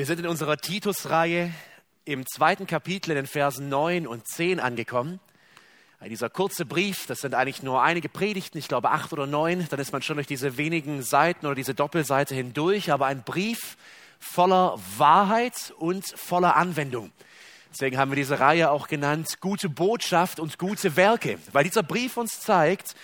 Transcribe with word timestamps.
Wir 0.00 0.06
sind 0.06 0.20
in 0.20 0.28
unserer 0.28 0.56
Titus-Reihe 0.56 1.52
im 2.06 2.24
zweiten 2.26 2.66
Kapitel 2.66 3.10
in 3.10 3.16
den 3.16 3.26
Versen 3.26 3.68
9 3.68 4.06
und 4.06 4.26
10 4.26 4.58
angekommen. 4.58 5.20
Dieser 6.02 6.30
kurze 6.30 6.64
Brief, 6.64 7.04
das 7.04 7.18
sind 7.18 7.34
eigentlich 7.34 7.62
nur 7.62 7.82
einige 7.82 8.08
Predigten, 8.08 8.56
ich 8.56 8.66
glaube 8.66 8.92
acht 8.92 9.12
oder 9.12 9.26
neun, 9.26 9.66
dann 9.68 9.78
ist 9.78 9.92
man 9.92 10.00
schon 10.00 10.16
durch 10.16 10.26
diese 10.26 10.56
wenigen 10.56 11.02
Seiten 11.02 11.44
oder 11.44 11.54
diese 11.54 11.74
Doppelseite 11.74 12.34
hindurch, 12.34 12.90
aber 12.90 13.08
ein 13.08 13.24
Brief 13.24 13.76
voller 14.18 14.78
Wahrheit 14.96 15.74
und 15.76 16.06
voller 16.18 16.56
Anwendung. 16.56 17.12
Deswegen 17.70 17.98
haben 17.98 18.10
wir 18.10 18.16
diese 18.16 18.40
Reihe 18.40 18.70
auch 18.70 18.88
genannt 18.88 19.42
Gute 19.42 19.68
Botschaft 19.68 20.40
und 20.40 20.56
gute 20.58 20.96
Werke, 20.96 21.38
weil 21.52 21.64
dieser 21.64 21.82
Brief 21.82 22.16
uns 22.16 22.40
zeigt, 22.40 22.94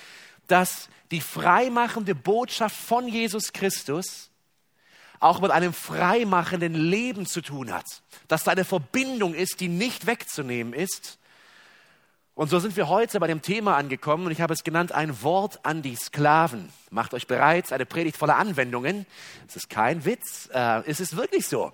dass 0.47 0.89
die 1.11 1.21
freimachende 1.21 2.15
Botschaft 2.15 2.75
von 2.75 3.07
Jesus 3.07 3.53
Christus 3.53 4.31
auch 5.21 5.41
mit 5.41 5.51
einem 5.51 5.73
freimachenden 5.73 6.75
Leben 6.75 7.27
zu 7.27 7.41
tun 7.41 7.73
hat. 7.73 7.87
Dass 8.29 8.45
da 8.45 8.53
eine 8.53 8.65
Verbindung 8.65 9.35
ist, 9.35 9.61
die 9.61 9.69
nicht 9.69 10.07
wegzunehmen 10.07 10.73
ist. 10.73 11.19
Und 12.35 12.51
so 12.51 12.59
sind 12.59 12.77
wir 12.77 12.89
heute 12.89 13.19
bei 13.19 13.29
dem 13.29 13.41
Thema 13.41 13.77
angekommen 13.77 14.27
und 14.27 14.33
ich 14.33 14.43
habe 14.43 14.53
es 14.53 14.63
genannt, 14.63 14.93
ein 14.93 15.23
Wort 15.23 15.61
an 15.65 15.81
die 15.81 15.97
Sklaven. 15.97 16.69
Macht 16.91 17.15
euch 17.15 17.27
bereit, 17.27 17.73
eine 17.73 17.87
Predigt 17.87 18.19
voller 18.19 18.37
Anwendungen. 18.37 19.07
Es 19.49 19.57
ist 19.57 19.71
kein 19.71 20.05
Witz, 20.05 20.51
äh, 20.53 20.83
es 20.87 21.01
ist 21.01 21.17
wirklich 21.17 21.47
so. 21.47 21.73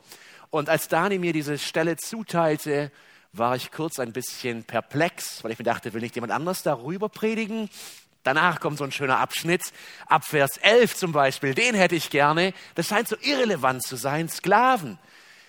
Und 0.51 0.69
als 0.69 0.87
Dani 0.87 1.19
mir 1.19 1.33
diese 1.33 1.59
Stelle 1.59 1.97
zuteilte, 1.97 2.93
war 3.33 3.57
ich 3.57 3.73
kurz 3.73 3.99
ein 3.99 4.13
bisschen 4.13 4.63
perplex, 4.63 5.43
weil 5.43 5.51
ich 5.51 5.59
mir 5.59 5.65
dachte, 5.65 5.95
will 5.95 6.03
nicht 6.03 6.15
jemand 6.15 6.33
anders 6.33 6.63
darüber 6.63 7.09
predigen? 7.09 7.71
Danach 8.23 8.61
kommt 8.61 8.79
so 8.79 8.85
ein 8.85 8.93
schöner 8.93 9.19
Abschnitt, 9.19 9.73
ab 10.07 10.25
Vers 10.25 10.57
11 10.59 10.95
zum 10.95 11.13
Beispiel, 11.13 11.55
den 11.55 11.75
hätte 11.75 11.97
ich 11.97 12.11
gerne. 12.11 12.55
Das 12.77 12.87
scheint 12.87 13.09
so 13.09 13.17
irrelevant 13.21 13.83
zu 13.83 13.97
sein, 13.97 14.29
Sklaven. 14.29 14.99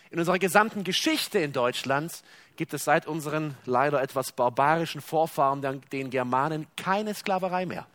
In 0.10 0.20
unserer 0.20 0.40
gesamten 0.40 0.84
Geschichte 0.84 1.40
in 1.40 1.54
Deutschland 1.54 2.12
gibt 2.56 2.74
es 2.74 2.84
seit 2.84 3.08
unseren 3.08 3.56
leider 3.66 4.02
etwas 4.02 4.32
barbarischen 4.32 5.02
Vorfahren, 5.02 5.82
den 5.92 6.10
Germanen, 6.10 6.68
keine 6.76 7.14
Sklaverei 7.14 7.66
mehr. 7.66 7.88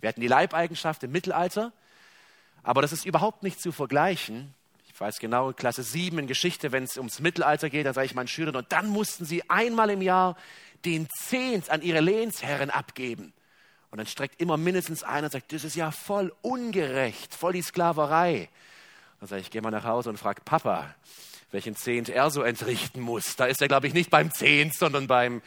Wir 0.00 0.08
hatten 0.08 0.20
die 0.20 0.28
Leibeigenschaft 0.28 1.02
im 1.04 1.12
Mittelalter, 1.12 1.72
aber 2.62 2.82
das 2.82 2.92
ist 2.92 3.06
überhaupt 3.06 3.42
nicht 3.42 3.60
zu 3.60 3.72
vergleichen. 3.72 4.54
Ich 4.92 5.00
weiß 5.00 5.18
genau, 5.20 5.52
Klasse 5.52 5.82
7 5.82 6.18
in 6.18 6.26
Geschichte, 6.26 6.72
wenn 6.72 6.84
es 6.84 6.96
ums 6.96 7.20
Mittelalter 7.20 7.70
geht, 7.70 7.86
dann 7.86 7.94
sage 7.94 8.06
ich 8.06 8.14
meinen 8.14 8.28
Schülern, 8.28 8.56
und 8.56 8.72
dann 8.72 8.88
mussten 8.88 9.24
sie 9.24 9.48
einmal 9.48 9.90
im 9.90 10.02
Jahr 10.02 10.36
den 10.84 11.08
Zehnt 11.18 11.70
an 11.70 11.82
ihre 11.82 12.00
Lehnsherren 12.00 12.70
abgeben. 12.70 13.32
Und 13.92 13.98
dann 13.98 14.06
streckt 14.06 14.40
immer 14.40 14.56
mindestens 14.56 15.02
einer 15.02 15.26
und 15.26 15.32
sagt, 15.32 15.52
das 15.52 15.64
ist 15.64 15.76
ja 15.76 15.90
voll 15.90 16.32
ungerecht, 16.40 17.34
voll 17.34 17.52
die 17.52 17.60
Sklaverei. 17.60 18.48
Dann 19.20 19.28
sage 19.28 19.42
ich, 19.42 19.50
gehe 19.50 19.60
mal 19.60 19.70
nach 19.70 19.84
Hause 19.84 20.08
und 20.08 20.16
frage 20.16 20.40
Papa, 20.42 20.94
welchen 21.50 21.76
Zehnt 21.76 22.08
er 22.08 22.30
so 22.30 22.42
entrichten 22.42 23.02
muss. 23.02 23.36
Da 23.36 23.44
ist 23.44 23.60
er, 23.60 23.68
glaube 23.68 23.86
ich, 23.86 23.92
nicht 23.92 24.08
beim 24.08 24.32
Zehnt, 24.32 24.74
sondern 24.74 25.08
beim 25.08 25.42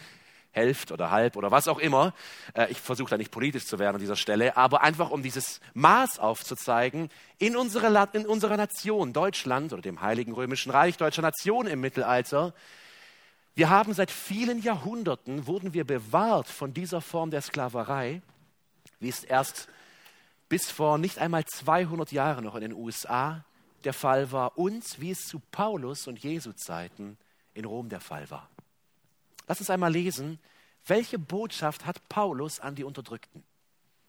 Hälft 0.52 0.92
oder 0.92 1.10
Halb 1.10 1.38
oder 1.38 1.50
was 1.50 1.68
auch 1.68 1.80
immer. 1.80 2.14
Äh, 2.54 2.72
ich 2.72 2.80
versuche 2.80 3.10
da 3.10 3.18
nicht 3.18 3.32
politisch 3.32 3.66
zu 3.66 3.80
werden 3.80 3.96
an 3.96 4.02
dieser 4.02 4.16
Stelle, 4.16 4.56
aber 4.56 4.84
einfach 4.84 5.10
um 5.10 5.24
dieses 5.24 5.60
Maß 5.74 6.20
aufzuzeigen, 6.20 7.10
in 7.40 7.56
unserer, 7.56 8.14
in 8.14 8.28
unserer 8.28 8.58
Nation, 8.58 9.12
Deutschland 9.12 9.74
oder 9.74 9.82
dem 9.82 10.02
Heiligen 10.02 10.34
Römischen 10.34 10.72
Reich, 10.72 10.98
deutscher 10.98 11.24
Nation 11.24 11.66
im 11.66 11.82
Mittelalter, 11.82 12.54
wir 13.56 13.72
haben 13.72 13.94
seit 13.94 14.12
vielen 14.12 14.62
Jahrhunderten, 14.62 15.48
wurden 15.48 15.74
wir 15.74 15.86
bewahrt 15.86 16.48
von 16.48 16.76
dieser 16.76 17.02
Form 17.02 17.32
der 17.32 17.42
Sklaverei 17.42 18.22
wie 19.00 19.10
es 19.10 19.24
erst 19.24 19.68
bis 20.50 20.70
vor 20.70 20.98
nicht 20.98 21.20
einmal 21.20 21.46
200 21.46 22.12
Jahren 22.12 22.44
noch 22.44 22.56
in 22.56 22.62
den 22.62 22.74
USA 22.74 23.44
der 23.84 23.94
Fall 23.94 24.32
war 24.32 24.58
und 24.58 25.00
wie 25.00 25.12
es 25.12 25.28
zu 25.28 25.42
Paulus 25.52 26.08
und 26.08 26.20
Jesu 26.20 26.52
Zeiten 26.54 27.18
in 27.54 27.66
Rom 27.66 27.90
der 27.90 28.02
Fall 28.02 28.30
war. 28.30 28.50
Lass 29.48 29.60
uns 29.60 29.70
einmal 29.70 29.92
lesen, 29.92 30.40
welche 30.88 31.18
Botschaft 31.18 31.86
hat 31.86 32.08
Paulus 32.10 32.60
an 32.60 32.76
die 32.76 32.84
Unterdrückten? 32.84 33.44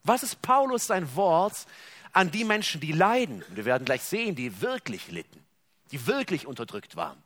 Was 0.03 0.23
ist 0.23 0.41
Paulus 0.43 0.87
sein 0.87 1.15
Wort 1.17 1.67
an 2.13 2.31
die 2.31 2.45
Menschen, 2.45 2.81
die 2.81 2.93
leiden? 2.93 3.43
Und 3.43 3.57
wir 3.57 3.65
werden 3.65 3.85
gleich 3.85 4.03
sehen, 4.03 4.35
die 4.35 4.61
wirklich 4.61 5.11
litten, 5.11 5.45
die 5.91 6.07
wirklich 6.07 6.47
unterdrückt 6.47 6.97
waren. 6.97 7.21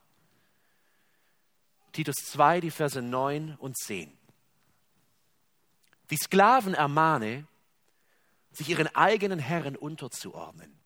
Titus 1.93 2.17
2, 2.27 2.61
die 2.61 2.71
Verse 2.71 3.03
9 3.03 3.57
und 3.59 3.77
10. 3.77 4.11
Die 6.11 6.17
Sklaven 6.17 6.75
ermahne, 6.75 7.45
sich 8.61 8.69
ihren 8.69 8.95
eigenen 8.95 9.39
Herren 9.39 9.75
unterzuordnen, 9.75 10.79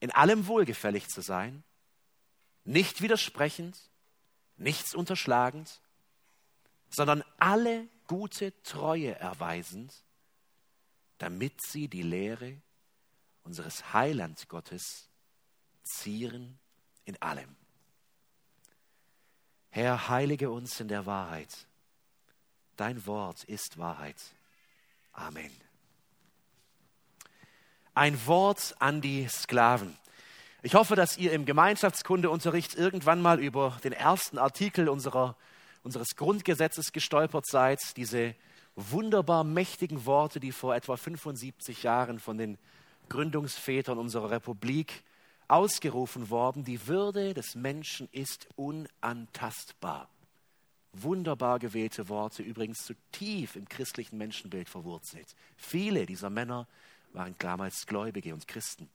in 0.00 0.10
allem 0.10 0.46
wohlgefällig 0.48 1.08
zu 1.08 1.22
sein, 1.22 1.64
nicht 2.64 3.00
widersprechend, 3.00 3.78
nichts 4.58 4.94
unterschlagend, 4.94 5.80
sondern 6.90 7.24
alle 7.38 7.88
gute 8.06 8.52
Treue 8.64 9.14
erweisend, 9.14 9.94
damit 11.16 11.62
sie 11.62 11.88
die 11.88 12.02
Lehre 12.02 12.60
unseres 13.44 13.94
Heilandgottes 13.94 15.08
zieren 15.84 16.58
in 17.06 17.16
allem. 17.22 17.56
Herr, 19.70 20.10
heilige 20.10 20.50
uns 20.50 20.78
in 20.80 20.88
der 20.88 21.06
Wahrheit. 21.06 21.66
Dein 22.76 23.06
Wort 23.06 23.44
ist 23.44 23.78
Wahrheit. 23.78 24.20
Amen 25.12 25.67
ein 27.98 28.26
Wort 28.26 28.76
an 28.78 29.00
die 29.00 29.26
Sklaven. 29.28 29.96
Ich 30.62 30.76
hoffe, 30.76 30.94
dass 30.94 31.18
ihr 31.18 31.32
im 31.32 31.44
Gemeinschaftskundeunterricht 31.44 32.76
irgendwann 32.76 33.20
mal 33.20 33.40
über 33.40 33.76
den 33.82 33.92
ersten 33.92 34.38
Artikel 34.38 34.88
unserer, 34.88 35.36
unseres 35.82 36.14
Grundgesetzes 36.14 36.92
gestolpert 36.92 37.46
seid. 37.46 37.96
Diese 37.96 38.36
wunderbar 38.76 39.42
mächtigen 39.42 40.06
Worte, 40.06 40.38
die 40.38 40.52
vor 40.52 40.76
etwa 40.76 40.96
75 40.96 41.82
Jahren 41.82 42.20
von 42.20 42.38
den 42.38 42.56
Gründungsvätern 43.08 43.98
unserer 43.98 44.30
Republik 44.30 45.02
ausgerufen 45.48 46.30
worden. 46.30 46.62
Die 46.62 46.86
Würde 46.86 47.34
des 47.34 47.56
Menschen 47.56 48.08
ist 48.12 48.46
unantastbar. 48.54 50.08
Wunderbar 50.92 51.58
gewählte 51.58 52.08
Worte, 52.08 52.44
übrigens 52.44 52.78
zu 52.84 52.94
tief 53.10 53.56
im 53.56 53.68
christlichen 53.68 54.18
Menschenbild 54.18 54.68
verwurzelt. 54.68 55.34
Viele 55.56 56.06
dieser 56.06 56.30
Männer 56.30 56.68
waren 57.12 57.34
damals 57.38 57.86
Gläubige 57.86 58.34
und 58.34 58.46
Christen. 58.48 58.88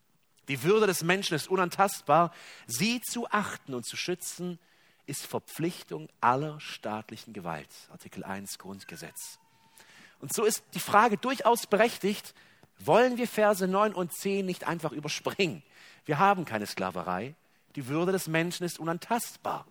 Die 0.48 0.64
Würde 0.64 0.88
des 0.88 1.04
Menschen 1.04 1.36
ist 1.36 1.48
unantastbar. 1.48 2.34
Sie 2.68 3.02
zu 3.02 3.30
achten 3.30 3.74
und 3.74 3.86
zu 3.86 3.96
schützen, 3.96 4.60
ist 5.06 5.26
Verpflichtung 5.26 6.10
aller 6.22 6.60
staatlichen 6.60 7.34
Gewalt. 7.34 7.70
Artikel 7.92 8.24
1 8.24 8.58
Grundgesetz. 8.58 9.40
Und 10.20 10.34
so 10.34 10.44
ist 10.44 10.64
die 10.74 10.80
Frage 10.80 11.18
durchaus 11.18 11.68
berechtigt, 11.68 12.34
wollen 12.80 13.18
wir 13.18 13.28
Verse 13.28 13.68
9 13.68 13.94
und 13.94 14.14
10 14.14 14.46
nicht 14.46 14.66
einfach 14.66 14.92
überspringen? 14.92 15.64
Wir 16.06 16.20
haben 16.20 16.46
keine 16.46 16.66
Sklaverei. 16.66 17.36
Die 17.76 17.88
Würde 17.88 18.12
des 18.12 18.28
Menschen 18.28 18.66
ist 18.66 18.80
unantastbar. 18.80 19.66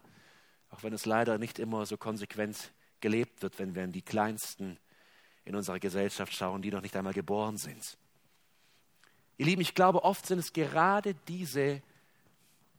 Auch 0.71 0.83
wenn 0.83 0.93
es 0.93 1.07
leider 1.07 1.39
nicht 1.39 1.59
immer 1.59 1.87
so 1.87 1.97
konsequent 1.97 2.73
gelebt 3.01 3.43
wird, 3.43 3.59
wenn 3.59 3.75
wir 3.75 3.85
in 3.85 3.93
die 3.93 4.03
Kleinsten 4.03 4.79
in 5.45 5.55
unserer 5.57 5.79
Gesellschaft 5.79 6.35
schauen, 6.35 6.63
die 6.63 6.71
noch 6.71 6.83
nicht 6.83 6.97
einmal 6.97 7.13
geboren 7.13 7.59
sind. 7.59 7.99
Ihr 9.39 9.47
Lieben, 9.47 9.63
ich 9.63 9.75
glaube, 9.75 10.05
oft 10.05 10.27
sind 10.27 10.39
es 10.39 10.53
gerade 10.53 11.15
diese 11.29 11.83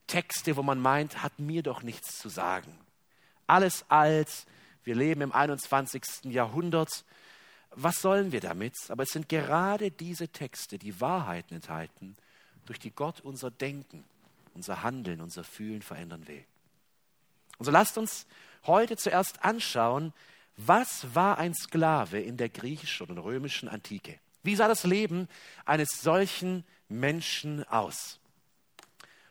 Texte, 0.07 0.55
wo 0.55 0.63
man 0.63 0.79
meint, 0.79 1.23
hat 1.23 1.39
mir 1.39 1.63
doch 1.63 1.81
nichts 1.81 2.19
zu 2.19 2.29
sagen. 2.29 2.77
Alles 3.47 3.85
alt, 3.89 4.45
wir 4.83 4.95
leben 4.95 5.21
im 5.21 5.31
21. 5.31 6.25
Jahrhundert. 6.25 7.05
Was 7.71 8.01
sollen 8.01 8.31
wir 8.31 8.41
damit? 8.41 8.75
Aber 8.89 9.03
es 9.03 9.09
sind 9.09 9.29
gerade 9.29 9.91
diese 9.91 10.27
Texte, 10.27 10.77
die 10.77 10.99
Wahrheiten 11.01 11.55
enthalten, 11.55 12.15
durch 12.65 12.79
die 12.79 12.91
Gott 12.91 13.21
unser 13.21 13.49
Denken, 13.51 14.03
unser 14.53 14.83
Handeln, 14.83 15.21
unser 15.21 15.43
Fühlen 15.43 15.81
verändern 15.81 16.27
will. 16.27 16.45
Und 17.57 17.65
so 17.65 17.71
lasst 17.71 17.97
uns 17.97 18.27
heute 18.65 18.97
zuerst 18.97 19.43
anschauen, 19.43 20.13
was 20.57 21.15
war 21.15 21.39
ein 21.39 21.55
Sklave 21.55 22.19
in 22.19 22.37
der 22.37 22.49
griechischen 22.49 23.07
und 23.07 23.17
römischen 23.17 23.67
Antike? 23.67 24.19
Wie 24.43 24.55
sah 24.55 24.67
das 24.67 24.83
Leben 24.83 25.27
eines 25.65 25.89
solchen 26.01 26.63
Menschen 26.89 27.67
aus? 27.67 28.19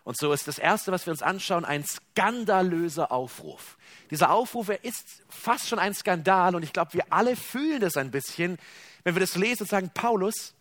Und 0.05 0.19
so 0.19 0.33
ist 0.33 0.49
das 0.49 0.59
Erste, 0.59 0.91
was 0.91 1.07
wir 1.07 1.13
uns 1.13 1.23
anschauen, 1.23 1.65
ein 1.65 1.85
skandalöser 1.85 3.13
Aufruf. 3.13 3.79
Dieser 4.11 4.31
Aufruf, 4.31 4.69
er 4.69 4.85
ist 4.85 5.23
fast 5.29 5.69
schon 5.69 5.79
ein 5.79 5.95
Skandal 5.95 6.57
und 6.57 6.65
ich 6.65 6.73
glaube, 6.73 6.95
wir 6.95 7.13
alle 7.13 7.37
fühlen 7.37 7.81
das 7.81 7.97
ein 7.97 8.11
bisschen, 8.11 8.59
wenn 9.05 9.15
wir 9.15 9.21
das 9.21 9.37
lesen 9.37 9.63
und 9.63 9.69
sagen, 9.69 9.93
Paulus, 9.95 10.55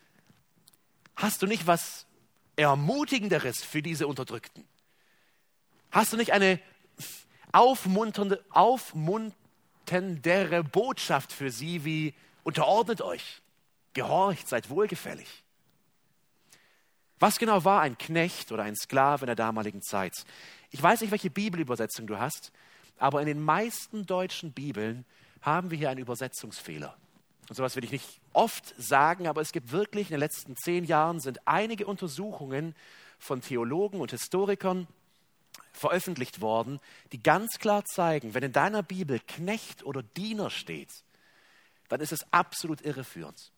hast 1.15 1.41
du 1.41 1.47
nicht 1.47 1.65
was 1.65 2.05
Ermutigenderes 2.55 3.63
für 3.63 3.81
diese 3.81 4.05
Unterdrückten? 4.05 4.63
Hast 5.89 6.13
du 6.13 6.17
nicht 6.17 6.33
eine 6.33 6.59
aufmunternde, 7.51 8.45
aufmunterndere 8.51 10.63
Botschaft 10.63 11.33
für 11.33 11.49
sie 11.49 11.83
wie 11.83 12.13
unterordnet 12.43 13.01
euch? 13.01 13.40
Gehorcht, 13.93 14.47
seid 14.47 14.69
wohlgefällig. 14.69 15.43
Was 17.19 17.37
genau 17.37 17.63
war 17.65 17.81
ein 17.81 17.97
Knecht 17.97 18.51
oder 18.51 18.63
ein 18.63 18.75
Sklave 18.75 19.25
in 19.25 19.27
der 19.27 19.35
damaligen 19.35 19.81
Zeit? 19.81 20.25
Ich 20.71 20.81
weiß 20.81 21.01
nicht, 21.01 21.11
welche 21.11 21.29
Bibelübersetzung 21.29 22.07
du 22.07 22.17
hast, 22.17 22.51
aber 22.97 23.21
in 23.21 23.27
den 23.27 23.43
meisten 23.43 24.05
deutschen 24.05 24.53
Bibeln 24.53 25.05
haben 25.41 25.69
wir 25.69 25.77
hier 25.77 25.89
einen 25.89 25.99
Übersetzungsfehler. 25.99 26.97
Und 27.49 27.55
sowas 27.55 27.75
will 27.75 27.83
ich 27.83 27.91
nicht 27.91 28.21
oft 28.33 28.73
sagen, 28.77 29.27
aber 29.27 29.41
es 29.41 29.51
gibt 29.51 29.71
wirklich 29.71 30.07
in 30.07 30.13
den 30.13 30.19
letzten 30.19 30.55
zehn 30.55 30.85
Jahren 30.85 31.19
sind 31.19 31.47
einige 31.47 31.85
Untersuchungen 31.85 32.75
von 33.19 33.41
Theologen 33.41 33.99
und 33.99 34.11
Historikern 34.11 34.87
veröffentlicht 35.73 36.41
worden, 36.41 36.79
die 37.11 37.21
ganz 37.21 37.59
klar 37.59 37.83
zeigen, 37.85 38.33
wenn 38.33 38.43
in 38.43 38.51
deiner 38.51 38.83
Bibel 38.83 39.19
Knecht 39.19 39.83
oder 39.83 40.01
Diener 40.01 40.49
steht, 40.49 41.03
dann 41.87 42.01
ist 42.01 42.11
es 42.11 42.25
absolut 42.31 42.81
irreführend. 42.81 43.51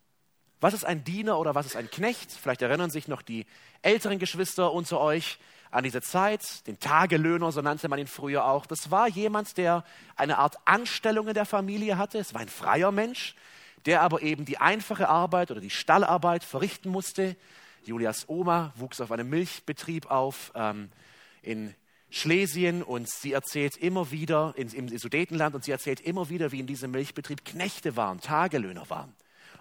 Was 0.63 0.73
ist 0.73 0.85
ein 0.85 1.03
Diener 1.03 1.39
oder 1.39 1.55
was 1.55 1.65
ist 1.65 1.75
ein 1.75 1.91
Knecht? 1.91 2.31
Vielleicht 2.31 2.61
erinnern 2.61 2.89
sich 2.89 3.09
noch 3.09 3.21
die 3.21 3.45
älteren 3.81 4.17
Geschwister 4.17 4.71
unter 4.71 5.01
euch 5.01 5.37
an 5.71 5.83
diese 5.83 6.01
Zeit, 6.01 6.65
den 6.67 6.79
Tagelöhner, 6.79 7.51
so 7.51 7.61
nannte 7.61 7.89
man 7.89 7.99
ihn 7.99 8.07
früher 8.07 8.45
auch. 8.45 8.65
Das 8.65 8.89
war 8.89 9.09
jemand, 9.09 9.57
der 9.57 9.83
eine 10.15 10.37
Art 10.37 10.55
Anstellung 10.63 11.27
in 11.27 11.33
der 11.33 11.43
Familie 11.43 11.97
hatte. 11.97 12.17
Es 12.17 12.33
war 12.33 12.39
ein 12.39 12.47
freier 12.47 12.93
Mensch, 12.93 13.35
der 13.85 14.03
aber 14.03 14.21
eben 14.21 14.45
die 14.45 14.57
einfache 14.57 15.09
Arbeit 15.09 15.51
oder 15.51 15.59
die 15.59 15.69
Stallarbeit 15.69 16.45
verrichten 16.45 16.89
musste. 16.89 17.35
Julias 17.83 18.29
Oma 18.29 18.71
wuchs 18.77 19.01
auf 19.01 19.11
einem 19.11 19.29
Milchbetrieb 19.29 20.09
auf 20.09 20.53
ähm, 20.55 20.91
in 21.41 21.75
Schlesien 22.09 22.83
und 22.83 23.09
sie 23.09 23.33
erzählt 23.33 23.75
immer 23.75 24.11
wieder, 24.11 24.53
im 24.55 24.97
Sudetenland, 24.97 25.55
und 25.55 25.65
sie 25.65 25.71
erzählt 25.71 25.99
immer 25.99 26.29
wieder, 26.29 26.53
wie 26.53 26.61
in 26.61 26.67
diesem 26.67 26.91
Milchbetrieb 26.91 27.43
Knechte 27.43 27.97
waren, 27.97 28.21
Tagelöhner 28.21 28.89
waren. 28.89 29.13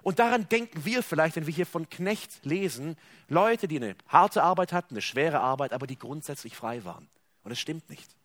Und 0.02 0.18
daran 0.18 0.48
denken 0.48 0.84
wir 0.84 1.02
vielleicht, 1.02 1.36
wenn 1.36 1.46
wir 1.46 1.54
hier 1.54 1.66
von 1.66 1.88
Knecht 1.88 2.44
lesen, 2.44 2.96
Leute, 3.28 3.68
die 3.68 3.76
eine 3.76 3.96
harte 4.08 4.42
Arbeit 4.42 4.72
hatten, 4.72 4.94
eine 4.94 5.02
schwere 5.02 5.40
Arbeit, 5.40 5.72
aber 5.72 5.86
die 5.86 5.98
grundsätzlich 5.98 6.56
frei 6.56 6.84
waren. 6.84 7.08
Und 7.44 7.52
es 7.52 7.60
stimmt 7.60 7.88
nicht. 7.88 8.16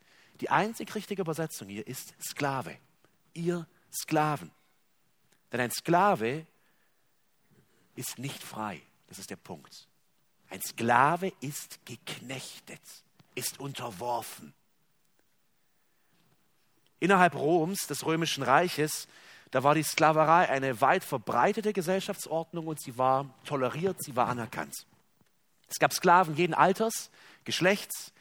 Die 0.42 0.50
einzig 0.50 0.94
richtige 0.96 1.22
Übersetzung 1.22 1.68
hier 1.68 1.86
ist 1.86 2.16
Sklave. 2.22 2.78
Ihr 3.34 3.68
Sklaven. 3.92 4.52
Denn 5.52 5.60
ein 5.60 5.72
Sklave 5.72 6.46
ist 7.96 8.20
nicht 8.20 8.44
frei. 8.44 8.82
Das 9.08 9.20
ist 9.20 9.30
der 9.30 9.38
Punkt. 9.38 9.88
Ein 10.50 10.62
Sklave 10.62 11.32
ist 11.42 11.86
geknechtet, 11.86 12.82
ist 13.36 13.60
unterworfen. 13.60 14.54
Innerhalb 17.00 17.36
Roms, 17.36 17.88
des 17.88 18.06
römischen 18.06 18.44
Reiches, 18.44 19.08
da 19.52 19.64
war 19.64 19.76
die 19.76 19.84
Sklaverei 19.84 20.50
eine 20.50 20.82
weit 20.82 21.04
verbreitete 21.04 21.74
Gesellschaftsordnung 21.74 22.68
und 22.68 22.82
sie 22.82 22.98
war 22.98 23.34
toleriert, 23.46 24.04
sie 24.04 24.16
war 24.16 24.28
anerkannt. 24.28 24.86
Es 25.70 25.80
gab 25.80 25.94
Sklaven 25.94 26.36
jeden 26.36 26.54
Alters, 26.54 27.10
Geschlechts, 27.44 28.14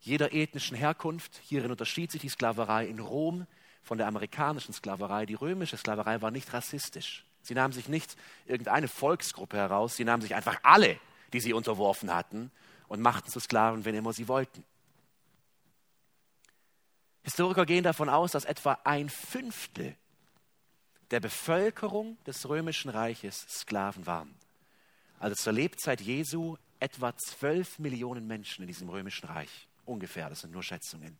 jeder 0.00 0.32
ethnischen 0.32 0.76
Herkunft. 0.76 1.40
Hierin 1.42 1.70
unterschied 1.70 2.10
sich 2.10 2.20
die 2.20 2.28
Sklaverei 2.28 2.86
in 2.86 3.00
Rom 3.00 3.46
von 3.82 3.98
der 3.98 4.06
amerikanischen 4.06 4.72
Sklaverei. 4.72 5.26
Die 5.26 5.34
römische 5.34 5.76
Sklaverei 5.76 6.22
war 6.22 6.30
nicht 6.30 6.52
rassistisch. 6.52 7.24
Sie 7.42 7.54
nahmen 7.54 7.72
sich 7.72 7.88
nicht 7.88 8.16
irgendeine 8.46 8.88
Volksgruppe 8.88 9.56
heraus, 9.56 9.96
sie 9.96 10.04
nahmen 10.04 10.22
sich 10.22 10.34
einfach 10.34 10.58
alle, 10.62 10.98
die 11.32 11.40
sie 11.40 11.52
unterworfen 11.52 12.14
hatten, 12.14 12.50
und 12.88 13.00
machten 13.00 13.30
zu 13.30 13.38
Sklaven, 13.40 13.84
wenn 13.84 13.94
immer 13.94 14.12
sie 14.12 14.26
wollten. 14.26 14.64
Historiker 17.22 17.64
gehen 17.64 17.84
davon 17.84 18.08
aus, 18.08 18.32
dass 18.32 18.44
etwa 18.44 18.78
ein 18.84 19.08
Fünftel 19.08 19.96
der 21.10 21.20
Bevölkerung 21.20 22.16
des 22.24 22.48
römischen 22.48 22.90
Reiches 22.90 23.46
Sklaven 23.48 24.06
waren. 24.06 24.34
Also 25.18 25.36
zur 25.36 25.52
Lebzeit 25.52 26.00
Jesu 26.00 26.56
etwa 26.78 27.16
zwölf 27.16 27.78
Millionen 27.78 28.26
Menschen 28.26 28.62
in 28.62 28.68
diesem 28.68 28.88
römischen 28.88 29.26
Reich. 29.28 29.68
Ungefähr, 29.84 30.28
das 30.28 30.40
sind 30.40 30.52
nur 30.52 30.62
Schätzungen. 30.62 31.18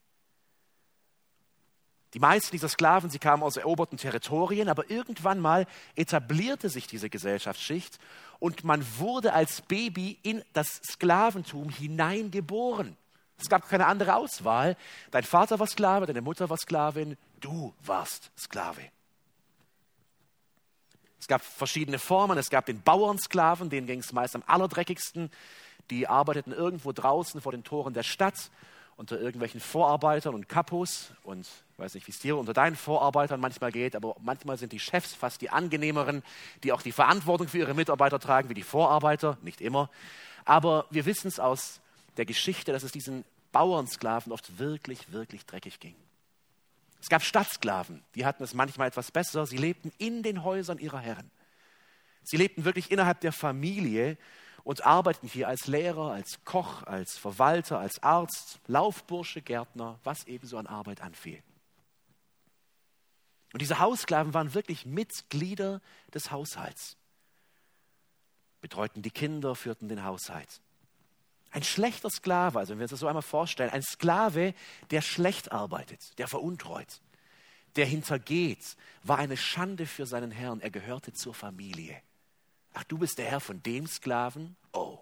Die 2.15 2.19
meisten 2.19 2.51
dieser 2.51 2.69
Sklaven, 2.69 3.09
sie 3.09 3.21
kamen 3.21 3.43
aus 3.43 3.57
eroberten 3.57 3.97
Territorien, 3.97 4.69
aber 4.69 4.91
irgendwann 4.91 5.39
mal 5.39 5.67
etablierte 5.95 6.69
sich 6.69 6.89
diese 6.89 7.09
Gesellschaftsschicht 7.09 7.99
und 8.41 8.65
man 8.65 8.85
wurde 8.99 9.33
als 9.33 9.61
Baby 9.63 10.19
in 10.23 10.43
das 10.53 10.81
Sklaventum 10.83 11.69
hineingeboren. 11.69 12.97
Es 13.39 13.49
gab 13.49 13.69
keine 13.69 13.87
andere 13.87 14.17
Auswahl. 14.17 14.77
Dein 15.13 15.25
Vater 15.25 15.61
war 15.61 15.67
Sklave, 15.67 16.07
deine 16.07 16.21
Mutter 16.21 16.51
war 16.51 16.59
Sklavin, 16.59 17.17
du 17.41 17.75
warst 17.85 18.33
Sklave. 18.37 18.83
Es 21.21 21.29
gab 21.29 21.43
verschiedene 21.43 21.99
Formen. 21.99 22.39
Es 22.39 22.51
gab 22.51 22.67
den 22.67 22.83
Bauernsklaven, 22.83 23.71
denen 23.71 23.87
ging 23.87 24.01
es 24.01 24.13
meist 24.13 24.35
am 24.35 24.43
allerdreckigsten. 24.47 25.31
Die 25.91 26.09
arbeiteten 26.09 26.53
irgendwo 26.53 26.93
draußen 26.93 27.41
vor 27.41 27.53
den 27.53 27.63
Toren 27.63 27.95
der 27.95 28.03
Stadt 28.03 28.51
unter 28.97 29.19
irgendwelchen 29.19 29.61
Vorarbeitern 29.61 30.35
und 30.35 30.47
Kapos 30.47 31.13
und 31.23 31.47
ich 31.73 31.79
weiß 31.79 31.95
nicht, 31.95 32.07
wie 32.07 32.11
es 32.11 32.19
dir 32.19 32.37
unter 32.37 32.53
deinen 32.53 32.77
Vorarbeitern 32.77 33.41
manchmal 33.41 33.73
geht, 33.73 33.97
aber 33.97 34.15
manchmal 34.21 34.59
sind 34.59 34.73
die 34.73 34.79
Chefs 34.79 35.15
fast 35.15 35.41
die 35.41 35.49
angenehmeren, 35.49 36.23
die 36.65 36.73
auch 36.73 36.83
die 36.83 36.93
Verantwortung 36.93 37.49
für 37.49 37.57
ihre 37.57 37.73
Mitarbeiter 37.73 38.19
tragen, 38.19 38.51
wie 38.51 38.55
die 38.55 38.63
Vorarbeiter, 38.63 39.39
nicht 39.41 39.63
immer. 39.63 39.89
Aber 40.45 40.85
wir 40.91 41.07
wissen 41.07 41.29
es 41.29 41.41
aus 41.41 41.81
der 42.19 42.27
Geschichte, 42.27 42.73
dass 42.73 42.83
es 42.83 42.93
diesen 42.93 43.25
Bauernsklaven 43.53 44.33
oft 44.33 44.59
wirklich, 44.59 45.13
wirklich 45.13 45.47
dreckig 45.47 45.81
ging. 45.81 45.95
Es 47.01 47.09
gab 47.09 47.23
Stadtsklaven, 47.23 48.03
die 48.15 48.27
hatten 48.27 48.43
es 48.43 48.55
manchmal 48.55 48.89
etwas 48.89 49.11
besser. 49.11 49.47
Sie 49.47 49.57
lebten 49.57 49.93
in 49.99 50.23
den 50.23 50.45
Häusern 50.45 50.79
ihrer 50.79 51.01
Herren. 51.01 51.31
Sie 52.23 52.37
lebten 52.37 52.65
wirklich 52.65 52.91
innerhalb 52.91 53.21
der 53.21 53.33
Familie 53.33 54.19
und 54.65 54.85
arbeiteten 54.85 55.29
hier 55.29 55.49
als 55.49 55.67
Lehrer, 55.67 56.13
als 56.13 56.45
Koch, 56.45 56.83
als 56.83 57.17
Verwalter, 57.17 57.79
als 57.79 58.03
Arzt, 58.03 58.61
Laufbursche, 58.67 59.41
Gärtner, 59.41 59.99
was 60.05 60.27
ebenso 60.27 60.59
an 60.59 60.67
Arbeit 60.67 61.01
anfiel. 61.01 61.43
Und 63.53 63.63
diese 63.63 63.79
Haussklaven 63.81 64.35
waren 64.35 64.55
wirklich 64.55 64.87
Mitglieder 64.87 65.81
des 66.15 66.31
Haushalts, 66.31 66.97
betreuten 68.61 69.03
die 69.03 69.11
Kinder, 69.11 69.55
führten 69.55 69.89
den 69.89 70.05
Haushalt. 70.05 70.61
Ein 71.51 71.65
schlechter 71.65 72.11
Sklave, 72.11 72.59
also 72.59 72.73
wenn 72.73 72.79
wir 72.79 72.85
uns 72.85 72.93
das 72.93 73.01
so 73.01 73.09
einmal 73.09 73.23
vorstellen, 73.23 73.71
ein 73.71 73.83
Sklave, 73.83 74.55
der 74.91 75.03
schlecht 75.03 75.51
arbeitet, 75.51 76.19
der 76.19 76.29
veruntreut, 76.29 77.01
der 77.77 77.87
hintergeht, 77.87 78.77
war 79.03 79.19
eine 79.19 79.37
Schande 79.37 79.87
für 79.87 80.07
seinen 80.07 80.31
Herrn. 80.31 80.61
Er 80.61 80.71
gehörte 80.71 81.13
zur 81.13 81.35
Familie. 81.35 82.01
Ach, 82.75 82.85
du 82.85 82.99
bist 82.99 83.19
der 83.19 83.27
Herr 83.27 83.41
von 83.41 83.63
dem 83.63 83.87
Sklaven? 83.87 84.57
Oh. 84.73 84.99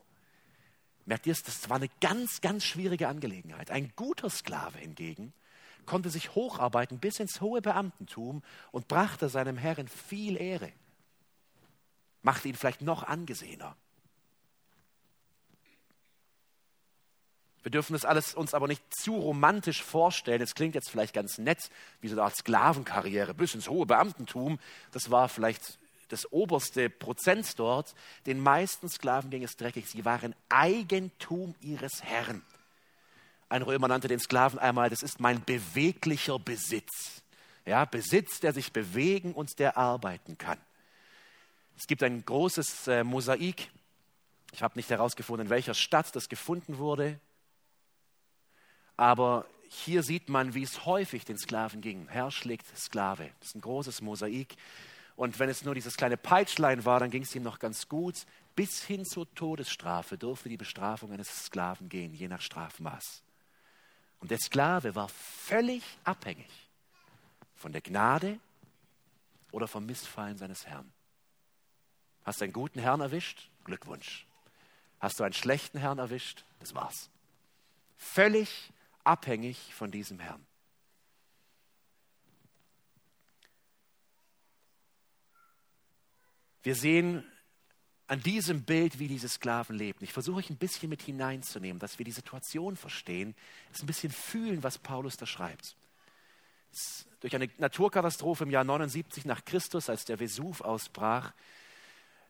Merkt 1.05 1.27
ihr 1.27 1.33
es? 1.33 1.43
Das 1.43 1.69
war 1.69 1.77
eine 1.77 1.89
ganz, 2.00 2.41
ganz 2.41 2.65
schwierige 2.65 3.09
Angelegenheit. 3.09 3.71
Ein 3.71 3.93
guter 3.97 4.31
Sklave 4.31 4.79
hingegen 4.79 5.33
konnte 5.87 6.11
sich 6.11 6.34
hocharbeiten 6.34 6.99
bis 6.99 7.19
ins 7.19 7.41
hohe 7.41 7.63
Beamtentum 7.63 8.43
und 8.72 8.89
brachte 8.89 9.29
seinem 9.29 9.56
Herrn 9.56 9.89
viel 9.89 10.37
Ehre. 10.37 10.72
Machte 12.22 12.49
ihn 12.49 12.55
vielleicht 12.55 12.82
noch 12.82 13.03
angesehener. 13.03 13.77
Wir 17.62 17.70
dürfen 17.70 17.93
das 17.93 18.05
alles 18.05 18.34
uns 18.34 18.55
aber 18.55 18.69
nicht 18.69 18.82
zu 18.94 19.17
romantisch 19.17 19.82
vorstellen. 19.82 20.41
Es 20.41 20.55
klingt 20.55 20.74
jetzt 20.74 20.91
vielleicht 20.91 21.15
ganz 21.15 21.38
nett, 21.38 21.70
wie 22.00 22.08
so 22.08 22.15
eine 22.15 22.22
Art 22.22 22.36
Sklavenkarriere 22.36 23.34
bis 23.34 23.55
ins 23.55 23.69
hohe 23.69 23.86
Beamtentum. 23.86 24.58
Das 24.93 25.10
war 25.10 25.29
vielleicht 25.29 25.79
das 26.08 26.31
oberste 26.32 26.91
Prozent 26.91 27.58
dort, 27.58 27.94
den 28.27 28.41
meisten 28.41 28.88
Sklaven 28.88 29.31
ging 29.31 29.44
es 29.44 29.56
dreckig. 29.56 29.88
Sie 29.88 30.05
waren 30.05 30.34
Eigentum 30.48 31.55
ihres 31.60 32.03
Herrn. 32.03 32.43
Ein 33.50 33.62
Römer 33.62 33.88
nannte 33.88 34.08
den 34.08 34.20
Sklaven 34.20 34.58
einmal, 34.58 34.91
das 34.91 35.03
ist 35.03 35.20
mein 35.20 35.44
beweglicher 35.44 36.38
Besitz. 36.38 37.22
Ja, 37.65 37.84
Besitz, 37.84 38.41
der 38.41 38.53
sich 38.53 38.72
bewegen 38.72 39.34
und 39.34 39.58
der 39.58 39.77
arbeiten 39.77 40.38
kann. 40.38 40.58
Es 41.77 41.86
gibt 41.86 42.03
ein 42.03 42.24
großes 42.24 42.88
äh, 42.88 43.05
Mosaik. 43.05 43.70
Ich 44.53 44.62
habe 44.62 44.77
nicht 44.77 44.91
herausgefunden, 44.91 45.46
in 45.46 45.50
welcher 45.50 45.74
Stadt 45.74 46.15
das 46.17 46.29
gefunden 46.29 46.79
wurde. 46.79 47.20
Aber 48.98 49.46
hier 49.69 50.02
sieht 50.02 50.28
man, 50.28 50.55
wie 50.55 50.64
es 50.64 50.84
häufig 50.84 51.24
den 51.24 51.38
Sklaven 51.38 51.81
ging. 51.81 52.08
Herr 52.08 52.31
schlägt 52.31 52.67
Sklave. 52.76 53.31
Das 53.38 53.50
ist 53.50 53.55
ein 53.55 53.60
großes 53.60 54.02
Mosaik. 54.02 54.56
Und 55.14 55.38
wenn 55.38 55.48
es 55.48 55.64
nur 55.64 55.74
dieses 55.74 55.96
kleine 55.96 56.17
Peitschlein 56.17 56.84
war, 56.84 57.00
dann 57.00 57.10
ging 57.10 57.22
es 57.22 57.34
ihm 57.34 57.44
noch 57.44 57.60
ganz 57.60 57.88
gut. 57.88 58.26
Bis 58.56 58.82
hin 58.82 59.05
zur 59.05 59.32
Todesstrafe 59.34 60.19
durfte 60.19 60.48
die 60.48 60.56
Bestrafung 60.56 61.12
eines 61.12 61.44
Sklaven 61.44 61.88
gehen, 61.88 62.12
je 62.12 62.26
nach 62.26 62.40
Strafmaß. 62.40 63.22
Und 64.19 64.32
der 64.32 64.38
Sklave 64.38 64.96
war 64.96 65.08
völlig 65.08 65.84
abhängig 66.02 66.50
von 67.55 67.72
der 67.72 67.82
Gnade 67.82 68.40
oder 69.52 69.69
vom 69.69 69.86
Missfallen 69.86 70.38
seines 70.38 70.67
Herrn. 70.67 70.93
Hast 72.24 72.40
du 72.40 72.44
einen 72.44 72.52
guten 72.52 72.81
Herrn 72.81 73.00
erwischt? 73.00 73.48
Glückwunsch. 73.62 74.26
Hast 74.98 75.20
du 75.20 75.24
einen 75.24 75.34
schlechten 75.34 75.78
Herrn 75.78 75.98
erwischt? 75.98 76.44
Das 76.58 76.74
war's. 76.74 77.10
Völlig 77.96 78.72
abhängig 79.08 79.74
von 79.74 79.91
diesem 79.91 80.20
Herrn. 80.20 80.44
Wir 86.62 86.74
sehen 86.74 87.24
an 88.06 88.22
diesem 88.22 88.65
Bild, 88.65 88.98
wie 88.98 89.08
diese 89.08 89.29
Sklaven 89.29 89.77
lebten. 89.77 90.05
Ich 90.05 90.12
versuche 90.12 90.38
euch 90.38 90.50
ein 90.50 90.58
bisschen 90.58 90.91
mit 90.91 91.00
hineinzunehmen, 91.00 91.79
dass 91.79 91.98
wir 91.98 92.05
die 92.05 92.12
Situation 92.12 92.77
verstehen, 92.77 93.34
es 93.72 93.82
ein 93.82 93.86
bisschen 93.86 94.12
fühlen, 94.12 94.62
was 94.62 94.79
Paulus 94.79 95.17
da 95.17 95.24
schreibt. 95.24 95.77
Durch 97.20 97.34
eine 97.34 97.48
Naturkatastrophe 97.56 98.44
im 98.44 98.50
Jahr 98.50 98.65
79 98.65 99.24
nach 99.24 99.44
Christus, 99.44 99.88
als 99.88 100.05
der 100.05 100.20
Vesuv 100.20 100.60
ausbrach, 100.60 101.32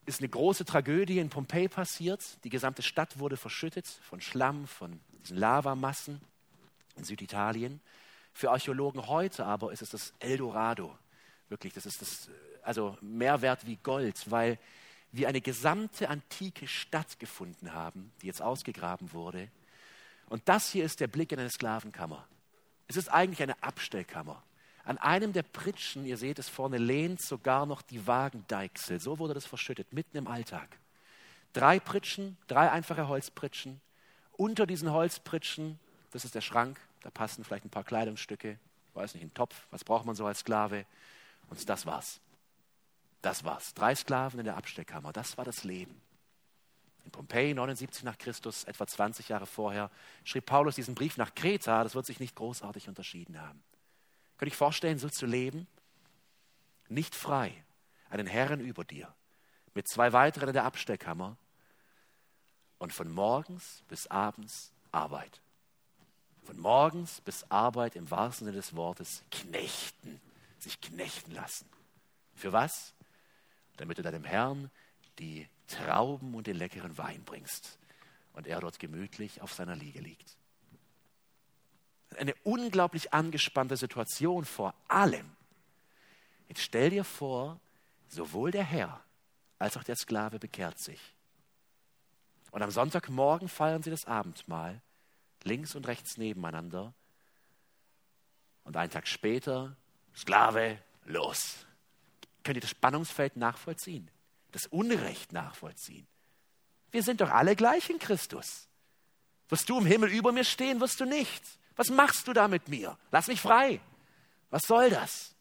ist 0.07 0.21
eine 0.21 0.29
große 0.29 0.65
Tragödie 0.65 1.19
in 1.19 1.29
Pompeji 1.29 1.69
passiert. 1.69 2.39
Die 2.45 2.51
gesamte 2.51 2.83
Stadt 2.83 3.19
wurde 3.19 3.37
verschüttet 3.37 3.87
von 3.87 4.21
Schlamm, 4.21 4.69
von 4.69 5.01
diesen 5.25 5.37
Lavamassen 5.37 6.21
in 6.99 7.05
Süditalien. 7.05 7.81
Für 8.33 8.51
Archäologen 8.51 9.07
heute 9.07 9.47
aber 9.47 9.73
ist 9.73 9.83
es 9.83 9.91
das 9.91 10.13
Eldorado. 10.19 10.97
Wirklich, 11.49 11.73
das 11.73 11.87
ist 11.87 12.03
das, 12.03 12.29
also 12.63 12.97
mehr 13.01 13.41
wert 13.41 13.67
wie 13.67 13.77
Gold, 13.77 14.31
weil 14.31 14.59
wir 15.11 15.29
eine 15.29 15.41
gesamte 15.41 16.09
antike 16.09 16.69
Stadt 16.69 17.19
gefunden 17.19 17.73
haben, 17.73 18.13
die 18.21 18.27
jetzt 18.27 18.43
ausgegraben 18.43 19.13
wurde. 19.13 19.49
Und 20.29 20.49
das 20.49 20.71
hier 20.71 20.85
ist 20.85 21.01
der 21.01 21.07
Blick 21.07 21.33
in 21.33 21.39
eine 21.39 21.51
Sklavenkammer. 21.51 22.27
Es 22.87 22.97
ist 22.97 23.09
eigentlich 23.09 23.43
eine 23.43 23.63
Abstellkammer. 23.63 24.43
An 24.85 24.99
einem 24.99 25.33
der 25.33 25.43
Pritschen, 25.43 26.07
ihr 26.07 26.17
seht 26.17 26.39
es 26.39 26.49
vorne, 26.49 26.79
lehnt 26.79 27.21
sogar 27.21 27.67
noch 27.67 27.83
die 27.83 28.07
Wagendeichsel. 28.07 29.01
So 29.01 29.19
wurde 29.19 29.35
das 29.35 29.47
verschüttet, 29.47 29.93
mitten 29.93 30.17
im 30.17 30.27
Alltag. 30.27 30.79
Drei 31.53 31.81
Pritschen, 31.81 32.37
drei 32.47 32.71
einfache 32.71 33.09
Holzpritschen. 33.09 33.81
Unter 34.33 34.67
diesen 34.67 34.93
Holzpritschen, 34.93 35.79
das 36.11 36.25
ist 36.25 36.35
der 36.35 36.41
Schrank, 36.41 36.79
da 37.03 37.11
passen 37.11 37.45
vielleicht 37.45 37.65
ein 37.65 37.71
paar 37.71 37.85
Kleidungsstücke, 37.85 38.59
weiß 38.95 39.15
nicht, 39.15 39.23
ein 39.23 39.35
Topf, 39.35 39.67
was 39.71 39.85
braucht 39.85 40.05
man 40.05 40.15
so 40.15 40.27
als 40.27 40.41
Sklave? 40.41 40.87
Und 41.49 41.69
das 41.69 41.87
war's. 41.87 42.21
Das 43.23 43.45
war's. 43.45 43.75
Drei 43.75 43.95
Sklaven 43.95 44.39
in 44.41 44.45
der 44.45 44.57
Abstellkammer, 44.57 45.13
das 45.13 45.37
war 45.37 45.45
das 45.45 45.65
Leben. 45.65 46.01
In 47.05 47.11
Pompeji, 47.11 47.55
79 47.55 48.05
nach 48.05 48.19
Christus, 48.19 48.65
etwa 48.65 48.87
20 48.87 49.29
Jahre 49.31 49.47
vorher, 49.47 49.91
schrieb 50.25 50.47
Paulus 50.47 50.75
diesen 50.75 50.95
Brief 50.95 51.17
nach 51.17 51.35
Kreta. 51.35 51.83
Das 51.83 51.95
wird 51.95 52.07
sich 52.07 52.21
nicht 52.21 52.37
großartig 52.37 52.89
unterschieden 52.89 53.41
haben. 53.41 53.63
Könnt 54.37 54.51
ihr 54.51 54.53
euch 54.53 54.59
vorstellen, 54.59 54.99
so 54.99 55.09
zu 55.09 55.27
leben? 55.27 55.67
Nicht 56.89 57.15
frei, 57.15 57.65
einen 58.11 58.27
Herrn 58.27 58.61
über 58.61 58.85
dir, 58.85 59.15
mit 59.75 59.89
zwei 59.89 60.13
weiteren 60.13 60.49
in 60.49 60.55
der 60.55 60.65
Abstellkammer 60.65 61.37
und 62.79 62.93
von 62.93 63.11
morgens 63.11 63.83
bis 63.89 64.07
abends 64.07 64.73
Arbeit. 64.93 65.41
Von 66.49 66.59
morgens 66.59 67.21
bis 67.21 67.45
Arbeit 67.51 67.95
im 67.95 68.11
wahrsten 68.11 68.47
Sinne 68.47 68.57
des 68.57 68.75
Wortes 68.75 69.23
knechten, 69.31 70.21
sich 70.59 70.81
knechten 70.81 71.33
lassen. 71.33 71.69
Für 72.35 72.53
was? 72.53 72.95
Damit 73.77 73.99
du 73.99 74.03
deinem 74.03 74.25
Herrn 74.25 74.71
die 75.21 75.47
Trauben 75.69 76.35
und 76.35 76.47
den 76.47 76.57
leckeren 76.57 76.97
Wein 76.99 77.23
bringst 77.25 77.79
und 78.33 78.47
er 78.47 78.61
dort 78.61 78.79
gemütlich 78.79 79.43
auf 79.43 79.53
seiner 79.53 79.77
Liege 79.77 80.01
liegt 80.01 80.39
eine 82.19 82.35
unglaublich 82.45 83.13
angespannte 83.13 83.77
Situation 83.77 84.45
vor 84.45 84.75
allem. 84.89 85.31
Jetzt 86.49 86.63
stell 86.63 86.91
dir 86.91 87.05
vor, 87.05 87.61
sowohl 88.09 88.51
der 88.51 88.65
Herr 88.65 89.01
als 89.59 89.77
auch 89.77 89.85
der 89.85 89.97
Sklave 89.97 90.39
bekehrt 90.39 90.79
sich. 90.79 91.01
Und 92.51 92.63
am 92.63 92.71
Sonntagmorgen 92.71 93.49
feiern 93.49 93.83
sie 93.83 93.91
das 93.91 94.07
Abendmahl, 94.07 94.81
links 95.45 95.75
und 95.75 95.87
rechts 95.87 96.17
nebeneinander. 96.17 96.95
Und 98.65 98.77
einen 98.77 98.91
Tag 98.91 99.07
später, 99.09 99.77
Sklave, 100.15 100.79
los. 101.05 101.67
Könnt 102.43 102.57
ihr 102.57 102.63
das 102.63 102.71
Spannungsfeld 102.71 103.37
nachvollziehen? 103.37 104.11
Das 104.53 104.67
Unrecht 104.67 105.33
nachvollziehen? 105.33 106.07
Wir 106.91 107.03
sind 107.03 107.21
doch 107.21 107.31
alle 107.31 107.57
gleich 107.57 107.91
in 107.91 107.99
Christus. 107.99 108.69
Wirst 109.49 109.69
du 109.69 109.79
im 109.79 109.87
Himmel 109.87 110.11
über 110.11 110.33
mir 110.33 110.45
stehen, 110.45 110.81
wirst 110.81 111.01
du 111.01 111.05
nicht. 111.05 111.43
Was 111.77 111.91
machst 111.91 112.29
du 112.29 112.33
da 112.33 112.49
mit 112.49 112.69
mir? 112.69 112.99
Lass 113.11 113.29
mich 113.29 113.41
frei. 113.41 113.81
Was 114.51 114.63
soll 114.63 114.91
das? 114.91 115.35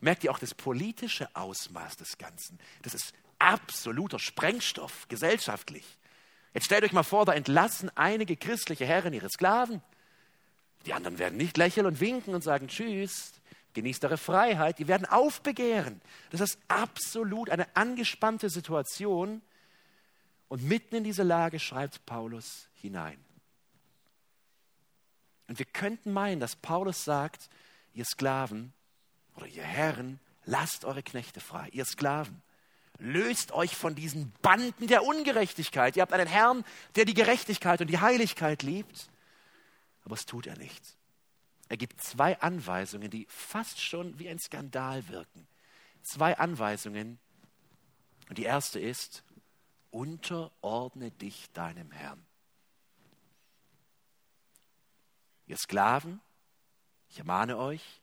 Merkt 0.00 0.22
ihr 0.24 0.30
auch 0.30 0.38
das 0.38 0.54
politische 0.54 1.34
Ausmaß 1.34 1.96
des 1.96 2.18
Ganzen? 2.18 2.58
Das 2.82 2.94
ist 2.94 3.12
absoluter 3.38 4.18
Sprengstoff, 4.18 5.08
gesellschaftlich. 5.08 5.97
Jetzt 6.58 6.64
stellt 6.64 6.82
euch 6.82 6.92
mal 6.92 7.04
vor, 7.04 7.24
da 7.24 7.34
entlassen 7.34 7.88
einige 7.94 8.36
christliche 8.36 8.84
Herren 8.84 9.12
ihre 9.12 9.30
Sklaven. 9.30 9.80
Die 10.86 10.92
anderen 10.92 11.20
werden 11.20 11.36
nicht 11.36 11.56
lächeln 11.56 11.86
und 11.86 12.00
winken 12.00 12.34
und 12.34 12.42
sagen 12.42 12.66
Tschüss, 12.66 13.34
genießt 13.74 14.04
eure 14.04 14.16
Freiheit. 14.16 14.80
Die 14.80 14.88
werden 14.88 15.06
aufbegehren. 15.06 16.00
Das 16.30 16.40
ist 16.40 16.58
absolut 16.66 17.48
eine 17.48 17.76
angespannte 17.76 18.50
Situation. 18.50 19.40
Und 20.48 20.64
mitten 20.64 20.96
in 20.96 21.04
diese 21.04 21.22
Lage 21.22 21.60
schreibt 21.60 22.04
Paulus 22.06 22.66
hinein. 22.74 23.24
Und 25.46 25.60
wir 25.60 25.66
könnten 25.66 26.12
meinen, 26.12 26.40
dass 26.40 26.56
Paulus 26.56 27.04
sagt, 27.04 27.50
ihr 27.94 28.04
Sklaven 28.04 28.72
oder 29.36 29.46
ihr 29.46 29.62
Herren, 29.62 30.18
lasst 30.44 30.84
eure 30.84 31.04
Knechte 31.04 31.38
frei, 31.38 31.68
ihr 31.70 31.84
Sklaven. 31.84 32.42
Löst 32.98 33.52
euch 33.52 33.76
von 33.76 33.94
diesen 33.94 34.32
Banden 34.42 34.88
der 34.88 35.04
Ungerechtigkeit. 35.04 35.96
Ihr 35.96 36.02
habt 36.02 36.12
einen 36.12 36.26
Herrn, 36.26 36.64
der 36.96 37.04
die 37.04 37.14
Gerechtigkeit 37.14 37.80
und 37.80 37.86
die 37.88 38.00
Heiligkeit 38.00 38.62
liebt. 38.62 39.08
Aber 40.04 40.14
es 40.14 40.26
tut 40.26 40.48
er 40.48 40.58
nicht. 40.58 40.82
Er 41.68 41.76
gibt 41.76 42.02
zwei 42.02 42.40
Anweisungen, 42.40 43.10
die 43.10 43.26
fast 43.28 43.80
schon 43.80 44.18
wie 44.18 44.28
ein 44.28 44.38
Skandal 44.38 45.06
wirken. 45.08 45.46
Zwei 46.02 46.36
Anweisungen. 46.38 47.20
Und 48.28 48.38
die 48.38 48.44
erste 48.44 48.80
ist, 48.80 49.22
unterordne 49.90 51.10
dich 51.12 51.50
deinem 51.52 51.90
Herrn. 51.92 52.24
Ihr 55.46 55.56
Sklaven, 55.56 56.20
ich 57.10 57.18
ermahne 57.18 57.58
euch, 57.58 58.02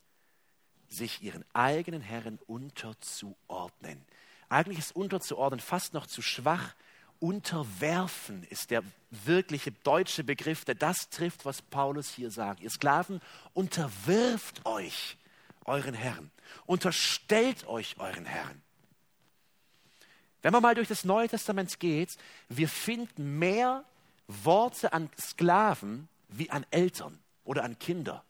sich 0.87 1.21
ihren 1.21 1.45
eigenen 1.53 2.01
Herren 2.01 2.39
unterzuordnen. 2.47 4.03
Eigentlich 4.55 4.79
ist 4.79 4.95
unterzuordnen 4.95 5.59
fast 5.59 5.93
noch 5.93 6.07
zu 6.07 6.21
schwach. 6.21 6.75
Unterwerfen 7.19 8.43
ist 8.43 8.71
der 8.71 8.83
wirkliche 9.11 9.73
deutsche 9.73 10.23
Begriff, 10.23 10.63
der 10.63 10.75
das 10.75 11.09
trifft, 11.09 11.43
was 11.43 11.61
Paulus 11.61 12.09
hier 12.13 12.31
sagt. 12.31 12.61
Ihr 12.61 12.69
Sklaven, 12.69 13.19
unterwirft 13.53 14.65
euch 14.65 15.17
euren 15.65 15.93
Herren. 15.93 16.31
Unterstellt 16.65 17.67
euch 17.67 17.97
euren 17.99 18.23
Herren. 18.23 18.61
Wenn 20.41 20.53
man 20.53 20.61
mal 20.61 20.75
durch 20.75 20.87
das 20.87 21.03
Neue 21.03 21.27
Testament 21.27 21.77
geht, 21.81 22.15
wir 22.47 22.69
finden 22.69 23.37
mehr 23.37 23.83
Worte 24.25 24.93
an 24.93 25.09
Sklaven 25.19 26.07
wie 26.29 26.49
an 26.49 26.65
Eltern 26.71 27.19
oder 27.43 27.65
an 27.65 27.77
Kinder. 27.77 28.23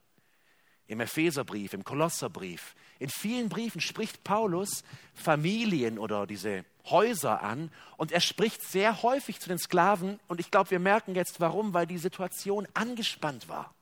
Im 0.88 1.02
Epheserbrief, 1.02 1.74
im 1.74 1.84
Kolosserbrief, 1.84 2.74
in 3.00 3.10
vielen 3.10 3.50
Briefen 3.50 3.82
spricht 3.82 4.24
Paulus 4.24 4.84
Familien 5.14 6.00
oder 6.00 6.26
diese 6.28 6.66
Häuser 6.86 7.42
an 7.42 7.72
und 7.98 8.12
er 8.12 8.22
spricht 8.22 8.62
sehr 8.62 9.02
häufig 9.02 9.40
zu 9.40 9.50
den 9.50 9.58
Sklaven 9.58 10.20
und 10.28 10.40
ich 10.40 10.52
glaube, 10.52 10.72
wir 10.72 10.80
merken 10.80 11.16
jetzt 11.16 11.40
warum, 11.40 11.74
weil 11.74 11.88
die 11.88 11.98
Situation 11.98 12.68
angespannt 12.74 13.50
war. 13.50 13.74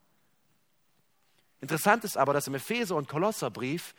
Interessant 1.61 2.03
ist 2.03 2.17
aber, 2.17 2.33
dass 2.33 2.47
im 2.47 2.55
Epheser- 2.55 2.95
und 2.95 3.07
Kolosserbrief 3.07 3.93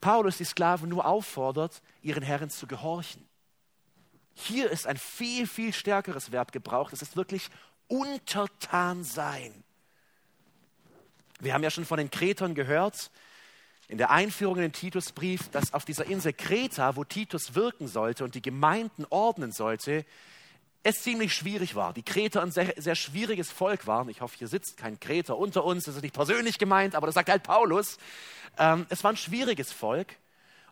Paulus 0.00 0.38
die 0.38 0.44
Sklaven 0.44 0.88
nur 0.88 1.06
auffordert, 1.06 1.82
ihren 2.02 2.22
Herren 2.22 2.50
zu 2.50 2.66
gehorchen. 2.66 3.26
Hier 4.34 4.70
ist 4.70 4.86
ein 4.86 4.96
viel, 4.96 5.46
viel 5.46 5.72
stärkeres 5.72 6.30
Verb 6.30 6.52
gebraucht. 6.52 6.92
Es 6.92 7.02
ist 7.02 7.16
wirklich 7.16 7.48
untertan 7.88 9.02
sein. 9.04 9.64
Wir 11.40 11.54
haben 11.54 11.62
ja 11.62 11.70
schon 11.70 11.84
von 11.84 11.98
den 11.98 12.10
Kretern 12.10 12.54
gehört, 12.54 13.10
in 13.88 13.98
der 13.98 14.10
Einführung 14.10 14.56
in 14.56 14.62
den 14.62 14.72
Titusbrief, 14.72 15.48
dass 15.50 15.72
auf 15.72 15.84
dieser 15.84 16.06
Insel 16.06 16.32
Kreta, 16.32 16.96
wo 16.96 17.04
Titus 17.04 17.54
wirken 17.54 17.86
sollte 17.86 18.24
und 18.24 18.34
die 18.34 18.42
Gemeinden 18.42 19.06
ordnen 19.10 19.52
sollte, 19.52 20.04
es 20.82 21.02
ziemlich 21.02 21.34
schwierig 21.34 21.74
war. 21.74 21.92
Die 21.92 22.02
Kreter 22.02 22.42
ein 22.42 22.52
sehr, 22.52 22.74
sehr 22.76 22.94
schwieriges 22.94 23.50
Volk 23.50 23.86
waren. 23.86 24.08
Ich 24.08 24.20
hoffe, 24.20 24.36
hier 24.38 24.48
sitzt 24.48 24.76
kein 24.76 25.00
Kreter 25.00 25.36
unter 25.36 25.64
uns, 25.64 25.84
das 25.84 25.96
ist 25.96 26.02
nicht 26.02 26.14
persönlich 26.14 26.58
gemeint, 26.58 26.94
aber 26.94 27.06
das 27.06 27.14
sagt 27.14 27.28
halt 27.28 27.42
Paulus. 27.42 27.98
Ähm, 28.58 28.86
es 28.88 29.02
war 29.02 29.12
ein 29.12 29.16
schwieriges 29.16 29.72
Volk. 29.72 30.14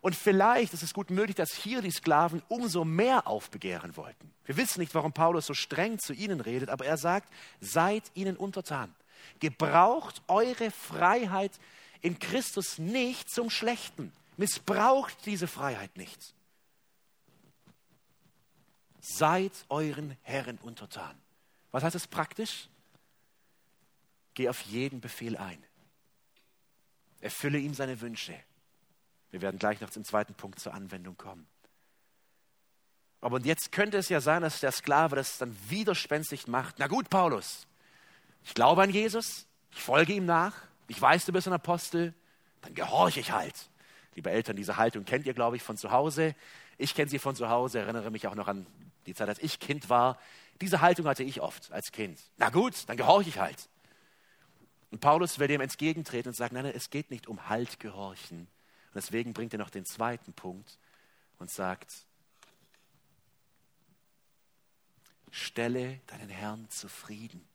Und 0.01 0.15
vielleicht 0.15 0.73
ist 0.73 0.83
es 0.83 0.93
gut 0.93 1.09
möglich, 1.09 1.35
dass 1.35 1.53
hier 1.53 1.81
die 1.81 1.91
Sklaven 1.91 2.43
umso 2.47 2.85
mehr 2.85 3.27
aufbegehren 3.27 3.97
wollten. 3.97 4.31
Wir 4.45 4.55
wissen 4.55 4.79
nicht, 4.79 4.93
warum 4.93 5.13
Paulus 5.13 5.47
so 5.47 5.53
streng 5.53 5.97
zu 5.99 6.13
ihnen 6.13 6.41
redet, 6.41 6.69
aber 6.69 6.85
er 6.85 6.97
sagt, 6.97 7.27
seid 7.59 8.03
ihnen 8.13 8.37
untertan. 8.37 8.93
Gebraucht 9.39 10.21
eure 10.27 10.69
Freiheit 10.69 11.51
in 12.05 12.19
Christus 12.19 12.77
nicht 12.77 13.31
zum 13.31 13.49
Schlechten. 13.49 14.11
Missbraucht 14.37 15.25
diese 15.25 15.47
Freiheit 15.47 15.97
nicht. 15.97 16.35
Seid 19.01 19.51
euren 19.69 20.15
Herren 20.21 20.59
untertan. 20.59 21.19
Was 21.71 21.83
heißt 21.83 21.95
das 21.95 22.07
praktisch? 22.07 22.69
Geh 24.35 24.49
auf 24.49 24.61
jeden 24.61 25.01
Befehl 25.01 25.35
ein. 25.35 25.63
Erfülle 27.21 27.57
ihm 27.57 27.73
seine 27.73 27.99
Wünsche. 28.01 28.37
Wir 29.31 29.41
werden 29.41 29.57
gleich 29.57 29.81
noch 29.81 29.89
zum 29.89 30.03
zweiten 30.03 30.35
Punkt 30.35 30.59
zur 30.59 30.75
Anwendung 30.75 31.17
kommen. 31.17 31.47
Aber 33.19 33.39
jetzt 33.41 33.71
könnte 33.71 33.97
es 33.97 34.09
ja 34.09 34.21
sein, 34.21 34.43
dass 34.43 34.59
der 34.59 34.71
Sklave 34.71 35.15
das 35.15 35.39
dann 35.39 35.57
widerspenstig 35.69 36.45
macht. 36.45 36.75
Na 36.77 36.85
gut, 36.85 37.09
Paulus, 37.09 37.65
ich 38.43 38.53
glaube 38.53 38.83
an 38.83 38.91
Jesus, 38.91 39.47
ich 39.71 39.81
folge 39.81 40.13
ihm 40.13 40.27
nach, 40.27 40.53
ich 40.87 41.01
weiß, 41.01 41.25
du 41.25 41.33
bist 41.33 41.47
ein 41.47 41.53
Apostel, 41.53 42.13
dann 42.61 42.73
gehorche 42.73 43.19
ich 43.19 43.31
halt. 43.31 43.69
Liebe 44.15 44.31
Eltern, 44.31 44.55
diese 44.55 44.77
Haltung 44.77 45.05
kennt 45.05 45.25
ihr, 45.25 45.33
glaube 45.33 45.55
ich, 45.57 45.63
von 45.63 45.77
zu 45.77 45.91
Hause. 45.91 46.35
Ich 46.77 46.95
kenne 46.95 47.09
sie 47.09 47.19
von 47.19 47.35
zu 47.35 47.49
Hause, 47.49 47.79
erinnere 47.79 48.11
mich 48.11 48.27
auch 48.27 48.35
noch 48.35 48.47
an 48.47 48.65
die 49.05 49.13
Zeit, 49.13 49.29
als 49.29 49.39
ich 49.39 49.59
Kind 49.59 49.89
war. 49.89 50.19
Diese 50.61 50.81
Haltung 50.81 51.05
hatte 51.07 51.23
ich 51.23 51.41
oft 51.41 51.71
als 51.71 51.91
Kind. 51.91 52.19
Na 52.37 52.49
gut, 52.49 52.87
dann 52.87 52.97
gehorche 52.97 53.29
ich 53.29 53.39
halt. 53.39 53.69
Und 54.91 54.99
Paulus 54.99 55.39
will 55.39 55.47
dem 55.47 55.61
entgegentreten 55.61 56.29
und 56.29 56.35
sagt, 56.35 56.53
nein, 56.53 56.63
nein, 56.63 56.73
es 56.75 56.89
geht 56.89 57.11
nicht 57.11 57.27
um 57.27 57.49
Halt 57.49 57.79
gehorchen. 57.79 58.39
Und 58.39 58.95
deswegen 58.95 59.33
bringt 59.33 59.53
er 59.53 59.59
noch 59.59 59.69
den 59.69 59.85
zweiten 59.85 60.31
Punkt 60.33 60.77
und 61.37 61.51
sagt, 61.51 61.93
stelle 65.31 65.99
deinen 66.07 66.29
Herrn 66.29 66.69
zufrieden. 66.69 67.45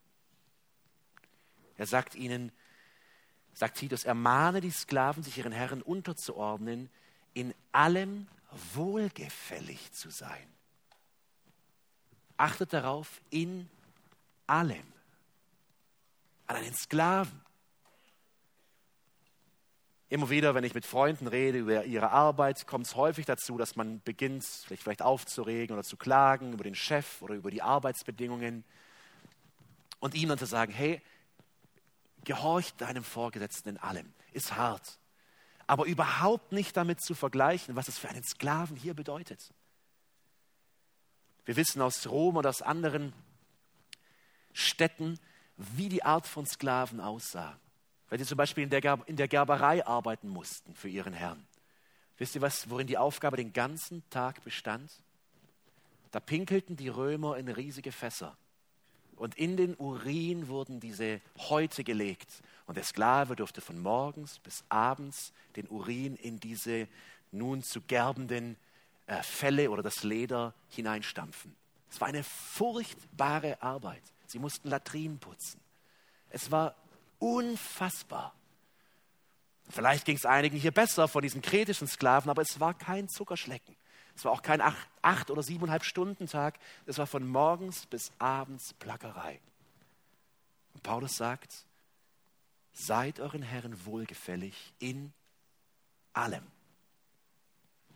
Er 1.79 1.87
sagt 1.87 2.15
ihnen, 2.15 2.53
sagt 3.61 3.77
Titus, 3.77 4.05
ermahne 4.05 4.63
die 4.63 4.71
Sklaven, 4.71 5.23
sich 5.23 5.37
ihren 5.37 5.53
Herren 5.53 5.83
unterzuordnen, 5.83 6.89
in 7.35 7.53
allem 7.73 8.27
wohlgefällig 8.73 9.93
zu 9.93 10.09
sein. 10.09 10.47
Achtet 12.39 12.73
darauf, 12.73 13.21
in 13.29 13.69
allem. 14.47 14.83
An 16.47 16.57
einen 16.57 16.75
Sklaven. 16.75 17.39
Immer 20.09 20.31
wieder, 20.31 20.55
wenn 20.55 20.65
ich 20.65 20.73
mit 20.73 20.87
Freunden 20.87 21.27
rede 21.27 21.59
über 21.59 21.85
ihre 21.85 22.13
Arbeit, 22.13 22.67
kommt 22.67 22.87
es 22.87 22.97
häufig 22.97 23.27
dazu, 23.27 23.59
dass 23.59 23.77
man 23.77 24.01
beginnt, 24.01 24.43
sich 24.43 24.81
vielleicht 24.81 25.03
aufzuregen 25.03 25.77
oder 25.77 25.85
zu 25.85 25.99
klagen 25.99 26.55
über 26.55 26.65
den 26.65 26.75
Chef 26.75 27.21
oder 27.21 27.35
über 27.35 27.51
die 27.51 27.61
Arbeitsbedingungen 27.61 28.65
und 29.99 30.15
ihm 30.15 30.31
dann 30.31 30.39
zu 30.39 30.47
sagen, 30.47 30.73
hey, 30.73 31.03
gehorcht 32.25 32.81
deinem 32.81 33.05
Vorgesetzten 33.05 33.71
in 33.71 33.79
allem, 33.79 34.13
ist 34.33 34.57
hart, 34.57 34.99
aber 35.67 35.87
überhaupt 35.87 36.53
nicht 36.53 36.77
damit 36.77 37.01
zu 37.01 37.15
vergleichen, 37.15 37.77
was 37.77 37.89
es 37.89 37.99
für 37.99 38.09
einen 38.09 38.25
Sklaven 38.25 38.77
hier 38.77 38.95
bedeutet. 38.95 39.53
Wir 41.45 41.57
wissen 41.57 41.83
aus 41.83 42.07
Rom 42.07 42.37
und 42.37 42.47
aus 42.47 42.63
anderen 42.63 43.13
Städten, 44.53 45.19
wie 45.57 45.89
die 45.89 46.05
Art 46.05 46.27
von 46.27 46.47
Sklaven 46.47 47.01
aussah 47.01 47.59
weil 48.11 48.19
sie 48.19 48.27
zum 48.27 48.37
Beispiel 48.37 48.65
in 48.65 48.71
der, 48.71 48.99
in 49.07 49.17
der 49.17 49.29
Gerberei 49.29 49.87
arbeiten 49.87 50.29
mussten 50.29 50.75
für 50.75 50.89
ihren 50.89 51.15
Herrn. 51.15 51.47
Wisst 52.19 52.35
ihr 52.35 52.43
was, 52.43 52.69
worin 52.69 52.87
die 52.87 52.99
Aufgabe 52.99 53.37
den 53.37 53.53
ganzen 53.53 54.03
Tag 54.11 54.45
bestand? 54.45 54.91
Da 56.11 56.21
pinkelten 56.21 56.77
die 56.77 56.89
Römer 56.89 57.39
in 57.39 57.49
riesige 57.49 57.93
Fässer. 57.93 58.37
Und 59.21 59.35
in 59.35 59.59
den 59.59 59.75
Urin 59.77 60.49
wurden 60.49 60.81
diese 60.81 61.21
Häute 61.37 61.85
gelegt. 61.85 62.43
Und 62.67 62.79
der 62.79 62.85
Sklave 62.85 63.37
durfte 63.37 63.61
von 63.61 63.79
morgens 63.79 64.39
bis 64.39 64.65
abends 64.71 65.35
den 65.57 65.69
Urin 65.69 66.17
in 66.17 66.41
diese 66.41 66.89
nun 67.31 67.63
zu 67.63 67.83
gerbenden 67.83 68.57
äh, 69.07 69.23
Felle 69.23 69.71
oder 69.71 69.83
das 69.83 70.05
Leder 70.05 70.55
hineinstampfen. 70.71 71.55
Es 71.91 72.01
war 72.01 72.09
eine 72.09 72.25
furchtbare 72.25 73.63
Arbeit. 73.63 74.03
Sie 74.27 74.39
mussten 74.39 74.71
Latrinen 74.71 75.19
putzen. 75.19 75.61
Es 76.31 76.51
war 76.51 76.75
Unfassbar. 77.19 78.35
Vielleicht 79.69 80.07
ging 80.07 80.17
es 80.17 80.25
einigen 80.25 80.57
hier 80.57 80.71
besser 80.71 81.07
von 81.07 81.21
diesen 81.21 81.43
kretischen 81.43 81.87
Sklaven, 81.87 82.31
aber 82.31 82.41
es 82.41 82.59
war 82.59 82.73
kein 82.73 83.11
Zuckerschlecken. 83.11 83.77
Es 84.21 84.27
war 84.27 84.33
auch 84.33 84.43
kein 84.43 84.61
acht, 84.61 84.87
acht 85.01 85.31
oder 85.31 85.43
siebeneinhalb 85.43 85.83
Stunden 85.83 86.27
Tag. 86.27 86.59
Es 86.85 86.99
war 86.99 87.07
von 87.07 87.27
morgens 87.27 87.87
bis 87.87 88.13
abends 88.19 88.75
Plackerei. 88.75 89.41
Und 90.75 90.83
Paulus 90.83 91.17
sagt, 91.17 91.65
seid 92.75 93.19
euren 93.19 93.41
Herren 93.41 93.87
wohlgefällig 93.87 94.75
in 94.79 95.15
allem. 96.13 96.47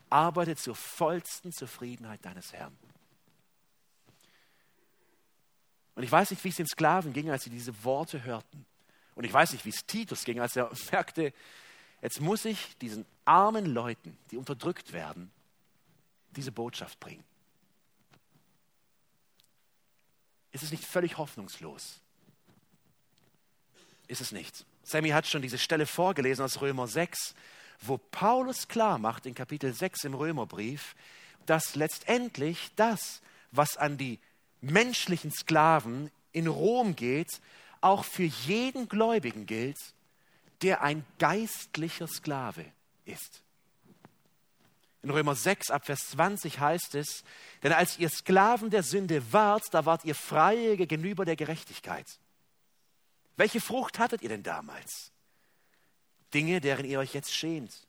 Arbeitet 0.09 0.59
zur 0.59 0.75
vollsten 0.75 1.53
Zufriedenheit 1.53 2.25
deines 2.25 2.55
Herrn. 2.55 2.75
Und 5.94 6.05
ich 6.05 6.11
weiß 6.11 6.31
nicht, 6.31 6.42
wie 6.42 6.48
es 6.48 6.57
den 6.57 6.66
Sklaven 6.66 7.12
ging, 7.12 7.29
als 7.29 7.44
sie 7.44 7.51
diese 7.51 7.85
Worte 7.85 8.25
hörten. 8.25 8.64
Und 9.14 9.25
ich 9.25 9.33
weiß 9.35 9.53
nicht, 9.53 9.66
wie 9.66 9.70
es 9.70 9.85
Titus 9.85 10.25
ging, 10.25 10.40
als 10.40 10.57
er 10.57 10.70
merkte, 10.90 11.35
jetzt 12.01 12.22
muss 12.22 12.46
ich 12.46 12.79
diesen 12.79 13.05
armen 13.27 13.66
Leuten, 13.66 14.16
die 14.31 14.38
unterdrückt 14.38 14.94
werden, 14.94 15.31
diese 16.37 16.53
Botschaft 16.53 17.01
bringen. 17.01 17.25
Ist 20.53 20.62
es 20.62 20.70
nicht 20.70 20.85
völlig 20.85 21.18
hoffnungslos? 21.18 22.01
Ist 24.07 24.20
es 24.20 24.33
nicht. 24.33 24.64
Sammy 24.85 25.11
hat 25.11 25.27
schon 25.27 25.42
diese 25.42 25.59
Stelle 25.59 25.87
vorgelesen 25.87 26.44
aus 26.44 26.61
Römer 26.61 26.87
6, 26.87 27.35
wo 27.81 27.99
Paulus 27.99 28.68
klar 28.68 28.99
macht 28.99 29.27
in 29.27 29.35
Kapitel 29.35 29.73
6 29.73 30.05
im 30.05 30.14
Römerbrief, 30.14 30.94
dass 31.47 31.75
letztendlich 31.75 32.70
das, 32.77 33.20
was 33.51 33.77
an 33.77 33.99
die 33.99 34.20
menschlichen 34.61 35.33
Sklaven 35.33 36.11
in 36.33 36.47
Rom 36.47 36.97
geht, 36.97 37.40
auch 37.81 38.05
für 38.05 38.25
jeden 38.25 38.88
Gläubigen 38.88 39.47
gilt, 39.47 39.79
der 40.62 40.83
ein 40.83 41.05
geistlicher 41.18 42.09
Sklave 42.09 42.64
ist. 43.05 43.43
In 45.05 45.11
Römer 45.11 45.35
6 45.35 45.71
ab 45.71 45.85
Vers 45.85 46.09
20 46.12 46.61
heißt 46.61 46.95
es, 46.95 47.25
denn 47.62 47.75
als 47.75 47.99
ihr 47.99 48.09
Sklaven 48.09 48.71
der 48.71 48.83
Sünde 48.83 49.35
wart, 49.35 49.64
da 49.73 49.85
wart 49.85 50.07
ihr 50.07 50.14
Freie 50.14 50.79
gegenüber 50.79 51.27
der 51.27 51.37
Gerechtigkeit. 51.37 52.07
Welche 53.37 53.61
Frucht 53.61 53.99
hattet 53.99 54.23
ihr 54.23 54.31
denn 54.31 54.43
damals? 54.43 55.12
Dinge, 56.33 56.62
deren 56.62 56.87
ihr 56.87 57.01
euch 57.01 57.12
jetzt 57.12 57.35
schämt. 57.35 57.87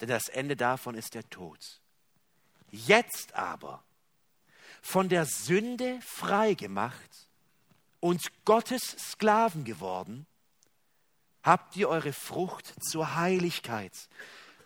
Denn 0.00 0.08
das 0.08 0.28
Ende 0.28 0.56
davon 0.56 0.96
ist 0.96 1.14
der 1.14 1.30
Tod. 1.30 1.80
Jetzt 2.72 3.34
aber, 3.36 3.84
von 4.82 5.08
der 5.08 5.26
Sünde 5.26 6.00
frei 6.04 6.54
gemacht, 6.54 7.28
und 8.00 8.44
Gottes 8.44 8.82
Sklaven 8.98 9.62
geworden, 9.62 10.26
habt 11.44 11.76
ihr 11.76 11.88
eure 11.88 12.12
Frucht 12.12 12.74
zur 12.82 13.14
Heiligkeit, 13.14 14.08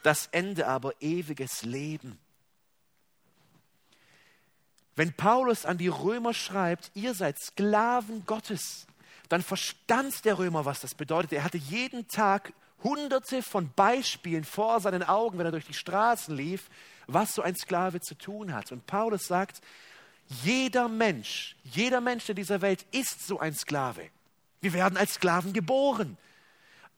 das 0.04 0.28
Ende 0.32 0.68
aber 0.68 0.92
ewiges 1.00 1.62
Leben. 1.62 2.18
Wenn 4.96 5.12
Paulus 5.12 5.64
an 5.64 5.78
die 5.78 5.88
Römer 5.88 6.34
schreibt, 6.34 6.92
ihr 6.94 7.14
seid 7.14 7.40
Sklaven 7.40 8.24
Gottes, 8.26 8.86
dann 9.28 9.42
verstand 9.42 10.24
der 10.24 10.38
Römer, 10.38 10.66
was 10.66 10.80
das 10.80 10.94
bedeutet. 10.94 11.32
Er 11.32 11.42
hatte 11.42 11.56
jeden 11.56 12.06
Tag 12.06 12.52
hunderte 12.82 13.42
von 13.42 13.72
Beispielen 13.74 14.44
vor 14.44 14.78
seinen 14.80 15.02
Augen, 15.02 15.38
wenn 15.38 15.46
er 15.46 15.52
durch 15.52 15.66
die 15.66 15.74
Straßen 15.74 16.36
lief, 16.36 16.68
was 17.06 17.34
so 17.34 17.42
ein 17.42 17.56
Sklave 17.56 18.00
zu 18.00 18.14
tun 18.14 18.54
hat. 18.54 18.72
Und 18.72 18.86
Paulus 18.86 19.26
sagt, 19.26 19.62
jeder 20.42 20.88
Mensch, 20.88 21.56
jeder 21.64 22.02
Mensch 22.02 22.28
in 22.28 22.36
dieser 22.36 22.60
Welt 22.60 22.84
ist 22.92 23.26
so 23.26 23.40
ein 23.40 23.54
Sklave. 23.54 24.10
Wir 24.60 24.74
werden 24.74 24.98
als 24.98 25.14
Sklaven 25.14 25.54
geboren. 25.54 26.18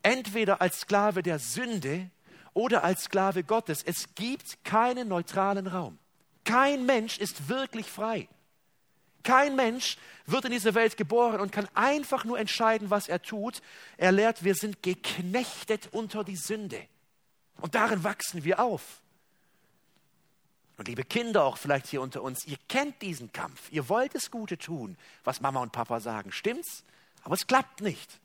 Entweder 0.03 0.61
als 0.61 0.81
Sklave 0.81 1.23
der 1.23 1.39
Sünde 1.39 2.11
oder 2.57 2.85
als 2.85 3.03
Sklave 3.03 3.45
Gottes. 3.45 3.83
Es 3.85 4.15
gibt 4.15 4.65
keinen 4.65 5.09
neutralen 5.09 5.67
Raum. 5.67 5.99
Kein 6.45 6.87
Mensch 6.87 7.19
ist 7.19 7.51
wirklich 7.51 7.87
frei. 7.87 8.29
Kein 9.23 9.57
Mensch 9.57 9.99
wird 10.25 10.47
in 10.47 10.53
diese 10.53 10.75
Welt 10.75 10.97
geboren 10.97 11.41
und 11.41 11.53
kann 11.53 11.69
einfach 11.75 12.25
nur 12.25 12.39
entscheiden, 12.39 12.89
was 12.89 13.09
er 13.09 13.21
tut. 13.21 13.61
Er 13.99 14.11
lehrt, 14.11 14.43
wir 14.43 14.55
sind 14.55 14.83
geknechtet 14.83 15.89
unter 15.93 16.25
die 16.25 16.37
Sünde. 16.37 16.81
Und 17.61 17.75
darin 17.75 18.05
wachsen 18.05 18.43
wir 18.43 18.59
auf. 18.59 19.03
Und 20.79 20.89
liebe 20.89 21.05
Kinder 21.05 21.45
auch 21.45 21.59
vielleicht 21.59 21.89
hier 21.89 22.01
unter 22.01 22.23
uns, 22.23 22.47
ihr 22.47 22.59
kennt 22.69 23.03
diesen 23.03 23.33
Kampf. 23.33 23.71
Ihr 23.71 23.89
wollt 23.91 24.15
das 24.15 24.31
Gute 24.31 24.57
tun, 24.57 24.97
was 25.25 25.43
Mama 25.43 25.61
und 25.61 25.73
Papa 25.73 26.01
sagen. 26.01 26.33
Stimmt's? 26.33 26.85
Aber 27.23 27.35
es 27.35 27.47
klappt 27.47 27.83
nicht. 27.83 28.19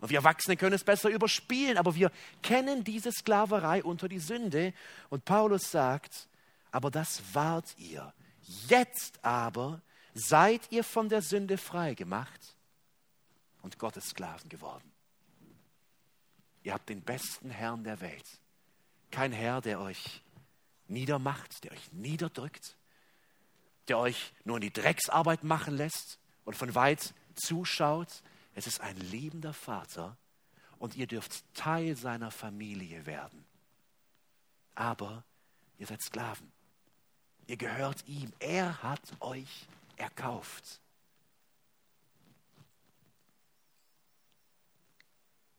Und 0.00 0.10
wir 0.10 0.18
Erwachsene 0.18 0.56
können 0.56 0.74
es 0.74 0.84
besser 0.84 1.08
überspielen, 1.08 1.78
aber 1.78 1.94
wir 1.94 2.10
kennen 2.42 2.84
diese 2.84 3.12
Sklaverei 3.12 3.82
unter 3.82 4.08
die 4.08 4.18
Sünde. 4.18 4.74
Und 5.08 5.24
Paulus 5.24 5.70
sagt, 5.70 6.28
aber 6.70 6.90
das 6.90 7.22
wart 7.32 7.74
ihr. 7.78 8.12
Jetzt 8.68 9.24
aber 9.24 9.80
seid 10.14 10.60
ihr 10.70 10.84
von 10.84 11.08
der 11.08 11.22
Sünde 11.22 11.58
frei 11.58 11.94
gemacht 11.94 12.56
und 13.62 13.78
Gottes 13.78 14.08
Sklaven 14.10 14.48
geworden. 14.48 14.92
Ihr 16.62 16.74
habt 16.74 16.88
den 16.88 17.02
besten 17.02 17.50
Herrn 17.50 17.84
der 17.84 18.00
Welt. 18.00 18.26
Kein 19.10 19.32
Herr, 19.32 19.60
der 19.60 19.80
euch 19.80 20.22
niedermacht, 20.88 21.64
der 21.64 21.72
euch 21.72 21.92
niederdrückt, 21.92 22.76
der 23.88 23.98
euch 23.98 24.32
nur 24.44 24.56
in 24.56 24.62
die 24.62 24.72
Drecksarbeit 24.72 25.44
machen 25.44 25.76
lässt 25.76 26.18
und 26.44 26.56
von 26.56 26.74
weit 26.74 27.14
zuschaut. 27.34 28.22
Es 28.56 28.66
ist 28.66 28.80
ein 28.80 28.96
liebender 28.96 29.52
Vater 29.52 30.16
und 30.78 30.96
ihr 30.96 31.06
dürft 31.06 31.44
Teil 31.54 31.94
seiner 31.94 32.30
Familie 32.30 33.04
werden. 33.04 33.44
Aber 34.74 35.24
ihr 35.76 35.86
seid 35.86 36.00
Sklaven. 36.00 36.50
Ihr 37.46 37.58
gehört 37.58 38.08
ihm. 38.08 38.32
Er 38.38 38.82
hat 38.82 39.02
euch 39.20 39.66
erkauft. 39.96 40.80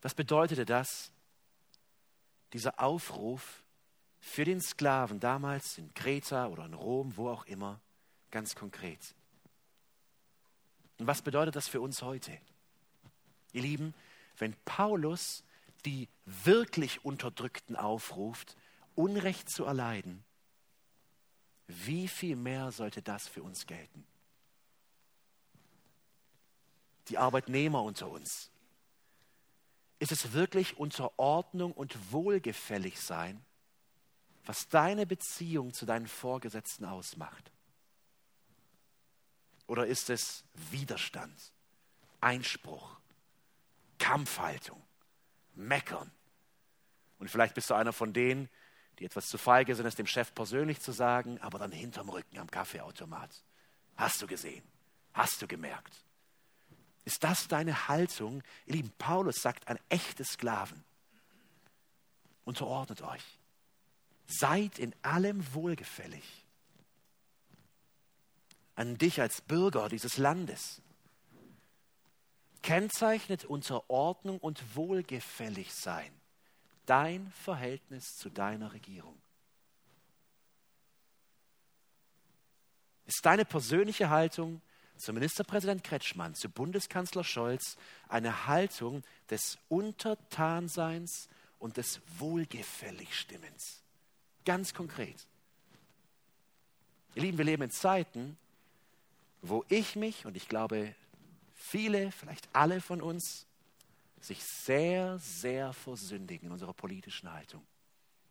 Was 0.02 0.16
bedeutete 0.16 0.66
das? 0.66 1.12
Dieser 2.52 2.80
Aufruf 2.80 3.64
für 4.20 4.44
den 4.44 4.60
Sklaven 4.60 5.20
damals 5.20 5.78
in 5.78 5.94
Kreta 5.94 6.48
oder 6.48 6.66
in 6.66 6.74
Rom, 6.74 7.16
wo 7.16 7.30
auch 7.30 7.46
immer, 7.46 7.80
ganz 8.32 8.56
konkret. 8.56 9.14
Und 10.98 11.06
was 11.06 11.22
bedeutet 11.22 11.56
das 11.56 11.68
für 11.68 11.80
uns 11.80 12.02
heute? 12.02 12.40
Ihr 13.54 13.62
Lieben, 13.62 13.94
wenn 14.38 14.56
Paulus 14.66 15.44
die 15.86 16.10
wirklich 16.26 17.06
Unterdrückten 17.06 17.76
aufruft, 17.76 18.58
Unrecht 18.96 19.50
zu 19.50 19.66
erleiden, 19.66 20.24
wie 21.68 22.08
viel 22.08 22.36
mehr 22.36 22.72
sollte 22.72 23.02
das 23.02 23.28
für 23.28 23.44
uns 23.44 23.68
gelten? 23.68 24.06
Die 27.10 27.18
Arbeitnehmer 27.18 27.84
unter 27.84 28.10
uns. 28.10 28.50
Ist 30.00 30.12
es 30.12 30.34
wirklich 30.34 30.78
Unterordnung 30.78 31.72
und 31.74 32.12
Wohlgefällig 32.12 33.00
sein, 33.00 33.44
was 34.46 34.70
deine 34.70 35.06
Beziehung 35.06 35.74
zu 35.74 35.86
deinen 35.86 36.08
Vorgesetzten 36.08 36.86
ausmacht? 36.86 37.52
Oder 39.68 39.88
ist 39.88 40.10
es 40.10 40.46
Widerstand, 40.72 41.52
Einspruch, 42.22 42.98
Kampfhaltung, 44.08 44.82
Meckern? 45.56 46.10
Und 47.20 47.30
vielleicht 47.30 47.56
bist 47.56 47.70
du 47.70 47.74
einer 47.74 47.92
von 47.92 48.14
denen, 48.14 48.48
die 49.00 49.06
etwas 49.06 49.28
zu 49.28 49.38
feige 49.38 49.76
sind, 49.76 49.86
es 49.86 49.96
dem 49.96 50.08
Chef 50.08 50.34
persönlich 50.34 50.80
zu 50.80 50.94
sagen, 50.94 51.42
aber 51.42 51.60
dann 51.60 51.74
hinterm 51.74 52.08
Rücken 52.08 52.38
am 52.38 52.50
Kaffeeautomat. 52.50 53.30
Hast 53.98 54.22
du 54.22 54.28
gesehen? 54.28 54.64
Hast 55.14 55.42
du 55.42 55.48
gemerkt? 55.48 55.94
Ist 57.04 57.22
das 57.26 57.50
deine 57.50 57.90
Haltung? 57.90 58.44
Ihr 58.66 58.76
Lieben, 58.76 58.94
Paulus 58.98 59.42
sagt 59.42 59.68
an 59.68 59.78
echte 59.90 60.24
Sklaven, 60.24 60.82
unterordnet 62.46 63.02
euch. 63.02 63.24
Seid 64.28 64.80
in 64.80 64.96
allem 65.02 65.54
wohlgefällig. 65.54 66.46
An 68.76 68.98
dich 68.98 69.20
als 69.20 69.42
Bürger 69.42 69.90
dieses 69.90 70.18
Landes. 70.18 70.82
Kennzeichnet 72.62 73.46
Unterordnung 73.46 74.40
und 74.40 74.76
wohlgefällig 74.76 75.74
sein 75.74 76.12
dein 76.88 77.32
Verhältnis 77.32 78.18
zu 78.18 78.30
deiner 78.30 78.74
Regierung? 78.74 79.22
Ist 83.06 83.26
deine 83.26 83.46
persönliche 83.46 84.10
Haltung 84.10 84.62
zu 84.98 85.14
Ministerpräsident 85.14 85.84
Kretschmann, 85.84 86.34
zu 86.34 86.50
Bundeskanzler 86.50 87.24
Scholz 87.24 87.78
eine 88.10 88.48
Haltung 88.48 89.04
des 89.30 89.58
Untertanseins 89.70 91.30
und 91.60 91.78
des 91.78 92.02
Wohlgefälligstimmens? 92.18 93.84
Ganz 94.44 94.74
konkret. 94.74 95.28
Ihr 97.16 97.22
Lieben, 97.22 97.38
wir 97.38 97.46
leben 97.46 97.64
in 97.64 97.72
Zeiten, 97.72 98.38
wo 99.42 99.64
ich 99.70 99.96
mich 99.96 100.26
und 100.26 100.36
ich 100.36 100.50
glaube 100.50 100.96
viele, 101.68 102.12
vielleicht 102.12 102.48
alle 102.54 102.82
von 102.82 103.02
uns 103.02 103.46
sich 104.22 104.44
sehr, 104.44 105.20
sehr 105.20 105.74
versündigen 105.74 106.48
in 106.48 106.52
unserer 106.52 106.74
politischen 106.74 107.32
Haltung. 107.32 107.66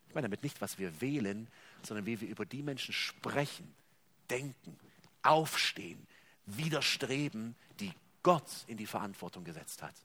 Ich 0.07 0.15
meine 0.15 0.27
damit 0.27 0.43
nicht, 0.43 0.61
was 0.61 0.77
wir 0.79 1.01
wählen, 1.01 1.47
sondern 1.83 2.05
wie 2.05 2.19
wir 2.19 2.27
über 2.27 2.45
die 2.45 2.63
Menschen 2.63 2.93
sprechen, 2.93 3.73
denken, 4.29 4.77
aufstehen, 5.21 6.05
widerstreben, 6.45 7.55
die 7.79 7.93
Gott 8.23 8.49
in 8.67 8.77
die 8.77 8.85
Verantwortung 8.85 9.43
gesetzt 9.43 9.81
hat. 9.81 9.95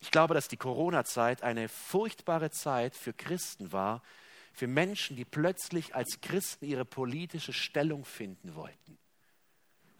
Ich 0.00 0.10
glaube, 0.10 0.34
dass 0.34 0.48
die 0.48 0.56
Corona-Zeit 0.56 1.42
eine 1.42 1.68
furchtbare 1.68 2.50
Zeit 2.50 2.94
für 2.94 3.12
Christen 3.12 3.72
war, 3.72 4.02
für 4.52 4.66
Menschen, 4.66 5.16
die 5.16 5.24
plötzlich 5.24 5.94
als 5.94 6.20
Christen 6.20 6.66
ihre 6.66 6.84
politische 6.84 7.52
Stellung 7.52 8.04
finden 8.04 8.54
wollten. 8.54 8.98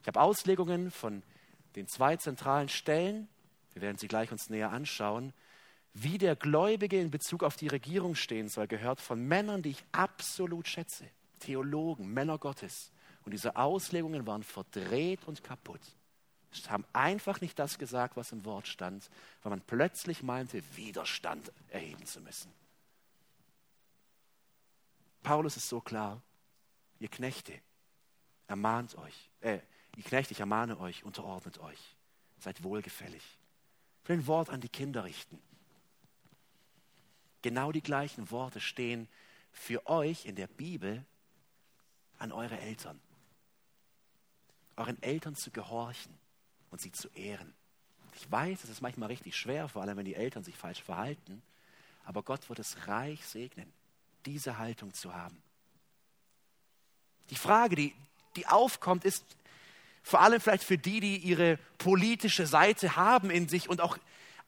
Ich 0.05 0.09
habe 0.09 0.21
Auslegungen 0.21 0.93
von 0.93 1.25
den 1.75 1.89
zwei 1.89 2.17
zentralen 2.17 2.69
Stellen 2.69 3.29
wir 3.75 3.83
werden 3.83 3.99
sie 3.99 4.09
gleich 4.09 4.33
uns 4.33 4.49
näher 4.49 4.71
anschauen, 4.71 5.33
wie 5.93 6.19
der 6.19 6.37
Gläubige 6.37 7.01
in 7.01 7.11
Bezug 7.11 7.43
auf 7.43 7.57
die 7.57 7.69
Regierung 7.69 8.15
stehen 8.15 8.49
soll, 8.49 8.67
gehört 8.67 9.01
von 9.01 9.21
Männern, 9.21 9.63
die 9.63 9.71
ich 9.71 9.85
absolut 9.93 10.67
schätze, 10.67 11.09
Theologen, 11.41 12.13
Männer 12.13 12.39
Gottes. 12.39 12.93
Und 13.25 13.33
diese 13.33 13.57
Auslegungen 13.57 14.27
waren 14.27 14.43
verdreht 14.43 15.25
und 15.27 15.45
kaputt. 15.45 15.81
Sie 16.53 16.69
haben 16.69 16.85
einfach 16.93 17.41
nicht 17.41 17.59
das 17.59 17.79
gesagt, 17.79 18.17
was 18.17 18.33
im 18.33 18.45
Wort 18.45 18.69
stand, 18.69 19.11
weil 19.43 19.51
man 19.51 19.61
plötzlich 19.61 20.23
meinte, 20.23 20.63
Widerstand 20.77 21.53
erheben 21.69 22.07
zu 22.07 22.21
müssen. 22.21 22.53
Paulus 25.23 25.57
ist 25.57 25.69
so 25.69 25.81
klar, 25.81 26.23
ihr 27.01 27.09
Knechte, 27.09 27.55
ermahnt 28.47 28.97
euch, 28.99 29.31
äh, 29.41 29.59
ihr 29.97 30.05
Knechte, 30.05 30.33
ich 30.33 30.41
ermahne 30.41 30.79
euch, 30.79 31.05
unterordnet 31.05 31.59
euch, 31.59 31.95
seid 32.39 32.63
wohlgefällig 32.63 33.23
will 34.07 34.17
ein 34.17 34.27
Wort 34.27 34.51
an 34.51 34.61
die 34.61 34.69
Kinder 34.69 35.05
richten. 35.05 35.41
Genau 37.43 37.73
die 37.73 37.83
gleichen 37.83 38.31
Worte 38.31 38.61
stehen 38.61 39.09
für 39.53 39.87
euch 39.87 40.27
in 40.27 40.37
der 40.37 40.47
Bibel 40.47 41.05
an 42.19 42.33
eure 42.33 42.59
Eltern. 42.59 43.01
Euren 44.77 45.01
Eltern 45.03 45.37
zu 45.37 45.51
gehorchen 45.51 46.13
und 46.71 46.81
sie 46.81 46.93
zu 46.93 47.09
ehren. 47.11 47.55
Ich 48.15 48.31
weiß, 48.31 48.65
es 48.65 48.71
ist 48.71 48.81
manchmal 48.81 49.09
richtig 49.09 49.37
schwer, 49.37 49.69
vor 49.69 49.83
allem 49.83 49.97
wenn 49.97 50.05
die 50.05 50.15
Eltern 50.15 50.45
sich 50.45 50.57
falsch 50.57 50.83
verhalten, 50.83 51.43
aber 52.05 52.23
Gott 52.23 52.49
wird 52.49 52.59
es 52.59 52.87
reich 52.87 53.25
segnen, 53.27 53.73
diese 54.27 54.59
Haltung 54.59 54.93
zu 54.93 55.15
haben. 55.15 55.41
Die 57.31 57.37
Frage, 57.37 57.77
die, 57.77 57.95
die 58.37 58.47
aufkommt, 58.47 59.05
ist, 59.05 59.25
vor 60.05 60.21
allem 60.21 60.41
vielleicht 60.41 60.63
für 60.65 60.79
die, 60.79 61.01
die 61.01 61.17
ihre 61.17 61.59
politische 61.79 62.47
Seite 62.47 62.95
haben 62.95 63.31
in 63.31 63.49
sich 63.49 63.71
und 63.71 63.81
auch 63.81 63.97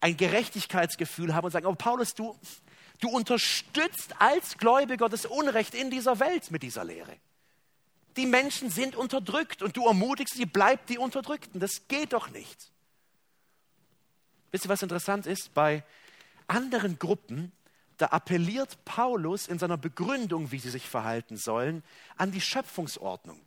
ein 0.00 0.16
Gerechtigkeitsgefühl 0.16 1.34
haben 1.34 1.46
und 1.46 1.50
sagen, 1.50 1.66
oh 1.66 1.74
Paulus, 1.74 2.14
du, 2.14 2.38
du 3.00 3.08
unterstützt 3.08 4.14
als 4.20 4.58
Gläubiger 4.58 5.08
das 5.08 5.24
Unrecht 5.24 5.74
in 5.74 5.90
dieser 5.90 6.20
Welt 6.20 6.50
mit 6.50 6.62
dieser 6.62 6.84
Lehre. 6.84 7.16
Die 8.18 8.26
Menschen 8.26 8.70
sind 8.70 8.96
unterdrückt 8.96 9.62
und 9.62 9.76
du 9.78 9.86
ermutigst 9.86 10.34
sie, 10.34 10.44
bleibt 10.44 10.90
die 10.90 10.98
Unterdrückten. 10.98 11.58
Das 11.58 11.88
geht 11.88 12.12
doch 12.12 12.28
nicht. 12.28 12.70
Wisst 14.52 14.66
ihr, 14.66 14.68
was 14.68 14.82
interessant 14.82 15.26
ist? 15.26 15.54
Bei 15.54 15.82
anderen 16.46 16.98
Gruppen, 16.98 17.50
da 17.96 18.08
appelliert 18.08 18.84
Paulus 18.84 19.48
in 19.48 19.58
seiner 19.58 19.78
Begründung, 19.78 20.52
wie 20.52 20.58
sie 20.58 20.70
sich 20.70 20.86
verhalten 20.86 21.38
sollen, 21.38 21.82
an 22.18 22.30
die 22.30 22.42
Schöpfungsordnung. 22.42 23.40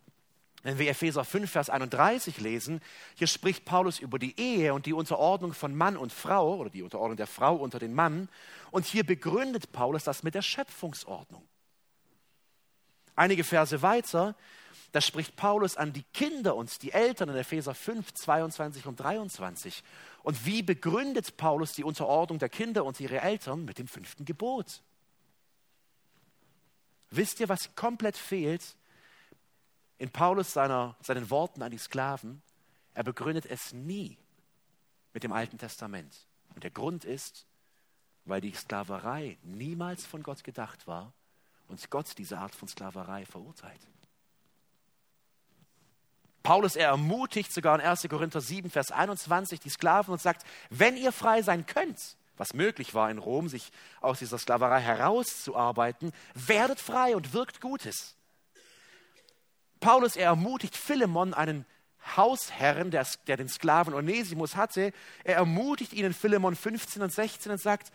Wenn 0.61 0.77
wir 0.77 0.89
Epheser 0.89 1.23
5, 1.23 1.49
Vers 1.49 1.69
31 1.69 2.39
lesen, 2.41 2.81
hier 3.15 3.27
spricht 3.27 3.63
Paulus 3.63 3.99
über 3.99 4.19
die 4.19 4.37
Ehe 4.39 4.73
und 4.73 4.85
die 4.85 4.93
Unterordnung 4.93 5.53
von 5.53 5.75
Mann 5.75 5.95
und 5.95 6.11
Frau 6.11 6.57
oder 6.57 6.69
die 6.69 6.83
Unterordnung 6.83 7.15
der 7.15 7.27
Frau 7.27 7.55
unter 7.55 7.79
den 7.79 7.93
Mann. 7.93 8.27
Und 8.71 8.85
hier 8.85 9.05
begründet 9.05 9.71
Paulus 9.71 10.03
das 10.03 10.21
mit 10.21 10.35
der 10.35 10.41
Schöpfungsordnung. 10.41 11.47
Einige 13.15 13.43
Verse 13.43 13.81
weiter, 13.81 14.35
da 14.91 15.01
spricht 15.01 15.35
Paulus 15.35 15.77
an 15.77 15.93
die 15.93 16.03
Kinder 16.13 16.55
und 16.55 16.81
die 16.81 16.91
Eltern 16.91 17.29
in 17.29 17.35
Epheser 17.35 17.73
5, 17.73 18.13
22 18.13 18.85
und 18.85 18.99
23. 18.99 19.83
Und 20.23 20.45
wie 20.45 20.61
begründet 20.61 21.37
Paulus 21.37 21.73
die 21.73 21.83
Unterordnung 21.83 22.39
der 22.39 22.49
Kinder 22.49 22.83
und 22.83 22.99
ihre 22.99 23.21
Eltern 23.21 23.65
mit 23.65 23.77
dem 23.77 23.87
fünften 23.87 24.25
Gebot? 24.25 24.81
Wisst 27.11 27.39
ihr, 27.39 27.49
was 27.49 27.75
komplett 27.75 28.17
fehlt 28.17 28.75
in 29.99 30.09
Paulus 30.09 30.53
seiner, 30.53 30.95
seinen 31.01 31.29
Worten 31.29 31.61
an 31.61 31.71
die 31.71 31.77
Sklaven, 31.77 32.41
er 32.93 33.03
begründet 33.03 33.45
es 33.45 33.73
nie 33.73 34.17
mit 35.13 35.23
dem 35.23 35.31
Alten 35.31 35.57
Testament. 35.57 36.27
Und 36.55 36.63
der 36.63 36.71
Grund 36.71 37.05
ist, 37.05 37.45
weil 38.25 38.41
die 38.41 38.53
Sklaverei 38.53 39.37
niemals 39.43 40.05
von 40.05 40.23
Gott 40.23 40.43
gedacht 40.43 40.87
war 40.87 41.13
und 41.67 41.91
Gott 41.91 42.17
diese 42.17 42.39
Art 42.39 42.55
von 42.55 42.67
Sklaverei 42.67 43.25
verurteilt. 43.25 43.81
Paulus, 46.43 46.75
er 46.77 46.89
ermutigt 46.89 47.53
sogar 47.53 47.75
in 47.75 47.85
1. 47.85 48.07
Korinther 48.09 48.41
7, 48.41 48.69
Vers 48.69 48.91
21 48.91 49.59
die 49.59 49.69
Sklaven 49.69 50.13
und 50.13 50.21
sagt, 50.21 50.45
wenn 50.69 50.95
ihr 50.95 51.11
frei 51.11 51.41
sein 51.41 51.65
könnt, 51.65 52.15
was 52.37 52.53
möglich 52.53 52.93
war 52.93 53.11
in 53.11 53.17
Rom, 53.17 53.49
sich 53.49 53.71
aus 53.99 54.19
dieser 54.19 54.37
Sklaverei 54.37 54.79
herauszuarbeiten, 54.79 56.13
werdet 56.33 56.79
frei 56.79 57.17
und 57.17 57.33
wirkt 57.33 57.59
Gutes. 57.59 58.15
Paulus, 59.79 60.15
er 60.15 60.25
ermutigt 60.25 60.75
Philemon, 60.75 61.33
einen 61.33 61.65
Hausherrn, 62.15 62.91
der, 62.91 63.05
der 63.27 63.37
den 63.37 63.49
Sklaven 63.49 63.93
Onesimus 63.93 64.55
hatte, 64.55 64.93
er 65.23 65.35
ermutigt 65.35 65.93
ihn 65.93 66.05
in 66.05 66.13
Philemon 66.13 66.55
15 66.55 67.01
und 67.01 67.11
16 67.11 67.51
und 67.51 67.61
sagt, 67.61 67.91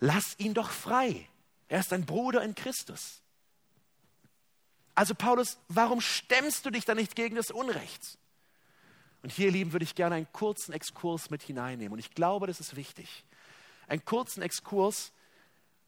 lass 0.00 0.38
ihn 0.38 0.54
doch 0.54 0.70
frei. 0.70 1.28
Er 1.68 1.80
ist 1.80 1.92
ein 1.92 2.06
Bruder 2.06 2.42
in 2.42 2.54
Christus. 2.54 3.20
Also 4.94 5.14
Paulus, 5.14 5.58
warum 5.68 6.00
stemmst 6.00 6.66
du 6.66 6.70
dich 6.70 6.84
da 6.84 6.94
nicht 6.94 7.14
gegen 7.14 7.36
das 7.36 7.50
Unrecht? 7.50 8.18
Und 9.22 9.32
hier, 9.32 9.50
Lieben, 9.50 9.72
würde 9.72 9.84
ich 9.84 9.94
gerne 9.94 10.14
einen 10.14 10.32
kurzen 10.32 10.72
Exkurs 10.72 11.30
mit 11.30 11.42
hineinnehmen. 11.42 11.92
Und 11.92 11.98
ich 11.98 12.14
glaube, 12.14 12.46
das 12.46 12.60
ist 12.60 12.76
wichtig. 12.76 13.24
Einen 13.86 14.04
kurzen 14.04 14.42
Exkurs, 14.42 15.12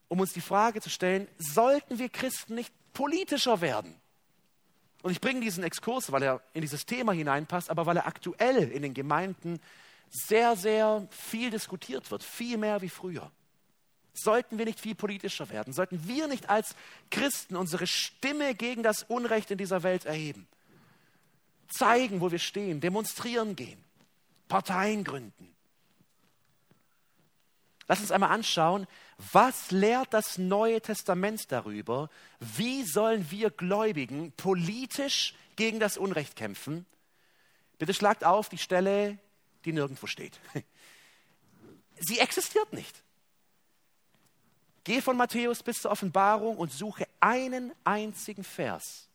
um 0.07 0.19
uns 0.19 0.33
die 0.33 0.41
Frage 0.41 0.81
zu 0.81 0.89
stellen, 0.89 1.27
sollten 1.37 1.97
wir 1.97 2.09
Christen 2.09 2.55
nicht 2.55 2.73
politischer 2.93 3.61
werden? 3.61 4.00
Und 5.01 5.11
ich 5.11 5.21
bringe 5.21 5.41
diesen 5.41 5.63
Exkurs, 5.63 6.11
weil 6.11 6.23
er 6.23 6.41
in 6.53 6.61
dieses 6.61 6.85
Thema 6.85 7.11
hineinpasst, 7.11 7.69
aber 7.69 7.85
weil 7.85 7.97
er 7.97 8.07
aktuell 8.07 8.71
in 8.71 8.83
den 8.83 8.93
Gemeinden 8.93 9.59
sehr, 10.09 10.55
sehr 10.55 11.07
viel 11.09 11.49
diskutiert 11.49 12.09
wird, 12.11 12.23
viel 12.23 12.57
mehr 12.57 12.81
wie 12.81 12.89
früher. 12.89 13.31
Sollten 14.13 14.57
wir 14.57 14.65
nicht 14.65 14.79
viel 14.79 14.95
politischer 14.95 15.49
werden? 15.49 15.73
Sollten 15.73 16.07
wir 16.07 16.27
nicht 16.27 16.49
als 16.49 16.75
Christen 17.09 17.55
unsere 17.55 17.87
Stimme 17.87 18.53
gegen 18.55 18.83
das 18.83 19.03
Unrecht 19.03 19.51
in 19.51 19.57
dieser 19.57 19.83
Welt 19.83 20.05
erheben? 20.05 20.47
Zeigen, 21.69 22.19
wo 22.19 22.29
wir 22.29 22.39
stehen, 22.39 22.81
demonstrieren 22.81 23.55
gehen, 23.55 23.81
Parteien 24.49 25.05
gründen. 25.05 25.50
Lass 27.87 27.99
uns 27.99 28.11
einmal 28.11 28.31
anschauen, 28.31 28.87
was 29.31 29.71
lehrt 29.71 30.13
das 30.13 30.37
Neue 30.37 30.81
Testament 30.81 31.51
darüber? 31.51 32.09
Wie 32.39 32.83
sollen 32.83 33.29
wir 33.31 33.49
Gläubigen 33.49 34.31
politisch 34.33 35.35
gegen 35.55 35.79
das 35.79 35.97
Unrecht 35.97 36.35
kämpfen? 36.35 36.85
Bitte 37.77 37.93
schlagt 37.93 38.23
auf 38.23 38.49
die 38.49 38.57
Stelle, 38.57 39.17
die 39.65 39.73
nirgendwo 39.73 40.07
steht. 40.07 40.39
Sie 41.99 42.19
existiert 42.19 42.73
nicht. 42.73 43.03
Geh 44.83 45.01
von 45.01 45.17
Matthäus 45.17 45.61
bis 45.61 45.81
zur 45.81 45.91
Offenbarung 45.91 46.57
und 46.57 46.71
suche 46.71 47.07
einen 47.19 47.71
einzigen 47.83 48.43
Vers, 48.43 49.07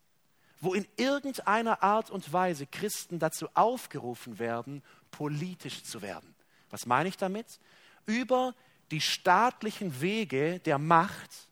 wo 0.61 0.75
in 0.75 0.87
irgendeiner 0.97 1.83
Art 1.83 2.11
und 2.11 2.33
Weise 2.33 2.67
Christen 2.67 3.19
dazu 3.19 3.49
aufgerufen 3.55 4.39
werden, 4.39 4.83
politisch 5.11 5.83
zu 5.83 6.03
werden. 6.03 6.35
Was 6.71 6.87
meine 6.87 7.09
ich 7.09 7.17
damit? 7.17 7.59
Über 8.07 8.55
die 8.91 9.01
staatlichen 9.01 10.01
Wege 10.01 10.61
der 10.61 10.79
Macht 10.79 11.49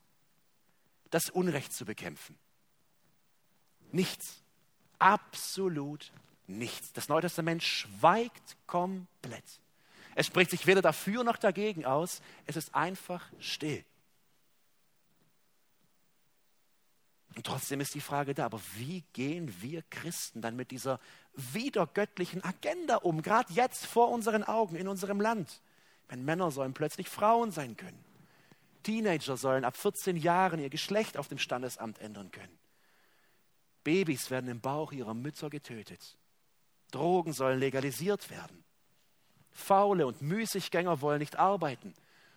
das 1.11 1.31
Unrecht 1.31 1.73
zu 1.73 1.85
bekämpfen. 1.85 2.37
Nichts. 3.93 4.43
Absolut 4.99 6.13
nichts. 6.47 6.93
Das 6.93 7.09
Neue 7.09 7.23
Testament 7.23 7.63
schweigt 7.63 8.57
komplett. 8.67 9.61
Es 10.15 10.27
spricht 10.27 10.51
sich 10.51 10.67
weder 10.67 10.83
dafür 10.83 11.25
noch 11.25 11.37
dagegen 11.37 11.85
aus. 11.85 12.21
Es 12.47 12.57
ist 12.57 12.75
einfach 12.75 13.31
still. 13.39 13.85
Und 17.37 17.45
trotzdem 17.45 17.81
ist 17.81 17.95
die 17.95 18.01
Frage 18.01 18.33
da, 18.33 18.45
aber 18.45 18.61
wie 18.77 19.03
gehen 19.13 19.61
wir 19.61 19.83
Christen 19.91 20.41
dann 20.41 20.55
mit 20.55 20.71
dieser 20.71 21.01
wiedergöttlichen 21.35 22.45
Agenda 22.45 22.97
um, 22.97 23.23
gerade 23.23 23.53
jetzt 23.53 23.87
vor 23.87 24.11
unseren 24.11 24.45
Augen 24.45 24.77
in 24.77 24.87
unserem 24.87 25.21
Land? 25.21 25.61
Wenn 26.09 26.25
Männer 26.25 26.51
sollen 26.51 26.75
plötzlich 26.75 27.09
Frauen 27.09 27.51
sein 27.51 27.77
können. 27.77 28.05
Teenager 28.83 29.37
sollen 29.37 29.65
ab 29.65 29.77
14 29.77 30.17
Jahren 30.17 30.61
ihr 30.61 30.71
Geschlecht 30.71 31.17
auf 31.17 31.29
dem 31.29 31.39
Standesamt 31.39 31.99
ändern 32.01 32.31
können. 32.31 32.59
Babys 33.83 34.31
werden 34.31 34.51
im 34.51 34.61
Bauch 34.61 34.93
ihrer 34.93 35.15
Mütter 35.15 35.51
getötet. 35.51 36.17
Drogen 36.91 37.33
sollen 37.33 37.59
legalisiert 37.59 38.31
werden. 38.31 38.65
Faule 39.51 40.07
und 40.07 40.21
Müßiggänger 40.23 41.01
wollen 41.01 41.21
nicht 41.21 41.37
arbeiten, 41.37 41.95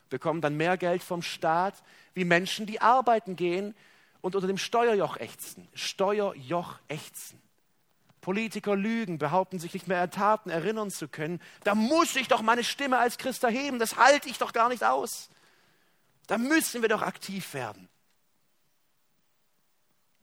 bekommen 0.10 0.41
dann 0.41 0.56
mehr 0.56 0.77
Geld 0.77 1.03
vom 1.03 1.21
Staat 1.21 1.84
wie 2.13 2.25
Menschen, 2.25 2.65
die 2.65 2.82
arbeiten 2.82 3.36
gehen 3.36 3.75
und 4.21 4.36
unter 4.36 4.47
dem 4.47 4.58
Steuerjoch 4.58 5.17
ächzen. 5.17 5.67
Steuerjoch 5.73 6.80
ächzen. 6.88 7.41
Politiker 8.28 8.76
lügen, 8.76 9.20
behaupten 9.20 9.58
sich 9.58 9.74
nicht 9.74 9.88
mehr 9.88 10.02
an 10.02 10.12
Taten 10.12 10.50
erinnern 10.50 10.92
zu 10.92 11.08
können. 11.08 11.42
Da 11.63 11.76
muss 11.76 12.13
ich 12.18 12.28
doch 12.28 12.42
meine 12.42 12.66
Stimme 12.66 12.98
als 12.98 13.18
Christ 13.18 13.42
erheben. 13.46 13.80
Das 13.80 13.96
halte 13.96 14.28
ich 14.28 14.38
doch 14.38 14.52
gar 14.52 14.68
nicht 14.68 14.84
aus. 14.84 15.30
Da 16.28 16.38
müssen 16.38 16.82
wir 16.82 16.90
doch 16.90 17.04
aktiv 17.04 17.54
werden. 17.54 17.88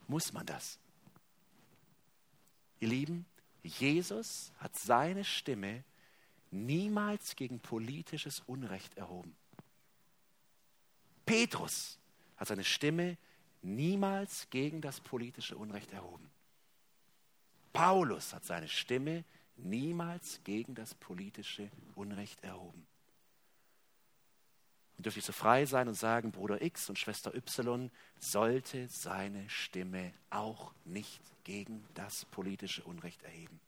Muss 0.06 0.34
man 0.34 0.44
das? 0.44 0.78
Ihr 2.78 2.88
Lieben, 2.88 3.24
Jesus 3.62 4.52
hat 4.58 4.76
seine 4.76 5.24
Stimme 5.24 5.82
niemals 6.50 7.36
gegen 7.36 7.58
politisches 7.58 8.40
Unrecht 8.40 8.98
erhoben. 8.98 9.34
Petrus 11.24 11.98
hat 12.36 12.48
seine 12.48 12.64
Stimme 12.64 13.16
niemals 13.62 14.46
gegen 14.50 14.82
das 14.82 15.00
politische 15.00 15.56
Unrecht 15.56 15.90
erhoben. 15.94 16.33
Paulus 17.74 18.32
hat 18.32 18.46
seine 18.46 18.68
Stimme 18.68 19.24
niemals 19.56 20.40
gegen 20.44 20.74
das 20.74 20.94
politische 20.94 21.70
Unrecht 21.94 22.42
erhoben. 22.42 22.86
Und 24.96 25.04
dürfte 25.04 25.18
ich 25.18 25.26
so 25.26 25.32
frei 25.32 25.66
sein 25.66 25.88
und 25.88 25.94
sagen, 25.94 26.32
Bruder 26.32 26.62
X 26.62 26.88
und 26.88 26.98
Schwester 26.98 27.34
Y 27.34 27.90
sollte 28.18 28.88
seine 28.88 29.50
Stimme 29.50 30.14
auch 30.30 30.72
nicht 30.86 31.20
gegen 31.44 31.84
das 31.94 32.24
politische 32.26 32.82
Unrecht 32.84 33.22
erheben. 33.24 33.60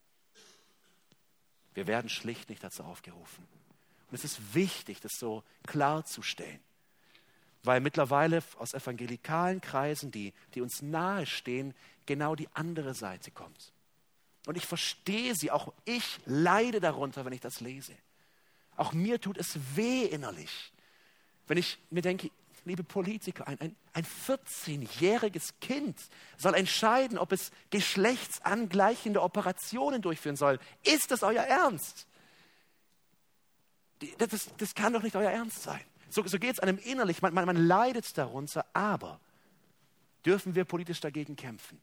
Wir 1.75 1.87
werden 1.87 2.09
schlicht 2.09 2.49
nicht 2.49 2.65
dazu 2.65 2.85
aufgerufen. 2.85 3.47
Und 4.09 4.15
es 4.15 4.25
ist 4.25 4.55
wichtig, 4.55 5.01
das 5.01 5.19
so 5.19 5.45
klarzustellen 5.67 6.61
weil 7.67 7.81
mittlerweile 7.81 8.43
aus 8.59 8.75
evangelikalen 8.75 9.61
Kreisen, 9.61 10.13
die, 10.13 10.33
die 10.55 10.61
uns 10.61 10.83
nahestehen, 10.83 11.75
genau 12.07 12.37
die 12.37 12.49
andere 12.55 12.95
Seite 12.95 13.33
kommt. 13.33 13.73
Und 14.47 14.57
ich 14.57 14.65
verstehe 14.65 15.35
sie, 15.35 15.51
auch 15.51 15.75
ich 15.85 16.21
leide 16.25 16.81
darunter, 16.81 17.25
wenn 17.25 17.33
ich 17.33 17.41
das 17.41 17.61
lese. 17.61 17.93
Auch 18.77 18.93
mir 18.93 19.21
tut 19.21 19.37
es 19.37 19.59
weh 19.75 20.05
innerlich, 20.05 20.73
wenn 21.49 21.59
ich 21.59 21.79
mir 21.91 22.03
denke, 22.03 22.31
liebe 22.65 22.85
Politiker, 22.85 23.47
ein, 23.47 23.61
ein, 23.61 23.77
ein 23.93 24.05
14-jähriges 24.05 25.55
Kind 25.61 25.99
soll 26.37 26.55
entscheiden, 26.55 27.19
ob 27.19 27.33
es 27.33 27.51
geschlechtsangleichende 27.71 29.23
Operationen 29.23 30.03
durchführen 30.03 30.37
soll. 30.37 30.59
Ist 30.83 31.11
das 31.11 31.23
euer 31.23 31.43
Ernst? 31.43 32.07
Das, 34.19 34.51
das 34.59 34.75
kann 34.75 34.93
doch 34.93 35.03
nicht 35.03 35.17
euer 35.17 35.31
Ernst 35.31 35.63
sein. 35.63 35.81
So, 36.09 36.27
so 36.27 36.39
geht 36.39 36.53
es 36.53 36.61
einem 36.61 36.79
innerlich, 36.79 37.23
man, 37.23 37.35
man, 37.35 37.47
man 37.47 37.57
leidet 37.57 38.17
darunter, 38.17 38.65
aber 38.73 39.21
dürfen 40.25 40.55
wir 40.55 40.65
politisch 40.65 41.01
dagegen 41.01 41.37
kämpfen? 41.37 41.81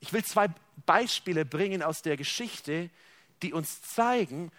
Ich 0.00 0.12
will 0.12 0.24
zwei 0.24 0.48
Beispiele 0.84 1.44
bringen 1.44 1.82
aus 1.82 2.02
der 2.02 2.16
Geschichte, 2.16 2.90
die 3.42 3.52
uns 3.52 3.82
zeigen, 3.82 4.52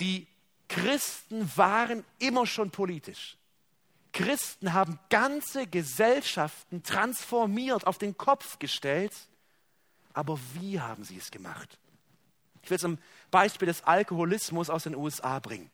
die 0.00 0.26
Christen 0.68 1.50
waren 1.56 2.04
immer 2.18 2.46
schon 2.46 2.70
politisch. 2.70 3.36
Christen 4.12 4.72
haben 4.72 4.98
ganze 5.10 5.66
Gesellschaften 5.66 6.82
transformiert, 6.82 7.86
auf 7.86 7.98
den 7.98 8.16
Kopf 8.16 8.58
gestellt. 8.58 9.12
Aber 10.12 10.38
wie 10.54 10.80
haben 10.80 11.04
sie 11.04 11.16
es 11.16 11.30
gemacht? 11.30 11.78
Ich 12.62 12.70
will 12.70 12.78
zum 12.78 12.98
Beispiel 13.30 13.66
des 13.66 13.84
Alkoholismus 13.84 14.70
aus 14.70 14.82
den 14.84 14.96
USA 14.96 15.38
bringen. 15.38 15.70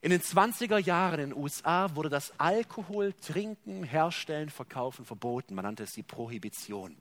In 0.00 0.10
den 0.10 0.20
20er 0.20 0.78
Jahren 0.78 1.20
in 1.20 1.30
den 1.30 1.38
USA 1.38 1.94
wurde 1.94 2.08
das 2.08 2.32
Alkohol, 2.38 3.12
Trinken, 3.14 3.84
Herstellen, 3.84 4.50
Verkaufen 4.50 5.04
verboten. 5.04 5.54
Man 5.54 5.64
nannte 5.64 5.82
es 5.82 5.92
die 5.92 6.02
Prohibition. 6.02 6.96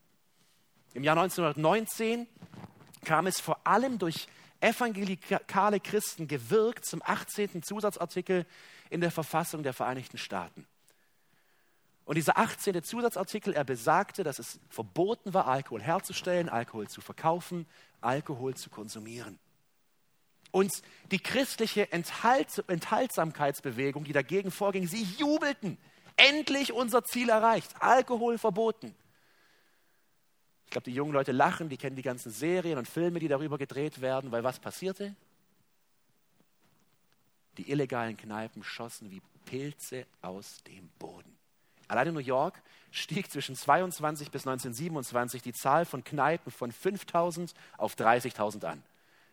Im 0.93 1.03
Jahr 1.03 1.17
1919 1.17 2.27
kam 3.05 3.27
es 3.27 3.39
vor 3.39 3.65
allem 3.65 3.97
durch 3.97 4.27
evangelikale 4.59 5.79
Christen 5.79 6.27
gewirkt 6.27 6.85
zum 6.85 7.01
18. 7.03 7.63
Zusatzartikel 7.63 8.45
in 8.89 9.01
der 9.01 9.11
Verfassung 9.11 9.63
der 9.63 9.73
Vereinigten 9.73 10.17
Staaten. 10.17 10.67
Und 12.03 12.15
dieser 12.15 12.37
18. 12.37 12.83
Zusatzartikel, 12.83 13.53
er 13.53 13.63
besagte, 13.63 14.23
dass 14.23 14.37
es 14.37 14.59
verboten 14.69 15.33
war, 15.33 15.47
Alkohol 15.47 15.81
herzustellen, 15.81 16.49
Alkohol 16.49 16.89
zu 16.89 16.99
verkaufen, 16.99 17.65
Alkohol 18.01 18.55
zu 18.55 18.69
konsumieren. 18.69 19.39
Und 20.51 20.73
die 21.11 21.19
christliche 21.19 21.91
Enthalt 21.93 22.65
Enthaltsamkeitsbewegung, 22.67 24.03
die 24.03 24.11
dagegen 24.11 24.51
vorging, 24.51 24.87
sie 24.87 25.03
jubelten. 25.17 25.77
Endlich 26.17 26.73
unser 26.73 27.05
Ziel 27.05 27.29
erreicht. 27.29 27.73
Alkohol 27.79 28.37
verboten. 28.37 28.93
Ich 30.71 30.73
glaube, 30.73 30.89
die 30.89 30.95
jungen 30.95 31.11
Leute 31.11 31.33
lachen, 31.33 31.67
die 31.67 31.75
kennen 31.75 31.97
die 31.97 32.01
ganzen 32.01 32.31
Serien 32.31 32.77
und 32.77 32.87
Filme, 32.87 33.19
die 33.19 33.27
darüber 33.27 33.57
gedreht 33.57 33.99
werden, 33.99 34.31
weil 34.31 34.45
was 34.45 34.57
passierte? 34.57 35.13
Die 37.57 37.69
illegalen 37.69 38.15
Kneipen 38.15 38.63
schossen 38.63 39.11
wie 39.11 39.21
Pilze 39.43 40.05
aus 40.21 40.63
dem 40.63 40.87
Boden. 40.97 41.37
Allein 41.89 42.07
in 42.07 42.13
New 42.13 42.21
York 42.21 42.61
stieg 42.89 43.29
zwischen 43.29 43.57
22 43.57 44.31
bis 44.31 44.47
1927 44.47 45.41
die 45.41 45.51
Zahl 45.51 45.83
von 45.83 46.05
Kneipen 46.05 46.53
von 46.53 46.71
5000 46.71 47.53
auf 47.77 47.95
30.000 47.95 48.63
an 48.63 48.81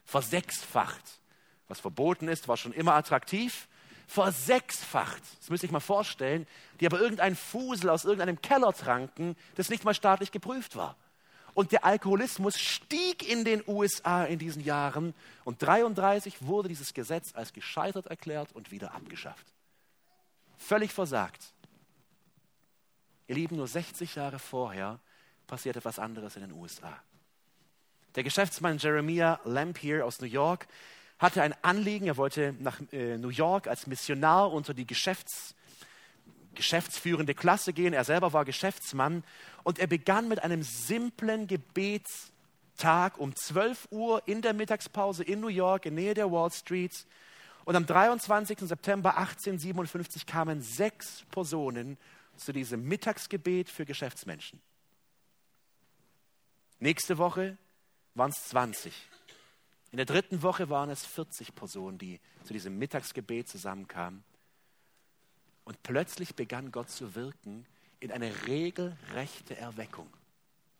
versechsfacht. 0.06 1.20
Was 1.68 1.78
verboten 1.78 2.26
ist, 2.26 2.48
war 2.48 2.56
schon 2.56 2.72
immer 2.72 2.94
attraktiv. 2.94 3.68
versechsfacht. 4.08 5.22
Das 5.38 5.50
müsste 5.50 5.66
ich 5.66 5.72
mal 5.72 5.78
vorstellen, 5.78 6.48
die 6.80 6.86
aber 6.86 6.98
irgendein 6.98 7.36
Fusel 7.36 7.90
aus 7.90 8.04
irgendeinem 8.04 8.42
Keller 8.42 8.72
tranken, 8.72 9.36
das 9.54 9.68
nicht 9.68 9.84
mal 9.84 9.94
staatlich 9.94 10.32
geprüft 10.32 10.74
war. 10.74 10.96
Und 11.58 11.72
der 11.72 11.84
Alkoholismus 11.84 12.56
stieg 12.56 13.28
in 13.28 13.44
den 13.44 13.64
USA 13.66 14.24
in 14.24 14.38
diesen 14.38 14.62
Jahren 14.62 15.12
und 15.42 15.60
33 15.60 16.46
wurde 16.46 16.68
dieses 16.68 16.94
Gesetz 16.94 17.34
als 17.34 17.52
gescheitert 17.52 18.06
erklärt 18.06 18.52
und 18.52 18.70
wieder 18.70 18.94
abgeschafft. 18.94 19.44
Völlig 20.56 20.92
versagt. 20.92 21.52
Ihr 23.26 23.34
Lieben, 23.34 23.56
nur 23.56 23.66
60 23.66 24.14
Jahre 24.14 24.38
vorher 24.38 25.00
passiert 25.48 25.76
etwas 25.76 25.98
anderes 25.98 26.36
in 26.36 26.42
den 26.42 26.52
USA. 26.52 26.96
Der 28.14 28.22
Geschäftsmann 28.22 28.78
Jeremiah 28.78 29.40
Lampier 29.42 30.06
aus 30.06 30.20
New 30.20 30.28
York 30.28 30.68
hatte 31.18 31.42
ein 31.42 31.56
Anliegen, 31.64 32.06
er 32.06 32.16
wollte 32.16 32.54
nach 32.60 32.80
äh, 32.92 33.18
New 33.18 33.30
York 33.30 33.66
als 33.66 33.88
Missionar 33.88 34.52
unter 34.52 34.74
die 34.74 34.86
Geschäfts, 34.86 35.56
geschäftsführende 36.58 37.34
Klasse 37.34 37.72
gehen. 37.72 37.94
Er 37.94 38.04
selber 38.04 38.34
war 38.34 38.44
Geschäftsmann 38.44 39.24
und 39.62 39.78
er 39.78 39.86
begann 39.86 40.28
mit 40.28 40.42
einem 40.42 40.62
simplen 40.62 41.46
Gebetstag 41.46 43.16
um 43.16 43.34
12 43.34 43.88
Uhr 43.90 44.22
in 44.26 44.42
der 44.42 44.52
Mittagspause 44.52 45.24
in 45.24 45.40
New 45.40 45.48
York, 45.48 45.86
in 45.86 45.94
Nähe 45.94 46.12
der 46.12 46.30
Wall 46.30 46.50
Street. 46.50 46.92
Und 47.64 47.76
am 47.76 47.86
23. 47.86 48.58
September 48.60 49.16
1857 49.16 50.26
kamen 50.26 50.60
sechs 50.60 51.24
Personen 51.30 51.96
zu 52.36 52.52
diesem 52.52 52.84
Mittagsgebet 52.84 53.70
für 53.70 53.86
Geschäftsmenschen. 53.86 54.60
Nächste 56.80 57.18
Woche 57.18 57.56
waren 58.14 58.30
es 58.30 58.48
20. 58.48 58.92
In 59.90 59.96
der 59.96 60.06
dritten 60.06 60.42
Woche 60.42 60.68
waren 60.68 60.90
es 60.90 61.06
40 61.06 61.54
Personen, 61.54 61.98
die 61.98 62.20
zu 62.44 62.52
diesem 62.52 62.78
Mittagsgebet 62.78 63.48
zusammenkamen. 63.48 64.24
Und 65.68 65.82
plötzlich 65.82 66.34
begann 66.34 66.72
Gott 66.72 66.88
zu 66.88 67.14
wirken 67.14 67.66
in 68.00 68.10
eine 68.10 68.32
regelrechte 68.46 69.54
Erweckung. 69.54 70.08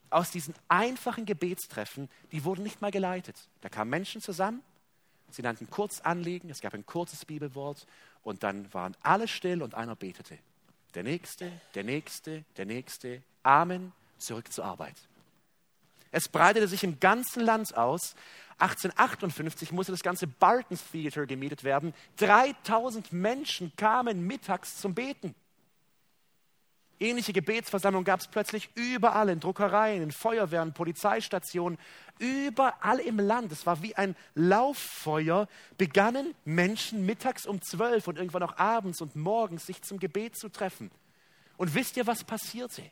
Aus 0.09 0.31
diesen 0.31 0.55
einfachen 0.67 1.27
Gebetstreffen, 1.27 2.09
die 2.33 2.43
wurden 2.43 2.63
nicht 2.63 2.81
mal 2.81 2.91
geleitet. 2.91 3.37
Da 3.61 3.69
kamen 3.69 3.91
Menschen 3.91 4.23
zusammen, 4.23 4.63
sie 5.31 5.43
nannten 5.43 5.69
kurz 5.69 6.01
Anliegen, 6.01 6.49
es 6.49 6.63
gab 6.63 6.73
ein 6.73 6.87
kurzes 6.87 7.27
Bibelwort 7.27 7.87
und 8.23 8.43
dann 8.43 8.73
waren 8.73 8.97
alle 9.03 9.29
still 9.29 9.63
und 9.63 9.75
einer 9.75 9.95
betete. 9.95 10.39
Der 10.95 11.03
Nächste, 11.03 11.53
der 11.75 11.85
Nächste, 11.85 12.47
der 12.57 12.65
Nächste. 12.65 13.23
Amen, 13.43 13.93
zurück 14.17 14.51
zur 14.51 14.65
Arbeit. 14.65 14.97
Es 16.11 16.29
breitete 16.29 16.69
sich 16.69 16.85
im 16.85 17.01
ganzen 17.01 17.43
Land 17.45 17.77
aus. 17.77 18.15
1858 18.59 19.73
musste 19.73 19.93
das 19.93 20.03
ganze 20.03 20.27
Barton 20.27 20.79
Theater 20.91 21.27
gemietet 21.27 21.65
werden. 21.65 21.95
3000 22.17 23.13
Menschen 23.13 23.73
kamen 23.77 24.27
mittags 24.27 24.81
zum 24.81 24.95
Beten. 24.95 25.35
Ähnliche 27.01 27.33
Gebetsversammlungen 27.33 28.05
gab 28.05 28.19
es 28.19 28.27
plötzlich 28.27 28.71
überall, 28.75 29.29
in 29.29 29.39
Druckereien, 29.39 30.03
in 30.03 30.11
Feuerwehren, 30.11 30.73
Polizeistationen, 30.73 31.79
überall 32.19 32.99
im 32.99 33.21
Land. 33.21 33.53
Es 33.53 33.67
war 33.67 33.83
wie 33.83 33.95
ein 33.95 34.17
Lauffeuer, 34.35 35.47
begannen 35.77 36.35
Menschen 36.45 37.07
mittags 37.07 37.47
um 37.47 37.63
zwölf 37.63 38.09
und 38.09 38.19
irgendwann 38.19 38.43
auch 38.43 38.57
abends 38.57 39.01
und 39.01 39.15
morgens 39.15 39.67
sich 39.67 39.81
zum 39.83 40.01
Gebet 40.01 40.37
zu 40.37 40.49
treffen. 40.49 40.91
Und 41.57 41.75
wisst 41.75 41.97
ihr, 41.97 42.07
was 42.09 42.25
passierte? 42.25 42.83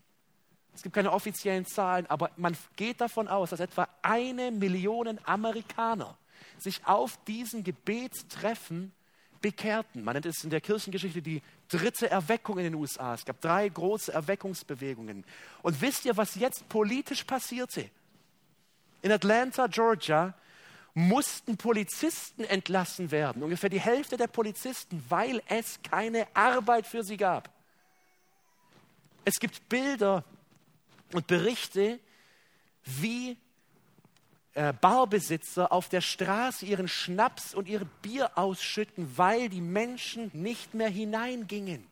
Es 0.77 0.83
gibt 0.83 0.95
keine 0.95 1.11
offiziellen 1.11 1.65
Zahlen, 1.65 2.07
aber 2.07 2.31
man 2.37 2.55
geht 2.77 3.01
davon 3.01 3.29
aus, 3.29 3.49
dass 3.51 3.61
etwa 3.61 3.89
eine 4.03 4.51
Million 4.51 5.19
Amerikaner 5.25 6.19
sich 6.59 6.87
auf 6.87 7.19
diesen 7.25 7.65
Gebetstreffen 7.65 8.93
bekehrten. 9.41 10.05
Man 10.05 10.13
nennt 10.13 10.27
es 10.27 10.45
in 10.45 10.51
der 10.51 10.61
Kirchengeschichte 10.61 11.23
die 11.23 11.41
dritte 11.69 12.11
Erweckung 12.11 12.59
in 12.59 12.65
den 12.65 12.75
USA. 12.75 13.15
Es 13.15 13.25
gab 13.25 13.41
drei 13.41 13.67
große 13.67 14.13
Erweckungsbewegungen. 14.13 15.25
Und 15.63 15.81
wisst 15.81 16.05
ihr, 16.05 16.15
was 16.19 16.35
jetzt 16.35 16.69
politisch 16.69 17.25
passierte? 17.25 17.89
In 19.01 19.11
Atlanta, 19.11 19.69
Georgia, 19.69 20.35
mussten 20.93 21.57
Polizisten 21.57 22.45
entlassen 22.45 23.11
werden, 23.11 23.43
ungefähr 23.43 23.71
die 23.71 23.81
Hälfte 23.81 24.19
der 24.19 24.29
Polizisten, 24.29 25.03
weil 25.09 25.43
es 25.49 25.81
keine 25.83 26.27
Arbeit 26.35 26.87
für 26.87 27.03
sie 27.03 27.17
gab. 27.17 27.51
Es 29.25 29.41
gibt 29.41 29.69
Bilder 29.69 30.23
und 31.17 31.27
Berichte, 31.27 31.99
wie 32.85 33.37
äh, 34.55 34.73
Barbesitzer 34.73 35.73
auf 35.73 35.89
der 35.89 36.01
Straße 36.01 36.67
ihren 36.67 36.89
Schnaps 36.89 37.55
und 37.55 37.69
ihr 37.69 37.85
Bier 38.03 38.37
ausschütten, 38.39 39.17
weil 39.17 39.49
die 39.49 39.61
Menschen 39.61 40.31
nicht 40.33 40.75
mehr 40.75 40.89
hineingingen. 40.89 41.87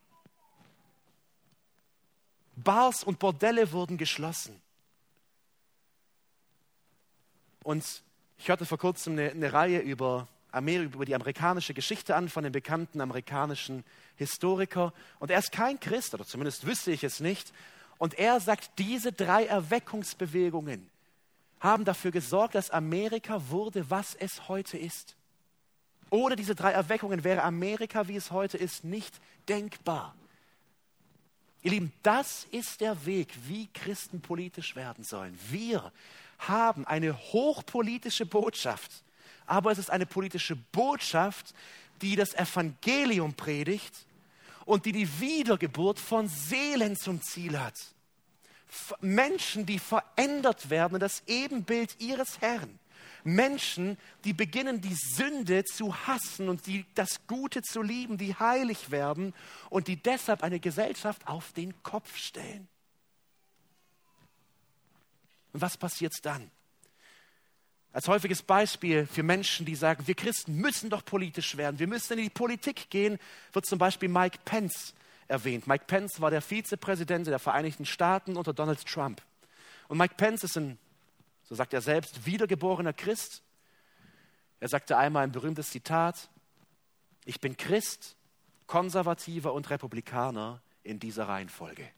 Bars 2.57 3.03
und 3.03 3.19
Bordelle 3.19 3.73
wurden 3.73 3.99
geschlossen. 3.99 4.61
Und 7.63 7.85
ich 8.39 8.49
hörte 8.49 8.67
vor 8.67 8.79
kurzem 8.79 9.15
eine, 9.15 9.31
eine 9.31 9.53
Reihe 9.53 9.81
über, 9.81 10.29
Amerika, 10.53 10.95
über 10.95 11.05
die 11.05 11.15
amerikanische 11.15 11.75
Geschichte 11.75 12.15
an 12.15 12.29
von 12.29 12.45
einem 12.45 12.53
bekannten 12.53 13.01
amerikanischen 13.01 13.85
Historiker. 14.17 14.93
Und 15.19 15.31
er 15.31 15.39
ist 15.39 15.51
kein 15.51 15.81
Christ, 15.81 16.15
oder 16.15 16.25
zumindest 16.25 16.67
wüsste 16.67 16.93
ich 16.93 17.03
es 17.03 17.21
nicht. 17.21 17.53
Und 18.05 18.19
er 18.19 18.39
sagt, 18.39 18.73
diese 18.77 19.13
drei 19.13 19.47
Erweckungsbewegungen 19.47 20.91
haben 21.59 21.87
dafür 21.87 22.11
gesorgt, 22.11 22.55
dass 22.55 22.69
Amerika 22.69 23.49
wurde, 23.49 23.89
was 23.89 24.15
es 24.15 24.47
heute 24.47 24.77
ist. 24.77 25.17
Ohne 26.11 26.37
diese 26.37 26.55
drei 26.55 26.73
Erweckungen 26.73 27.25
wäre 27.25 27.43
Amerika, 27.43 28.07
wie 28.07 28.17
es 28.17 28.31
heute 28.31 28.59
ist, 28.59 28.85
nicht 28.85 29.19
denkbar. 29.49 30.15
Ihr 31.63 31.71
Lieben, 31.71 31.95
das 32.03 32.47
ist 32.51 32.83
der 32.83 33.07
Weg, 33.07 33.33
wie 33.47 33.69
Christen 33.69 34.21
politisch 34.21 34.77
werden 34.77 35.03
sollen. 35.03 35.39
Wir 35.49 35.91
haben 36.41 36.87
eine 36.87 37.17
hochpolitische 37.17 38.27
Botschaft, 38.27 39.03
aber 39.47 39.73
es 39.73 39.79
ist 39.79 39.89
eine 39.89 40.05
politische 40.05 40.57
Botschaft, 40.57 41.55
die 42.03 42.17
das 42.17 42.35
Evangelium 42.35 43.33
predigt 43.33 43.95
und 44.67 44.85
die 44.85 44.93
die 44.93 45.21
Wiedergeburt 45.21 45.99
von 45.99 46.29
Seelen 46.29 46.97
zum 46.97 47.23
Ziel 47.23 47.59
hat. 47.59 47.94
Menschen, 49.01 49.67
die 49.67 49.79
verändert 49.79 50.71
werden 50.71 50.95
in 50.95 51.01
das 51.01 51.23
Ebenbild 51.27 52.01
ihres 52.01 52.41
Herrn. 52.41 52.79
Menschen, 53.25 53.97
die 54.25 54.35
beginnen, 54.35 54.81
die 54.81 54.95
Sünde 54.95 55.65
zu 55.65 55.95
hassen 56.07 56.49
und 56.49 56.67
die 56.67 56.85
das 56.95 57.27
Gute 57.27 57.63
zu 57.63 57.81
lieben, 57.81 58.19
die 58.19 58.35
heilig 58.35 58.91
werden 58.91 59.35
und 59.71 59.89
die 59.89 59.97
deshalb 59.97 60.43
eine 60.43 60.61
Gesellschaft 60.61 61.27
auf 61.27 61.53
den 61.53 61.83
Kopf 61.83 62.17
stellen. 62.17 62.69
Und 65.55 65.63
was 65.63 65.79
passiert 65.79 66.13
dann? 66.23 66.51
Als 67.93 68.09
häufiges 68.09 68.43
Beispiel 68.43 69.07
für 69.07 69.23
Menschen, 69.23 69.65
die 69.65 69.77
sagen, 69.77 70.07
wir 70.07 70.17
Christen 70.17 70.57
müssen 70.57 70.91
doch 70.91 71.05
politisch 71.05 71.57
werden, 71.57 71.79
wir 71.79 71.87
müssen 71.87 72.19
in 72.19 72.25
die 72.25 72.31
Politik 72.31 72.91
gehen, 72.91 73.19
wird 73.53 73.67
zum 73.67 73.79
Beispiel 73.79 74.09
Mike 74.09 74.39
Pence 74.45 74.95
erwähnt. 75.29 75.67
Mike 75.67 75.85
Pence 75.87 76.21
war 76.21 76.31
der 76.31 76.43
Vizepräsident 76.43 77.27
der 77.27 77.39
Vereinigten 77.39 77.87
Staaten 77.87 78.37
unter 78.37 78.53
Donald 78.53 78.85
Trump. 78.87 79.23
Und 79.89 79.99
Mike 79.99 80.15
Pence 80.17 80.45
ist 80.45 80.57
ein, 80.57 80.79
so 81.45 81.55
sagt 81.55 81.75
er 81.75 81.81
selbst, 81.81 82.27
wiedergeborener 82.27 82.93
Christ. 82.93 83.43
Er 84.61 84.69
sagte 84.69 84.97
einmal 84.97 85.25
ein 85.25 85.33
berühmtes 85.33 85.71
Zitat, 85.71 86.29
ich 87.25 87.41
bin 87.41 87.57
Christ, 87.57 88.17
Konservativer 88.67 89.53
und 89.53 89.69
Republikaner 89.71 90.61
in 90.83 90.99
dieser 90.99 91.29
Reihenfolge. 91.29 91.89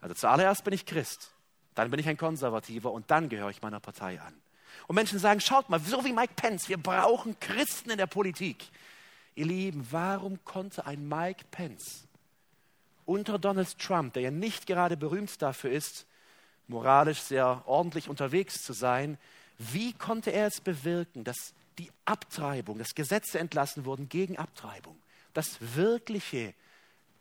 Also 0.00 0.14
zuallererst 0.14 0.64
bin 0.64 0.74
ich 0.74 0.86
Christ, 0.86 1.30
dann 1.74 1.90
bin 1.90 2.00
ich 2.00 2.08
ein 2.08 2.16
Konservativer 2.16 2.92
und 2.92 3.10
dann 3.10 3.28
gehöre 3.28 3.50
ich 3.50 3.62
meiner 3.62 3.80
Partei 3.80 4.20
an. 4.20 4.34
Und 4.86 4.96
Menschen 4.96 5.18
sagen, 5.18 5.40
schaut 5.40 5.68
mal, 5.68 5.80
so 5.80 6.04
wie 6.04 6.12
Mike 6.12 6.32
Pence, 6.34 6.68
wir 6.68 6.78
brauchen 6.78 7.38
Christen 7.40 7.90
in 7.90 7.98
der 7.98 8.06
Politik. 8.06 8.64
Ihr 9.34 9.46
Lieben, 9.46 9.86
warum 9.90 10.42
konnte 10.44 10.86
ein 10.86 11.08
Mike 11.08 11.44
Pence 11.50 12.06
unter 13.12 13.38
Donald 13.38 13.78
Trump, 13.78 14.14
der 14.14 14.22
ja 14.22 14.30
nicht 14.30 14.66
gerade 14.66 14.96
berühmt 14.96 15.42
dafür 15.42 15.70
ist, 15.70 16.06
moralisch 16.66 17.20
sehr 17.20 17.62
ordentlich 17.66 18.08
unterwegs 18.08 18.62
zu 18.64 18.72
sein, 18.72 19.18
wie 19.58 19.92
konnte 19.92 20.30
er 20.32 20.46
es 20.46 20.62
bewirken, 20.62 21.22
dass 21.22 21.52
die 21.78 21.90
Abtreibung, 22.06 22.78
dass 22.78 22.94
Gesetze 22.94 23.38
entlassen 23.38 23.84
wurden 23.84 24.08
gegen 24.08 24.38
Abtreibung, 24.38 24.96
dass 25.34 25.58
wirkliche 25.60 26.54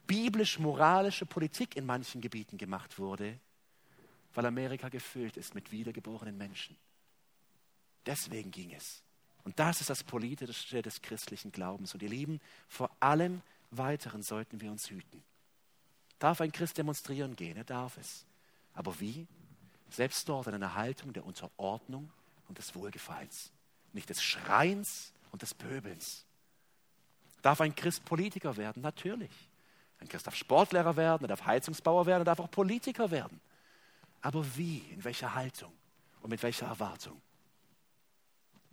biblisch-moralische 0.07 1.25
Politik 1.25 1.75
in 1.75 1.85
manchen 1.85 2.21
Gebieten 2.21 2.57
gemacht 2.57 2.97
wurde, 2.97 3.37
weil 4.33 4.45
Amerika 4.45 4.87
gefüllt 4.87 5.35
ist 5.35 5.55
mit 5.55 5.73
wiedergeborenen 5.73 6.37
Menschen. 6.37 6.77
Deswegen 8.05 8.51
ging 8.51 8.71
es. 8.71 9.03
Und 9.43 9.59
das 9.59 9.81
ist 9.81 9.89
das 9.89 10.03
Politische 10.03 10.81
des 10.81 11.01
christlichen 11.01 11.51
Glaubens. 11.51 11.93
Und 11.93 12.01
ihr 12.01 12.09
Lieben, 12.09 12.39
vor 12.69 12.89
allem 13.01 13.41
Weiteren 13.71 14.23
sollten 14.23 14.61
wir 14.61 14.71
uns 14.71 14.89
hüten. 14.89 15.23
Darf 16.21 16.39
ein 16.39 16.51
Christ 16.51 16.77
demonstrieren 16.77 17.35
gehen? 17.35 17.57
Er 17.57 17.63
darf 17.63 17.97
es. 17.97 18.27
Aber 18.75 18.99
wie? 18.99 19.25
Selbst 19.89 20.29
dort 20.29 20.45
in 20.45 20.53
einer 20.53 20.75
Haltung 20.75 21.13
der 21.13 21.25
Unterordnung 21.25 22.11
und 22.47 22.59
des 22.59 22.75
Wohlgefallens. 22.75 23.51
Nicht 23.91 24.07
des 24.07 24.21
Schreins 24.21 25.13
und 25.31 25.41
des 25.41 25.55
Pöbelns. 25.55 26.27
Darf 27.41 27.59
ein 27.59 27.73
Christ 27.73 28.05
Politiker 28.05 28.55
werden? 28.55 28.83
Natürlich. 28.83 29.31
Ein 29.99 30.09
Christ 30.09 30.27
darf 30.27 30.35
Sportlehrer 30.35 30.95
werden, 30.95 31.23
er 31.23 31.29
darf 31.29 31.43
Heizungsbauer 31.47 32.05
werden, 32.05 32.21
er 32.21 32.25
darf 32.25 32.39
auch 32.39 32.51
Politiker 32.51 33.09
werden. 33.09 33.41
Aber 34.21 34.45
wie, 34.55 34.77
in 34.91 35.03
welcher 35.03 35.33
Haltung 35.33 35.73
und 36.21 36.29
mit 36.29 36.43
welcher 36.43 36.67
Erwartung? 36.67 37.19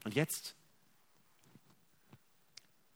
Und 0.05 0.14
jetzt 0.14 0.55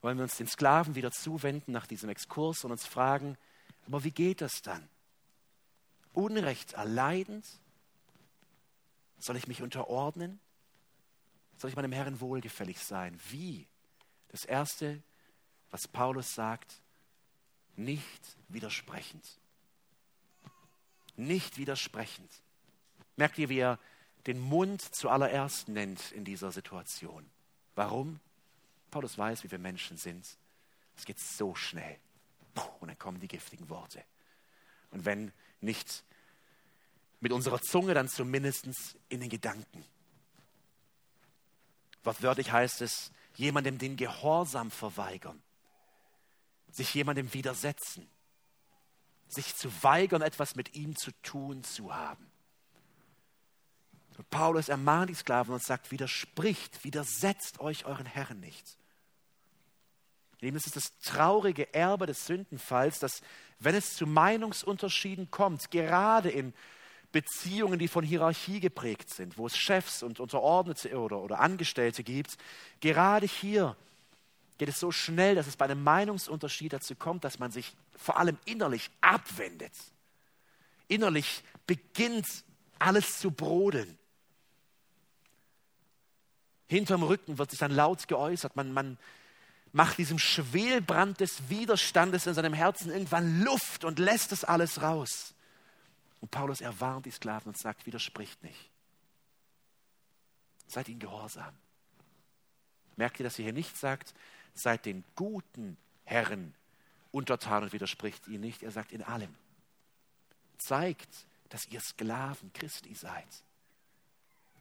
wollen 0.03 0.18
wir 0.18 0.24
uns 0.24 0.36
den 0.36 0.46
Sklaven 0.46 0.94
wieder 0.94 1.11
zuwenden 1.11 1.72
nach 1.72 1.86
diesem 1.86 2.11
Exkurs 2.11 2.64
und 2.64 2.70
uns 2.70 2.84
fragen, 2.84 3.38
aber 3.87 4.05
wie 4.05 4.11
geht 4.11 4.41
das 4.41 4.62
dann? 4.62 4.89
Unrecht 6.12 6.74
erleidend? 6.74 7.47
Soll 9.18 9.37
ich 9.37 9.49
mich 9.49 9.62
unterordnen? 9.62 10.41
Soll 11.59 11.70
ich 11.70 11.76
meinem 11.76 11.93
Herrn 11.93 12.20
wohlgefällig 12.20 12.78
sein? 12.78 13.18
Wie? 13.30 13.66
Das 14.28 14.45
Erste, 14.45 15.03
was 15.70 15.87
Paulus 15.87 16.35
sagt, 16.35 16.74
nicht 17.76 18.37
widersprechend. 18.49 19.24
Nicht 21.16 21.59
widersprechend. 21.59 22.30
Merkt 23.16 23.39
ihr, 23.39 23.49
wie 23.49 23.59
er 23.59 23.78
den 24.26 24.41
Mund 24.41 24.83
zuallererst 24.83 25.68
nennt 25.68 26.12
in 26.12 26.24
dieser 26.24 26.53
Situation? 26.53 27.28
Warum? 27.74 28.20
Paulus 28.91 29.16
weiß, 29.16 29.45
wie 29.45 29.51
wir 29.51 29.59
Menschen 29.59 29.97
sind. 29.97 30.26
Es 30.97 31.05
geht 31.05 31.18
so 31.18 31.55
schnell. 31.55 31.99
Und 32.80 32.88
dann 32.88 32.98
kommen 32.98 33.20
die 33.20 33.28
giftigen 33.28 33.68
Worte. 33.68 34.05
Und 34.90 35.05
wenn 35.05 35.32
nicht 35.61 36.05
mit 37.20 37.32
unserer 37.32 37.61
Zunge, 37.61 37.94
dann 37.94 38.09
zumindest 38.09 38.66
in 39.09 39.20
den 39.20 39.28
Gedanken. 39.28 39.84
Wortwörtlich 42.03 42.50
heißt 42.50 42.82
es, 42.82 43.12
jemandem 43.36 43.78
den 43.78 43.96
Gehorsam 43.96 44.70
verweigern, 44.70 45.40
sich 46.72 46.92
jemandem 46.94 47.32
widersetzen, 47.32 48.09
sich 49.28 49.55
zu 49.55 49.70
weigern, 49.82 50.20
etwas 50.20 50.57
mit 50.57 50.74
ihm 50.74 50.96
zu 50.96 51.12
tun 51.22 51.64
zu 51.64 51.94
haben. 51.94 52.30
Und 54.18 54.28
Paulus 54.28 54.68
ermahnt 54.68 55.11
die 55.11 55.14
Sklaven 55.14 55.55
und 55.55 55.62
sagt, 55.62 55.90
widerspricht, 55.90 56.84
widersetzt 56.84 57.61
euch 57.61 57.86
euren 57.86 58.07
Herren 58.07 58.40
nicht. 58.40 58.76
Lieben, 60.43 60.57
es 60.57 60.66
ist 60.66 60.76
das 60.76 60.99
traurige 60.99 61.72
Erbe 61.72 62.07
des 62.07 62.26
Sündenfalls, 62.26 62.99
dass 62.99 63.22
wenn 63.61 63.76
es 63.76 63.95
zu 63.95 64.09
Meinungsunterschieden 64.09 65.30
kommt, 65.30 65.70
gerade 65.70 66.30
in 66.30 66.53
Beziehungen, 67.12 67.78
die 67.78 67.86
von 67.86 68.05
Hierarchie 68.05 68.59
geprägt 68.59 69.11
sind, 69.11 69.38
wo 69.38 69.47
es 69.47 69.57
Chefs 69.57 70.03
und 70.03 70.18
Unterordnete 70.18 70.99
oder, 70.99 71.20
oder 71.20 71.38
Angestellte 71.38 72.03
gibt, 72.03 72.38
gerade 72.80 73.26
hier 73.26 73.76
geht 74.59 74.68
es 74.68 74.80
so 74.80 74.90
schnell, 74.90 75.36
dass 75.36 75.47
es 75.47 75.57
bei 75.57 75.66
einem 75.66 75.84
Meinungsunterschied 75.84 76.72
dazu 76.72 76.97
kommt, 76.97 77.22
dass 77.22 77.38
man 77.38 77.53
sich 77.53 77.76
vor 77.97 78.18
allem 78.18 78.38
innerlich 78.45 78.90
abwendet. 79.01 79.72
Innerlich 80.88 81.45
beginnt 81.68 82.26
alles 82.80 83.20
zu 83.20 83.30
brodeln. 83.30 83.97
Hinterm 86.66 87.05
Rücken 87.05 87.38
wird 87.38 87.51
sich 87.51 87.61
dann 87.61 87.70
laut 87.70 88.09
geäußert. 88.09 88.57
Man, 88.57 88.72
man, 88.72 88.99
macht 89.73 89.99
diesem 89.99 90.18
Schwelbrand 90.18 91.20
des 91.20 91.49
Widerstandes 91.49 92.27
in 92.27 92.35
seinem 92.35 92.53
Herzen 92.53 92.91
irgendwann 92.91 93.43
Luft 93.43 93.85
und 93.85 93.99
lässt 93.99 94.33
es 94.33 94.45
alles 94.45 94.83
raus. 94.83 95.35
Und 96.20 96.31
Paulus 96.31 96.61
erwarnt 96.61 97.07
die 97.07 97.11
Sklaven 97.11 97.49
und 97.49 97.59
sagt, 97.59 97.87
widerspricht 97.87 98.43
nicht. 98.43 98.70
Seid 100.68 100.89
ihnen 100.89 101.01
gehorsam. 101.01 101.55
Merkt 102.97 103.18
ihr, 103.18 103.25
dass 103.25 103.39
ihr 103.39 103.45
hier 103.45 103.53
nicht 103.53 103.77
sagt, 103.77 104.14
seid 104.55 104.85
den 104.85 105.05
guten 105.16 105.79
Herren 106.05 106.55
untertan 107.11 107.64
und 107.64 107.73
widerspricht 107.73 108.29
ihnen 108.29 108.43
nicht. 108.43 108.62
Er 108.62 108.70
sagt 108.70 108.93
in 108.93 109.03
allem. 109.03 109.35
Zeigt, 110.59 111.27
dass 111.49 111.66
ihr 111.68 111.81
Sklaven 111.81 112.53
Christi 112.53 112.95
seid. 112.95 113.27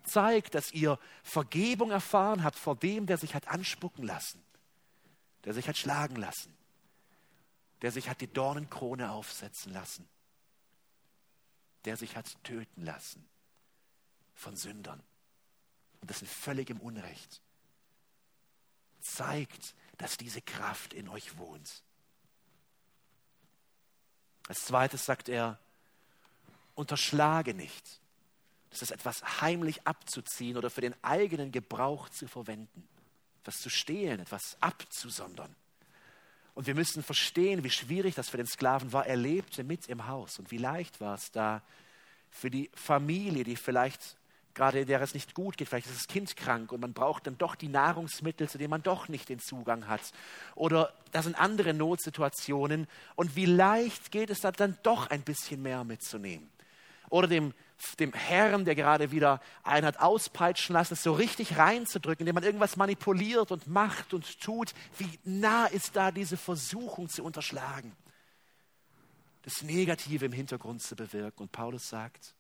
Zeigt, 0.04 0.56
dass 0.56 0.72
ihr 0.72 0.98
Vergebung 1.22 1.92
erfahren 1.92 2.44
habt 2.44 2.58
vor 2.58 2.76
dem, 2.76 3.06
der 3.06 3.18
sich 3.18 3.36
hat 3.36 3.48
anspucken 3.50 4.06
lassen 4.06 4.42
der 5.44 5.54
sich 5.54 5.68
hat 5.68 5.78
schlagen 5.78 6.16
lassen, 6.16 6.56
der 7.82 7.92
sich 7.92 8.10
hat 8.10 8.22
die 8.22 8.32
Dornenkrone 8.32 9.12
aufsetzen 9.12 9.74
lassen, 9.74 10.08
der 11.86 11.98
sich 11.98 12.16
hat 12.16 12.44
töten 12.44 12.84
lassen 12.84 13.28
von 14.36 14.56
Sündern. 14.56 15.02
Und 16.00 16.10
das 16.10 16.22
in 16.22 16.28
völligem 16.28 16.80
Unrecht. 16.80 17.42
Zeigt, 19.00 19.76
dass 19.98 20.18
diese 20.18 20.42
Kraft 20.42 20.94
in 20.94 21.10
euch 21.10 21.38
wohnt. 21.38 21.84
Als 24.48 24.66
zweites 24.66 25.06
sagt 25.06 25.30
er, 25.30 25.60
unterschlage 26.76 27.54
nicht. 27.54 28.00
Das 28.70 28.82
ist 28.82 28.92
etwas 28.92 29.42
heimlich 29.42 29.86
abzuziehen 29.86 30.58
oder 30.58 30.70
für 30.70 30.82
den 30.82 30.96
eigenen 31.04 31.52
Gebrauch 31.52 32.10
zu 32.10 32.28
verwenden 32.28 32.88
etwas 33.42 33.58
zu 33.58 33.70
stehlen, 33.70 34.20
etwas 34.20 34.58
abzusondern. 34.60 35.56
Und 36.54 36.68
wir 36.68 36.76
müssen 36.76 37.02
verstehen, 37.02 37.64
wie 37.64 37.70
schwierig 37.70 38.16
das 38.16 38.30
für 38.30 38.38
den 38.38 38.48
Sklaven 38.48 38.94
war. 38.94 39.06
Er 39.06 39.16
lebte 39.16 39.64
mit 39.64 39.88
im 39.88 40.08
Haus. 40.08 40.38
Und 40.38 40.52
wie 40.52 40.58
leicht 40.58 41.00
war 41.02 41.16
es 41.16 41.32
da 41.32 41.62
für 42.30 42.52
die 42.52 42.70
Familie, 42.74 43.44
die 43.44 43.56
vielleicht 43.56 44.18
gerade 44.54 44.86
der 44.86 45.02
es 45.02 45.14
nicht 45.14 45.34
gut 45.34 45.58
geht, 45.58 45.70
vielleicht 45.70 45.88
ist 45.88 45.96
das 45.96 46.08
Kind 46.08 46.36
krank 46.36 46.74
und 46.74 46.82
man 46.82 46.92
braucht 46.94 47.26
dann 47.26 47.38
doch 47.38 47.56
die 47.56 47.70
Nahrungsmittel, 47.70 48.50
zu 48.50 48.58
denen 48.58 48.70
man 48.70 48.84
doch 48.84 49.08
nicht 49.08 49.30
den 49.30 49.40
Zugang 49.40 49.88
hat. 49.88 50.02
Oder 50.56 50.94
da 51.12 51.24
sind 51.24 51.40
andere 51.40 51.74
Notsituationen. 51.74 52.88
Und 53.16 53.36
wie 53.36 53.46
leicht 53.46 54.12
geht 54.12 54.30
es 54.30 54.42
da 54.42 54.52
dann 54.52 54.78
doch 54.84 55.10
ein 55.10 55.22
bisschen 55.22 55.62
mehr 55.62 55.84
mitzunehmen. 55.84 56.50
Oder 57.10 57.28
dem 57.28 57.54
dem 58.00 58.14
Herrn, 58.14 58.66
der 58.66 58.76
gerade 58.76 59.12
wieder 59.12 59.42
einen 59.64 59.86
hat 59.86 60.00
auspeitschen 60.00 60.74
lassen, 60.74 60.94
es 60.94 61.04
so 61.04 61.14
richtig 61.14 61.58
reinzudrücken, 61.58 62.22
indem 62.22 62.36
man 62.36 62.44
irgendwas 62.44 62.78
manipuliert 62.78 63.52
und 63.52 63.68
macht 63.68 64.14
und 64.14 64.40
tut. 64.40 64.74
Wie 64.98 65.20
nah 65.24 65.66
ist 65.66 65.96
da 65.96 66.12
diese 66.12 66.38
Versuchung 66.38 67.10
zu 67.10 67.24
unterschlagen? 67.24 67.96
Das 69.44 69.64
Negative 69.64 70.26
im 70.26 70.32
Hintergrund 70.32 70.82
zu 70.82 70.96
bewirken. 70.96 71.44
Und 71.44 71.52
Paulus 71.52 71.90
sagt, 71.90 72.36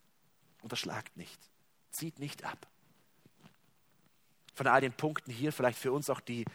unterschlagt 0.61 1.17
nicht, 1.17 1.39
zieht 1.89 2.19
nicht 2.19 2.43
ab. 2.43 2.67
Von 4.53 4.67
all 4.67 4.81
den 4.81 4.93
Punkten 4.93 5.31
hier 5.31 5.51
vielleicht 5.51 5.79
für 5.79 5.91
uns 5.91 6.09
auch 6.09 6.19
die, 6.19 6.45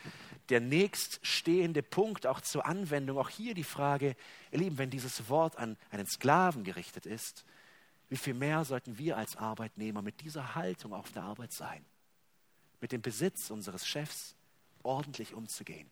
der 0.48 0.60
nächststehende 0.60 1.82
Punkt 1.82 2.26
auch 2.26 2.40
zur 2.40 2.66
Anwendung. 2.66 3.18
Auch 3.18 3.30
hier 3.30 3.54
die 3.54 3.64
Frage, 3.64 4.14
ihr 4.52 4.58
Lieben, 4.58 4.78
wenn 4.78 4.90
dieses 4.90 5.28
Wort 5.28 5.56
an 5.56 5.76
einen 5.90 6.06
Sklaven 6.06 6.62
gerichtet 6.62 7.06
ist, 7.06 7.44
wie 8.08 8.16
viel 8.16 8.34
mehr 8.34 8.64
sollten 8.64 8.98
wir 8.98 9.16
als 9.16 9.36
Arbeitnehmer 9.36 10.02
mit 10.02 10.20
dieser 10.20 10.54
Haltung 10.54 10.92
auf 10.92 11.10
der 11.12 11.24
Arbeit 11.24 11.52
sein, 11.52 11.84
mit 12.80 12.92
dem 12.92 13.02
Besitz 13.02 13.50
unseres 13.50 13.86
Chefs 13.86 14.36
ordentlich 14.82 15.34
umzugehen. 15.34 15.90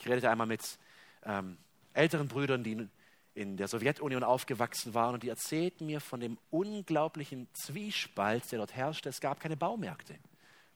Ich 0.00 0.08
redete 0.08 0.30
einmal 0.30 0.46
mit 0.46 0.78
ähm, 1.24 1.58
älteren 1.92 2.28
Brüdern, 2.28 2.64
die 2.64 2.88
in 3.34 3.58
der 3.58 3.68
Sowjetunion 3.68 4.24
aufgewachsen 4.24 4.94
waren 4.94 5.14
und 5.14 5.22
die 5.22 5.28
erzählten 5.28 5.86
mir 5.86 6.00
von 6.00 6.20
dem 6.20 6.38
unglaublichen 6.50 7.48
Zwiespalt, 7.52 8.50
der 8.50 8.58
dort 8.58 8.74
herrschte. 8.74 9.10
Es 9.10 9.20
gab 9.20 9.40
keine 9.40 9.58
Baumärkte. 9.58 10.18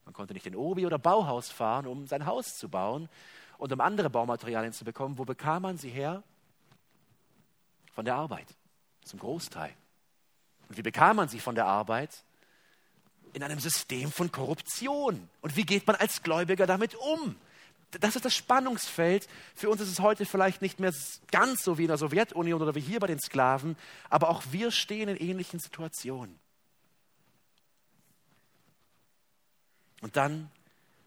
Man 0.05 0.13
konnte 0.13 0.35
nicht 0.35 0.47
in 0.47 0.57
Obi 0.57 0.85
oder 0.85 0.99
Bauhaus 0.99 1.51
fahren, 1.51 1.87
um 1.87 2.07
sein 2.07 2.27
Haus 2.27 2.59
zu 2.59 2.69
bauen 2.69 3.09
und 3.57 3.73
um 3.73 3.81
andere 3.81 4.11
Baumaterialien 4.11 4.75
zu 4.75 4.85
bekommen. 4.85 5.17
Wo 5.17 5.25
bekam 5.25 5.63
man 5.63 5.79
sie 5.79 5.89
her? 5.89 6.23
Von 7.93 8.05
der 8.05 8.17
Arbeit 8.17 8.55
zum 9.05 9.19
Großteil. 9.19 9.75
Und 10.69 10.77
wie 10.79 10.83
bekam 10.83 11.17
man 11.17 11.29
sie 11.29 11.41
von 11.41 11.55
der 11.55 11.67
Arbeit? 11.67 12.25
In 13.33 13.43
einem 13.43 13.61
System 13.61 14.11
von 14.11 14.33
Korruption. 14.33 15.29
Und 15.41 15.57
wie 15.57 15.65
geht 15.65 15.87
man 15.87 15.97
als 15.97 16.23
Gläubiger 16.23 16.67
damit 16.67 16.95
um? 16.95 17.37
Das 17.99 18.15
ist 18.15 18.25
das 18.25 18.35
Spannungsfeld. 18.35 19.29
Für 19.57 19.69
uns 19.69 19.81
ist 19.81 19.89
es 19.89 20.01
heute 20.01 20.25
vielleicht 20.25 20.63
nicht 20.63 20.79
mehr 20.79 20.95
ganz 21.33 21.65
so 21.65 21.77
wie 21.77 21.83
in 21.83 21.89
der 21.89 21.99
Sowjetunion 21.99 22.63
oder 22.63 22.75
wie 22.75 22.81
hier 22.81 23.01
bei 23.01 23.09
den 23.09 23.19
Sklaven, 23.19 23.77
aber 24.09 24.29
auch 24.29 24.45
wir 24.51 24.71
stehen 24.71 25.09
in 25.09 25.17
ähnlichen 25.17 25.59
Situationen. 25.59 26.39
Und 30.01 30.17
dann 30.17 30.51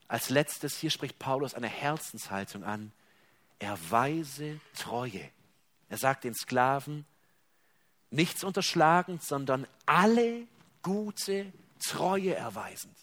als 0.08 0.30
letztes, 0.30 0.78
hier 0.78 0.92
spricht 0.92 1.18
Paulus 1.20 1.54
eine 1.54 1.70
Herzenshaltung 1.70 2.64
an. 2.64 2.92
Erweise 3.60 4.60
Treue. 4.76 5.30
Er 5.90 5.98
sagt 5.98 6.26
den 6.26 6.36
Sklaven, 6.36 7.06
nichts 8.14 8.44
unterschlagend, 8.44 9.24
sondern 9.24 9.68
alle 9.86 10.48
gute 10.82 11.52
Treue 11.80 12.36
erweisend. 12.36 12.96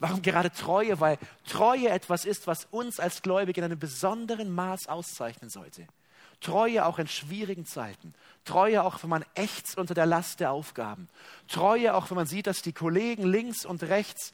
Warum 0.00 0.22
gerade 0.22 0.52
Treue? 0.52 1.00
Weil 1.00 1.18
Treue 1.46 1.88
etwas 1.88 2.24
ist, 2.24 2.46
was 2.46 2.66
uns 2.70 3.00
als 3.00 3.22
Gläubige 3.22 3.60
in 3.60 3.64
einem 3.64 3.78
besonderen 3.78 4.54
Maß 4.54 4.88
auszeichnen 4.88 5.50
sollte. 5.50 5.86
Treue 6.40 6.86
auch 6.86 7.00
in 7.00 7.08
schwierigen 7.08 7.66
Zeiten. 7.66 8.14
Treue 8.44 8.84
auch, 8.84 9.02
wenn 9.02 9.10
man 9.10 9.24
ächzt 9.34 9.76
unter 9.76 9.94
der 9.94 10.06
Last 10.06 10.38
der 10.38 10.52
Aufgaben. 10.52 11.08
Treue 11.48 11.94
auch, 11.94 12.10
wenn 12.10 12.16
man 12.16 12.26
sieht, 12.26 12.46
dass 12.46 12.62
die 12.62 12.72
Kollegen 12.72 13.24
links 13.24 13.64
und 13.64 13.82
rechts 13.82 14.32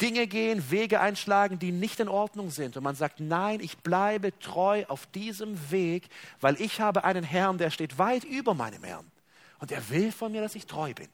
Dinge 0.00 0.26
gehen, 0.26 0.70
Wege 0.70 1.00
einschlagen, 1.00 1.58
die 1.58 1.72
nicht 1.72 2.00
in 2.00 2.08
Ordnung 2.08 2.50
sind. 2.50 2.76
Und 2.76 2.82
man 2.82 2.96
sagt, 2.96 3.20
nein, 3.20 3.60
ich 3.60 3.78
bleibe 3.78 4.36
treu 4.40 4.84
auf 4.88 5.06
diesem 5.06 5.70
Weg, 5.70 6.08
weil 6.40 6.60
ich 6.60 6.80
habe 6.80 7.04
einen 7.04 7.24
Herrn, 7.24 7.58
der 7.58 7.70
steht 7.70 7.96
weit 7.96 8.24
über 8.24 8.52
meinem 8.52 8.82
Herrn. 8.82 9.10
Und 9.58 9.72
er 9.72 9.88
will 9.88 10.12
von 10.12 10.32
mir, 10.32 10.40
dass 10.40 10.54
ich 10.54 10.66
treu 10.66 10.92
bin, 10.94 11.08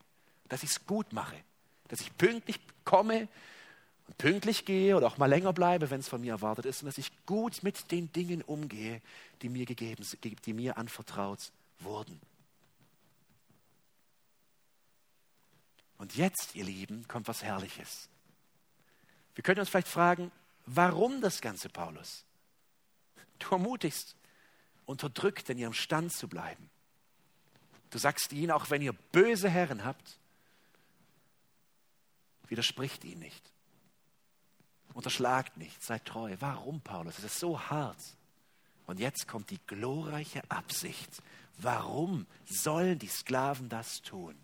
dass 0.49 0.63
ich 0.63 0.71
es 0.71 0.85
gut 0.85 1.13
mache, 1.13 1.37
dass 1.87 2.01
ich 2.01 2.15
pünktlich 2.17 2.59
komme 2.83 3.27
und 4.07 4.17
pünktlich 4.17 4.65
gehe 4.65 4.97
oder 4.97 5.07
auch 5.07 5.17
mal 5.17 5.27
länger 5.27 5.53
bleibe, 5.53 5.89
wenn 5.89 6.01
es 6.01 6.09
von 6.09 6.21
mir 6.21 6.33
erwartet 6.33 6.65
ist, 6.65 6.81
und 6.81 6.87
dass 6.87 6.97
ich 6.97 7.11
gut 7.25 7.63
mit 7.63 7.91
den 7.91 8.11
Dingen 8.11 8.41
umgehe, 8.41 9.01
die 9.41 9.49
mir 9.49 9.65
gegeben, 9.65 10.05
die 10.23 10.53
mir 10.53 10.77
anvertraut 10.77 11.51
wurden. 11.79 12.19
Und 15.97 16.15
jetzt, 16.15 16.55
ihr 16.55 16.65
Lieben, 16.65 17.07
kommt 17.07 17.29
was 17.29 17.43
Herrliches. 17.43 18.09
Wir 19.35 19.43
können 19.43 19.61
uns 19.61 19.69
vielleicht 19.69 19.87
fragen, 19.87 20.31
warum 20.65 21.21
das 21.21 21.39
Ganze, 21.39 21.69
Paulus? 21.69 22.25
Du 23.39 23.49
ermutigst, 23.51 24.15
unterdrückt 24.85 25.49
in 25.49 25.57
ihrem 25.57 25.73
Stand 25.73 26.11
zu 26.11 26.27
bleiben. 26.27 26.69
Du 27.93 27.99
sagst 27.99 28.33
ihnen, 28.33 28.49
auch 28.49 28.71
wenn 28.71 28.81
ihr 28.81 28.91
böse 28.91 29.47
Herren 29.47 29.85
habt, 29.85 30.17
widerspricht 32.47 33.03
ihnen 33.03 33.19
nicht. 33.19 33.53
Unterschlagt 34.95 35.57
nicht, 35.57 35.83
seid 35.83 36.03
treu. 36.03 36.35
Warum, 36.39 36.81
Paulus? 36.81 37.19
Es 37.19 37.25
ist 37.25 37.39
so 37.39 37.61
hart. 37.61 37.99
Und 38.87 38.99
jetzt 38.99 39.27
kommt 39.27 39.51
die 39.51 39.59
glorreiche 39.67 40.41
Absicht. 40.49 41.21
Warum 41.59 42.25
sollen 42.45 42.97
die 42.97 43.09
Sklaven 43.09 43.69
das 43.69 44.01
tun? 44.01 44.43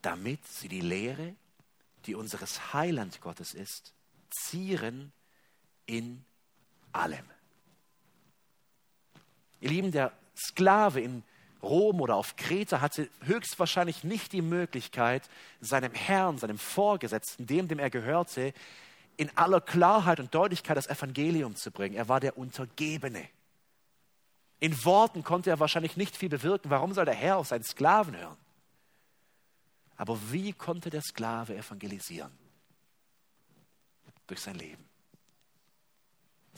Damit 0.00 0.46
sie 0.48 0.68
die 0.68 0.80
Lehre, 0.80 1.34
die 2.06 2.14
unseres 2.14 2.72
Heiland 2.72 3.20
Gottes 3.20 3.52
ist, 3.52 3.92
zieren 4.30 5.12
in 5.84 6.24
allem. 6.90 7.28
Ihr 9.60 9.70
Lieben, 9.70 9.92
der 9.92 10.12
Sklave 10.36 11.00
in 11.00 11.22
Rom 11.62 12.00
oder 12.00 12.16
auf 12.16 12.36
Kreta 12.36 12.80
hatte 12.80 13.08
höchstwahrscheinlich 13.24 14.02
nicht 14.04 14.32
die 14.32 14.42
Möglichkeit, 14.42 15.28
seinem 15.60 15.92
Herrn, 15.92 16.38
seinem 16.38 16.58
Vorgesetzten, 16.58 17.46
dem, 17.46 17.68
dem 17.68 17.78
er 17.78 17.90
gehörte, 17.90 18.54
in 19.16 19.30
aller 19.36 19.60
Klarheit 19.60 20.20
und 20.20 20.34
Deutlichkeit 20.34 20.76
das 20.76 20.86
Evangelium 20.86 21.54
zu 21.54 21.70
bringen. 21.70 21.94
Er 21.94 22.08
war 22.08 22.20
der 22.20 22.38
Untergebene. 22.38 23.28
In 24.60 24.84
Worten 24.84 25.22
konnte 25.22 25.50
er 25.50 25.60
wahrscheinlich 25.60 25.96
nicht 25.96 26.16
viel 26.16 26.30
bewirken. 26.30 26.70
Warum 26.70 26.94
soll 26.94 27.04
der 27.04 27.14
Herr 27.14 27.36
auf 27.36 27.48
seinen 27.48 27.64
Sklaven 27.64 28.16
hören? 28.16 28.36
Aber 29.96 30.18
wie 30.32 30.54
konnte 30.54 30.88
der 30.88 31.02
Sklave 31.02 31.56
evangelisieren? 31.56 32.32
Durch 34.26 34.40
sein 34.40 34.54
Leben. 34.54 34.89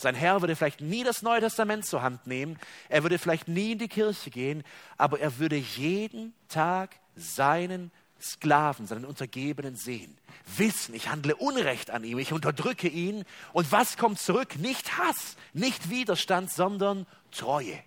Sein 0.03 0.17
Herr 0.17 0.41
würde 0.41 0.57
vielleicht 0.57 0.81
nie 0.81 1.05
das 1.05 1.23
Neue 1.23 1.41
Testament 1.41 1.87
zur 1.87 2.03
Hand 2.03 2.27
nehmen, 2.27 2.59
er 2.89 3.05
würde 3.05 3.19
vielleicht 3.19 3.47
nie 3.47 3.73
in 3.73 3.79
die 3.79 3.89
Kirche 3.89 4.31
gehen, 4.31 4.65
aber 4.99 5.21
er 5.21 5.39
würde 5.39 5.57
jeden 5.57 6.35
Tag 6.49 6.97
seinen 7.15 7.93
Sklaven, 8.21 8.87
seinen 8.87 9.05
Untergebenen 9.05 9.77
sehen. 9.77 10.19
Wissen, 10.57 10.95
ich 10.95 11.09
handle 11.09 11.37
Unrecht 11.37 11.91
an 11.91 12.03
ihm, 12.03 12.19
ich 12.19 12.33
unterdrücke 12.33 12.89
ihn. 12.89 13.25
Und 13.53 13.71
was 13.71 13.97
kommt 13.97 14.19
zurück? 14.19 14.57
Nicht 14.59 14.99
Hass, 14.99 15.37
nicht 15.53 15.89
Widerstand, 15.89 16.53
sondern 16.53 17.07
Treue, 17.31 17.79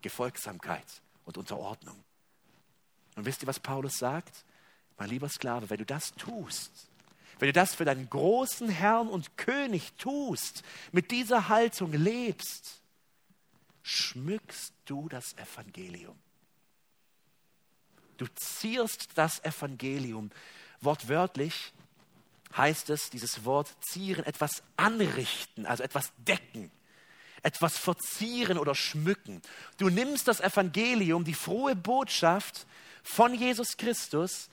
Gefolgsamkeit 0.00 0.86
und 1.24 1.36
Unterordnung. 1.36 1.96
Und 3.16 3.26
wisst 3.26 3.42
ihr, 3.42 3.46
was 3.46 3.60
Paulus 3.60 3.98
sagt? 3.98 4.44
Mein 4.98 5.10
lieber 5.10 5.28
Sklave, 5.28 5.68
wenn 5.68 5.78
du 5.78 5.86
das 5.86 6.12
tust, 6.12 6.89
wenn 7.40 7.48
du 7.48 7.52
das 7.54 7.74
für 7.74 7.86
deinen 7.86 8.08
großen 8.08 8.68
Herrn 8.68 9.08
und 9.08 9.38
König 9.38 9.94
tust, 9.96 10.62
mit 10.92 11.10
dieser 11.10 11.48
Haltung 11.48 11.92
lebst, 11.92 12.82
schmückst 13.82 14.74
du 14.84 15.08
das 15.08 15.34
Evangelium. 15.38 16.16
Du 18.18 18.26
zierst 18.34 19.08
das 19.14 19.42
Evangelium. 19.42 20.30
Wortwörtlich 20.82 21.72
heißt 22.54 22.90
es, 22.90 23.08
dieses 23.08 23.46
Wort 23.46 23.74
zieren, 23.80 24.26
etwas 24.26 24.62
anrichten, 24.76 25.64
also 25.64 25.82
etwas 25.82 26.12
decken, 26.18 26.70
etwas 27.42 27.78
verzieren 27.78 28.58
oder 28.58 28.74
schmücken. 28.74 29.40
Du 29.78 29.88
nimmst 29.88 30.28
das 30.28 30.40
Evangelium, 30.40 31.24
die 31.24 31.32
frohe 31.32 31.74
Botschaft 31.74 32.66
von 33.02 33.32
Jesus 33.32 33.78
Christus 33.78 34.50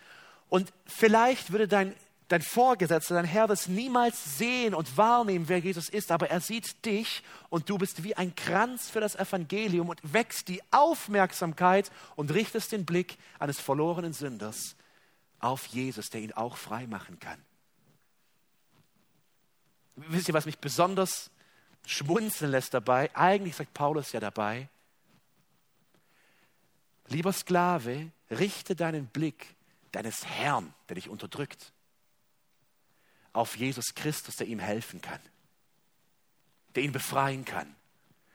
und 0.48 0.72
vielleicht 0.86 1.52
würde 1.52 1.68
dein 1.68 1.94
dein 2.28 2.42
Vorgesetzter, 2.42 3.16
dein 3.16 3.26
Herr 3.26 3.48
das 3.48 3.68
niemals 3.68 4.38
sehen 4.38 4.74
und 4.74 4.98
wahrnehmen, 4.98 5.48
wer 5.48 5.60
Jesus 5.60 5.90
ist, 5.90 6.12
aber 6.12 6.30
er 6.30 6.42
sieht 6.42 6.86
dich 6.86 7.24
und 7.50 7.70
du 7.70 7.78
bist 7.78 8.04
wie 8.04 8.16
ein 8.16 8.36
Kranz 8.36 8.90
für 8.90 9.00
das 9.00 9.16
Evangelium 9.16 9.90
und 9.90 10.00
wächst 10.14 10.48
die 10.48 10.62
Aufmerksamkeit 10.72 11.92
und 12.16 12.32
richtest 12.32 12.72
den 12.72 12.86
Blick 12.86 13.18
eines 13.40 13.60
verlorenen 13.60 14.14
Sünders 14.14 14.76
auf 15.40 15.68
Jesus, 15.68 16.10
der 16.10 16.22
ihn 16.22 16.34
auch 16.34 16.58
frei 16.58 16.88
machen 16.88 17.20
kann. 17.20 17.42
Wisst 19.96 20.28
ihr, 20.28 20.34
was 20.34 20.46
mich 20.46 20.60
besonders 20.60 21.32
schmunzeln 21.86 22.52
lässt 22.52 22.74
dabei? 22.74 23.10
Eigentlich 23.16 23.56
sagt 23.56 23.74
Paulus 23.74 24.12
ja 24.12 24.20
dabei, 24.20 24.70
lieber 27.08 27.32
Sklave, 27.32 28.12
richte 28.30 28.76
deinen 28.76 29.08
Blick 29.08 29.56
deines 29.92 30.26
Herrn, 30.26 30.74
der 30.90 30.96
dich 30.96 31.10
unterdrückt, 31.10 31.72
auf 33.38 33.56
Jesus 33.56 33.94
Christus, 33.94 34.36
der 34.36 34.48
ihm 34.48 34.60
helfen 34.60 35.02
kann, 35.02 35.20
der 36.76 36.84
ihn 36.84 36.92
befreien 36.92 37.46
kann. 37.46 37.74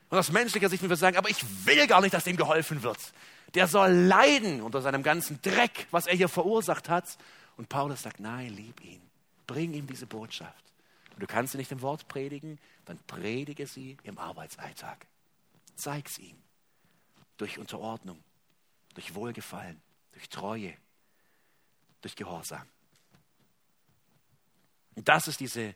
Und 0.09 0.17
aus 0.17 0.31
menschlicher 0.31 0.69
Sicht 0.69 0.81
würden 0.81 0.91
wir 0.91 0.97
sagen, 0.97 1.17
aber 1.17 1.29
ich 1.29 1.43
will 1.65 1.87
gar 1.87 2.01
nicht, 2.01 2.13
dass 2.13 2.23
dem 2.23 2.37
geholfen 2.37 2.83
wird. 2.83 2.99
Der 3.53 3.67
soll 3.67 3.91
leiden 3.91 4.61
unter 4.61 4.81
seinem 4.81 5.03
ganzen 5.03 5.41
Dreck, 5.41 5.87
was 5.91 6.07
er 6.07 6.15
hier 6.15 6.29
verursacht 6.29 6.87
hat. 6.87 7.17
Und 7.57 7.69
Paulus 7.69 8.03
sagt, 8.03 8.19
nein, 8.19 8.49
lieb 8.53 8.83
ihn. 8.83 9.01
Bring 9.45 9.73
ihm 9.73 9.87
diese 9.87 10.07
Botschaft. 10.07 10.63
Und 11.13 11.21
du 11.21 11.27
kannst 11.27 11.51
sie 11.51 11.57
nicht 11.57 11.71
im 11.71 11.81
Wort 11.81 12.07
predigen, 12.07 12.57
dann 12.85 12.97
predige 13.05 13.67
sie 13.67 13.97
im 14.03 14.17
Arbeitsalltag. 14.17 15.05
Zeig's 15.75 16.17
ihm. 16.17 16.37
Durch 17.37 17.59
Unterordnung, 17.59 18.23
durch 18.93 19.13
Wohlgefallen, 19.15 19.81
durch 20.13 20.29
Treue, 20.29 20.73
durch 22.01 22.15
Gehorsam. 22.15 22.67
Das 24.95 25.27
ist 25.27 25.39
diese 25.39 25.75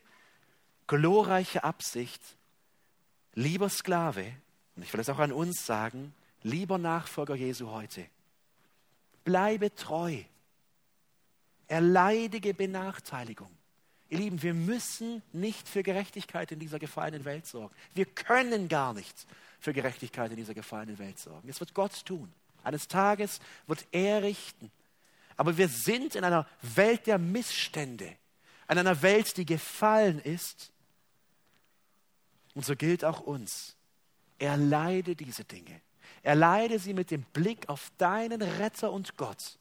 glorreiche 0.87 1.63
Absicht, 1.63 2.21
lieber 3.33 3.69
Sklave, 3.69 4.31
und 4.75 4.83
ich 4.83 4.93
will 4.93 4.99
es 4.99 5.09
auch 5.09 5.19
an 5.19 5.31
uns 5.31 5.65
sagen, 5.65 6.13
lieber 6.43 6.77
Nachfolger 6.77 7.35
Jesu 7.35 7.69
heute, 7.71 8.05
bleibe 9.23 9.73
treu, 9.75 10.23
erleidige 11.67 12.53
Benachteiligung. 12.53 13.51
Ihr 14.09 14.19
Lieben, 14.19 14.41
wir 14.41 14.53
müssen 14.53 15.21
nicht 15.33 15.67
für 15.67 15.83
Gerechtigkeit 15.83 16.51
in 16.53 16.59
dieser 16.59 16.79
gefallenen 16.79 17.25
Welt 17.25 17.45
sorgen. 17.45 17.75
Wir 17.93 18.05
können 18.05 18.69
gar 18.69 18.93
nicht 18.93 19.27
für 19.59 19.73
Gerechtigkeit 19.73 20.31
in 20.31 20.37
dieser 20.37 20.53
gefallenen 20.53 20.97
Welt 20.97 21.19
sorgen. 21.19 21.47
Das 21.47 21.59
wird 21.59 21.73
Gott 21.73 22.05
tun. 22.05 22.31
Eines 22.63 22.87
Tages 22.87 23.41
wird 23.65 23.85
er 23.91 24.23
richten. 24.23 24.71
Aber 25.35 25.57
wir 25.57 25.67
sind 25.67 26.15
in 26.15 26.23
einer 26.23 26.47
Welt 26.61 27.05
der 27.05 27.17
Missstände 27.17 28.15
an 28.67 28.77
einer 28.77 29.01
Welt, 29.01 29.37
die 29.37 29.45
gefallen 29.45 30.19
ist. 30.19 30.71
Und 32.53 32.65
so 32.65 32.75
gilt 32.75 33.03
auch 33.05 33.21
uns. 33.21 33.75
Erleide 34.39 35.15
diese 35.15 35.45
Dinge. 35.45 35.81
Erleide 36.21 36.79
sie 36.79 36.93
mit 36.93 37.11
dem 37.11 37.23
Blick 37.23 37.69
auf 37.69 37.91
deinen 37.97 38.41
Retter 38.41 38.91
und 38.91 39.17
Gott. 39.17 39.57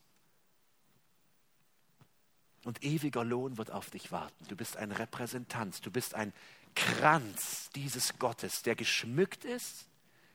Und 2.64 2.82
ewiger 2.82 3.24
Lohn 3.24 3.58
wird 3.58 3.70
auf 3.70 3.90
dich 3.90 4.10
warten. 4.10 4.44
Du 4.48 4.56
bist 4.56 4.76
ein 4.76 4.90
Repräsentant, 4.90 5.86
du 5.86 5.90
bist 5.90 6.14
ein 6.14 6.32
Kranz 6.74 7.70
dieses 7.74 8.18
Gottes, 8.18 8.62
der 8.62 8.74
geschmückt 8.74 9.44
ist 9.44 9.88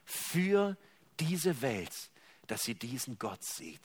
für 0.05 0.77
diese 1.19 1.61
Welt, 1.61 2.09
dass 2.47 2.63
sie 2.63 2.75
diesen 2.75 3.19
Gott 3.19 3.43
sieht. 3.43 3.81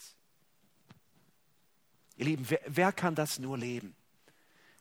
Ihr 2.17 2.27
Lieben, 2.27 2.49
wer, 2.49 2.61
wer 2.67 2.93
kann 2.93 3.15
das 3.15 3.39
nur 3.39 3.59
leben? 3.59 3.95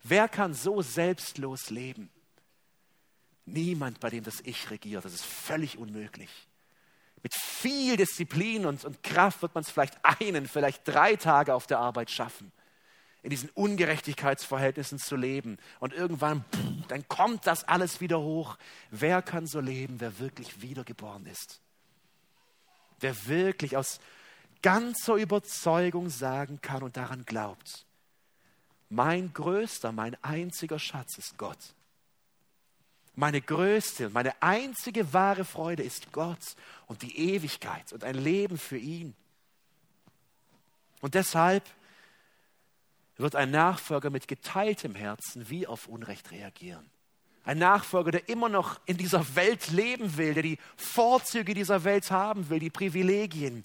Wer 0.08 0.30
kann 0.30 0.54
so 0.54 0.84
selbstlos 0.84 1.72
leben? 1.72 2.12
Niemand, 3.46 4.00
bei 4.00 4.12
dem 4.12 4.24
das 4.24 4.40
Ich 4.42 4.70
regiert. 4.70 5.04
Das 5.04 5.16
ist 5.16 5.26
völlig 5.26 5.80
unmöglich. 5.80 6.30
Mit 7.24 7.34
viel 7.34 7.98
Disziplin 7.98 8.68
und, 8.68 8.86
und 8.86 9.02
Kraft 9.02 9.42
wird 9.42 9.56
man 9.56 9.64
es 9.64 9.72
vielleicht 9.72 9.98
einen, 10.04 10.48
vielleicht 10.48 10.88
drei 10.88 11.16
Tage 11.16 11.56
auf 11.56 11.66
der 11.66 11.80
Arbeit 11.80 12.12
schaffen, 12.12 12.52
in 13.24 13.32
diesen 13.32 13.50
Ungerechtigkeitsverhältnissen 13.50 15.00
zu 15.00 15.16
leben. 15.16 15.58
Und 15.80 15.92
irgendwann, 15.92 16.46
dann 16.88 17.08
kommt 17.08 17.48
das 17.48 17.64
alles 17.64 18.00
wieder 18.00 18.20
hoch. 18.20 18.60
Wer 18.92 19.24
kann 19.24 19.48
so 19.48 19.60
leben, 19.60 20.00
wer 20.02 20.20
wirklich 20.20 20.62
wiedergeboren 20.62 21.26
ist? 21.26 21.62
Wer 23.00 23.26
wirklich 23.26 23.76
aus 23.76 24.00
ganzer 24.62 25.16
Überzeugung 25.16 26.12
sagen 26.12 26.60
kann 26.62 26.84
und 26.84 26.96
daran 26.96 27.26
glaubt, 27.26 27.88
Mein 28.90 29.34
größter, 29.34 29.92
mein 29.92 30.16
einziger 30.24 30.80
Schatz 30.80 31.18
ist 31.18 31.38
Gott. 31.38 31.58
Meine 33.16 33.42
größte, 33.42 34.10
meine 34.10 34.42
einzige 34.42 35.14
wahre 35.14 35.46
Freude 35.46 35.84
ist 35.84 36.12
Gott 36.12 36.56
und 36.88 37.02
die 37.02 37.18
Ewigkeit 37.18 37.94
und 37.94 38.04
ein 38.04 38.16
Leben 38.16 38.58
für 38.58 38.78
ihn. 38.78 39.16
Und 41.02 41.14
deshalb 41.14 41.64
wird 43.18 43.36
ein 43.36 43.52
Nachfolger 43.52 44.10
mit 44.10 44.28
geteiltem 44.28 44.96
Herzen 44.96 45.50
wie 45.50 45.66
auf 45.66 45.88
Unrecht 45.88 46.32
reagieren. 46.32 46.86
Ein 47.46 47.60
Nachfolger, 47.60 48.12
der 48.12 48.28
immer 48.28 48.50
noch 48.50 48.80
in 48.86 48.98
dieser 48.98 49.36
Welt 49.36 49.70
leben 49.70 50.18
will, 50.18 50.34
der 50.34 50.44
die 50.44 50.58
Vorzüge 50.76 51.54
dieser 51.54 51.84
Welt 51.84 52.12
haben 52.12 52.50
will, 52.50 52.60
die 52.60 52.72
Privilegien. 52.72 53.64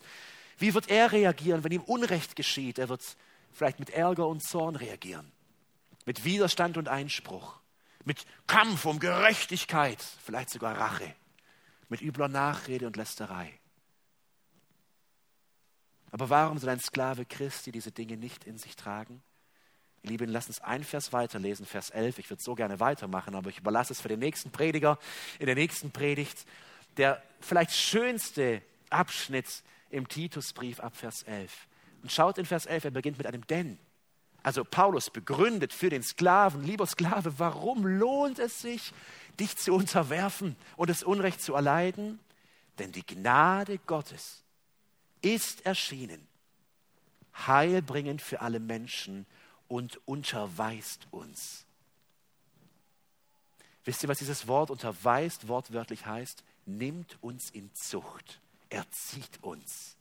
Wie 0.59 0.75
wird 0.75 0.91
er 0.91 1.11
reagieren, 1.11 1.65
wenn 1.65 1.73
ihm 1.73 1.83
Unrecht 1.83 2.37
geschieht? 2.37 2.79
Er 2.79 2.91
wird 2.91 3.17
vielleicht 3.53 3.79
mit 3.81 3.91
Ärger 3.91 4.27
und 4.27 4.43
Zorn 4.43 4.77
reagieren, 4.77 5.31
mit 6.07 6.25
Widerstand 6.25 6.77
und 6.77 6.89
Einspruch, 6.89 7.59
mit 8.05 8.25
Kampf 8.47 8.85
um 8.87 8.99
Gerechtigkeit, 8.99 10.03
vielleicht 10.25 10.51
sogar 10.51 10.77
Rache, 10.79 11.15
mit 11.89 12.01
übler 12.01 12.29
Nachrede 12.29 12.87
und 12.87 12.97
Lästerei. 12.97 13.53
Aber 16.11 16.29
warum 16.29 16.59
soll 16.59 16.71
ein 16.71 16.81
Sklave 16.81 17.25
Christi 17.25 17.73
diese 17.73 17.93
Dinge 17.93 18.17
nicht 18.17 18.45
in 18.45 18.59
sich 18.59 18.77
tragen? 18.77 19.23
Ihr 20.03 20.11
Lieben, 20.11 20.31
lasst 20.31 20.49
uns 20.49 20.61
ein 20.61 20.83
Vers 20.83 21.13
weiterlesen, 21.13 21.67
Vers 21.67 21.91
11. 21.91 22.19
Ich 22.19 22.31
würde 22.31 22.43
so 22.43 22.55
gerne 22.55 22.81
weitermachen, 22.81 23.35
aber 23.35 23.51
ich 23.51 23.59
überlasse 23.59 23.93
es 23.93 24.01
für 24.01 24.09
den 24.09 24.21
nächsten 24.21 24.51
Prediger 24.51 24.99
in 25.39 25.47
der 25.47 25.55
nächsten 25.55 25.91
Predigt. 25.91 26.47
Der 26.97 27.23
vielleicht 27.41 27.73
schönste 27.73 28.63
Abschnitt 28.89 29.63
im 29.91 30.09
Titusbrief 30.09 30.81
ab 30.81 30.97
Vers 30.97 31.23
11. 31.25 31.69
Und 32.03 32.11
schaut 32.11 32.39
in 32.39 32.47
Vers 32.47 32.67
11, 32.67 32.85
er 32.85 32.91
beginnt 32.91 33.19
mit 33.19 33.27
einem 33.27 33.47
Denn. 33.47 33.79
Also 34.43 34.65
Paulus 34.65 35.11
begründet 35.11 35.73
für 35.73 35.91
den 35.91 36.03
Sklaven, 36.03 36.63
lieber 36.65 36.87
Sklave, 36.87 37.39
warum 37.39 37.87
lohnt 37.87 38.39
es 38.39 38.61
sich, 38.61 38.93
dich 39.39 39.57
zu 39.57 39.75
unterwerfen 39.75 40.57
und 40.77 40.89
das 40.89 41.03
Unrecht 41.03 41.43
zu 41.43 41.55
erleiden? 41.55 42.19
Denn 42.79 42.93
die 42.93 43.05
Gnade 43.05 43.79
Gottes 43.79 44.43
ist 45.21 45.67
erschienen, 45.67 46.27
heilbringend 47.47 48.23
für 48.23 48.41
alle 48.41 48.61
Menschen 48.61 49.27
und 49.69 50.01
unterweist 50.07 51.07
uns. 51.11 51.67
Wisst 53.85 54.03
ihr, 54.03 54.09
was 54.09 54.19
dieses 54.19 54.47
Wort 54.47 54.71
unterweist 54.71 55.49
wortwörtlich 55.49 56.07
heißt? 56.07 56.43
Nimmt 56.65 57.19
uns 57.23 57.51
in 57.51 57.73
Zucht, 57.75 58.41
erzieht 58.69 59.43
uns. 59.43 59.97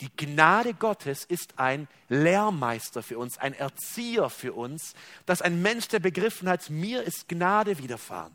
Die 0.00 0.10
Gnade 0.16 0.74
Gottes 0.74 1.24
ist 1.24 1.58
ein 1.58 1.86
Lehrmeister 2.08 3.02
für 3.02 3.18
uns, 3.18 3.38
ein 3.38 3.54
Erzieher 3.54 4.30
für 4.30 4.52
uns, 4.52 4.94
dass 5.26 5.42
ein 5.42 5.62
Mensch, 5.62 5.88
der 5.88 6.00
begriffen 6.00 6.48
hat, 6.48 6.70
mir 6.70 7.02
ist 7.02 7.28
Gnade 7.28 7.78
widerfahren. 7.78 8.34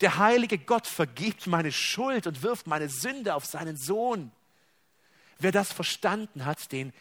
Der 0.00 0.18
heilige 0.18 0.58
Gott 0.58 0.86
vergibt 0.86 1.48
meine 1.48 1.72
Schuld 1.72 2.28
und 2.28 2.42
wirft 2.42 2.68
meine 2.68 2.88
Sünde 2.88 3.34
auf 3.34 3.44
seinen 3.44 3.76
Sohn. 3.76 4.30
Wer 5.40 5.50
das 5.50 5.72
verstanden 5.72 6.44
hat, 6.44 6.70
den 6.70 6.92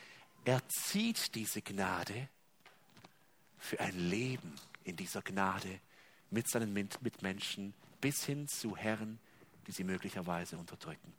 erzieht 0.45 1.35
diese 1.35 1.61
Gnade 1.61 2.29
für 3.59 3.79
ein 3.79 4.09
Leben 4.09 4.55
in 4.83 4.95
dieser 4.95 5.21
Gnade 5.21 5.79
mit 6.31 6.49
seinen 6.49 6.73
Mitmenschen 6.73 7.73
bis 8.01 8.23
hin 8.23 8.47
zu 8.47 8.75
Herren, 8.75 9.19
die 9.67 9.71
sie 9.71 9.83
möglicherweise 9.83 10.57
unterdrücken. 10.57 11.13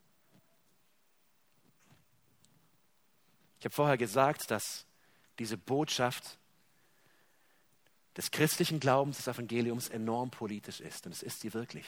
Ich 3.58 3.64
habe 3.64 3.74
vorher 3.74 3.96
gesagt, 3.98 4.50
dass 4.50 4.86
diese 5.38 5.56
Botschaft 5.56 6.38
des 8.16 8.30
christlichen 8.30 8.80
Glaubens, 8.80 9.18
des 9.18 9.28
Evangeliums 9.28 9.88
enorm 9.88 10.30
politisch 10.30 10.80
ist. 10.80 11.06
Und 11.06 11.12
es 11.12 11.22
ist 11.22 11.40
sie 11.40 11.54
wirklich. 11.54 11.86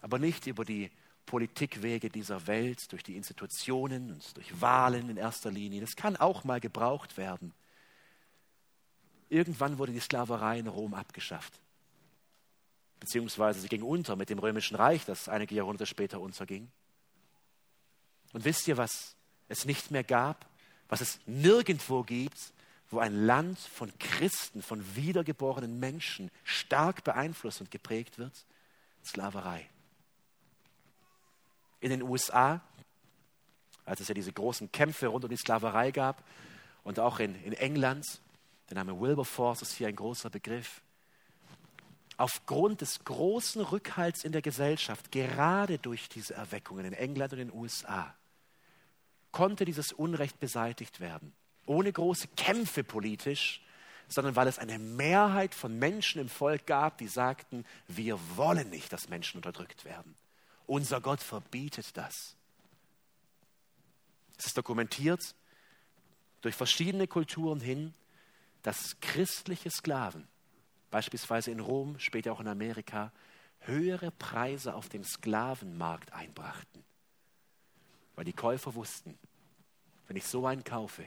Aber 0.00 0.18
nicht 0.18 0.46
über 0.46 0.64
die 0.64 0.90
Politikwege 1.26 2.10
dieser 2.10 2.46
Welt, 2.46 2.90
durch 2.92 3.02
die 3.02 3.16
Institutionen 3.16 4.12
und 4.12 4.36
durch 4.36 4.60
Wahlen 4.60 5.08
in 5.08 5.16
erster 5.16 5.50
Linie. 5.50 5.80
Das 5.80 5.96
kann 5.96 6.16
auch 6.16 6.44
mal 6.44 6.60
gebraucht 6.60 7.16
werden. 7.16 7.54
Irgendwann 9.28 9.78
wurde 9.78 9.92
die 9.92 10.00
Sklaverei 10.00 10.58
in 10.58 10.66
Rom 10.66 10.94
abgeschafft. 10.94 11.60
Beziehungsweise 13.00 13.60
sie 13.60 13.68
ging 13.68 13.82
unter 13.82 14.16
mit 14.16 14.30
dem 14.30 14.38
Römischen 14.38 14.76
Reich, 14.76 15.04
das 15.04 15.28
einige 15.28 15.54
Jahrhunderte 15.54 15.86
später 15.86 16.20
unterging. 16.20 16.70
Und 18.32 18.44
wisst 18.44 18.68
ihr, 18.68 18.76
was 18.76 19.14
es 19.48 19.64
nicht 19.64 19.90
mehr 19.90 20.04
gab, 20.04 20.46
was 20.88 21.00
es 21.00 21.18
nirgendwo 21.26 22.02
gibt, 22.02 22.38
wo 22.90 22.98
ein 22.98 23.26
Land 23.26 23.58
von 23.58 23.92
Christen, 23.98 24.62
von 24.62 24.96
wiedergeborenen 24.96 25.80
Menschen 25.80 26.30
stark 26.44 27.04
beeinflusst 27.04 27.60
und 27.60 27.70
geprägt 27.70 28.18
wird? 28.18 28.32
Sklaverei. 29.04 29.68
In 31.80 31.90
den 31.90 32.02
USA, 32.02 32.60
als 33.84 34.00
es 34.00 34.08
ja 34.08 34.14
diese 34.14 34.32
großen 34.32 34.70
Kämpfe 34.72 35.08
rund 35.08 35.24
um 35.24 35.30
die 35.30 35.36
Sklaverei 35.36 35.90
gab, 35.90 36.22
und 36.84 37.00
auch 37.00 37.18
in, 37.18 37.34
in 37.44 37.54
England, 37.54 38.20
der 38.68 38.76
Name 38.76 39.00
Wilberforce 39.00 39.62
ist 39.62 39.72
hier 39.72 39.88
ein 39.88 39.96
großer 39.96 40.30
Begriff. 40.30 40.82
Aufgrund 42.16 42.82
des 42.82 43.02
großen 43.04 43.62
Rückhalts 43.62 44.22
in 44.22 44.32
der 44.32 44.42
Gesellschaft, 44.42 45.10
gerade 45.10 45.78
durch 45.78 46.08
diese 46.08 46.34
Erweckungen 46.34 46.84
in 46.84 46.92
England 46.92 47.32
und 47.32 47.38
in 47.40 47.48
den 47.48 47.58
USA, 47.58 48.14
konnte 49.34 49.64
dieses 49.64 49.92
Unrecht 49.92 50.38
beseitigt 50.38 51.00
werden. 51.00 51.32
Ohne 51.66 51.92
große 51.92 52.28
Kämpfe 52.36 52.84
politisch, 52.84 53.60
sondern 54.06 54.36
weil 54.36 54.46
es 54.46 54.60
eine 54.60 54.78
Mehrheit 54.78 55.56
von 55.56 55.76
Menschen 55.76 56.20
im 56.20 56.28
Volk 56.28 56.66
gab, 56.66 56.98
die 56.98 57.08
sagten, 57.08 57.66
wir 57.88 58.16
wollen 58.36 58.70
nicht, 58.70 58.92
dass 58.92 59.08
Menschen 59.08 59.38
unterdrückt 59.38 59.84
werden. 59.84 60.14
Unser 60.66 61.00
Gott 61.00 61.20
verbietet 61.20 61.96
das. 61.96 62.36
Es 64.38 64.46
ist 64.46 64.56
dokumentiert 64.56 65.34
durch 66.40 66.54
verschiedene 66.54 67.08
Kulturen 67.08 67.58
hin, 67.58 67.92
dass 68.62 69.00
christliche 69.00 69.70
Sklaven, 69.70 70.28
beispielsweise 70.92 71.50
in 71.50 71.58
Rom, 71.58 71.98
später 71.98 72.32
auch 72.32 72.40
in 72.40 72.48
Amerika, 72.48 73.10
höhere 73.58 74.12
Preise 74.12 74.74
auf 74.74 74.88
dem 74.88 75.02
Sklavenmarkt 75.02 76.12
einbrachten. 76.12 76.84
Weil 78.14 78.24
die 78.24 78.32
Käufer 78.32 78.74
wussten, 78.74 79.18
wenn 80.06 80.16
ich 80.16 80.26
so 80.26 80.46
einen 80.46 80.64
kaufe, 80.64 81.04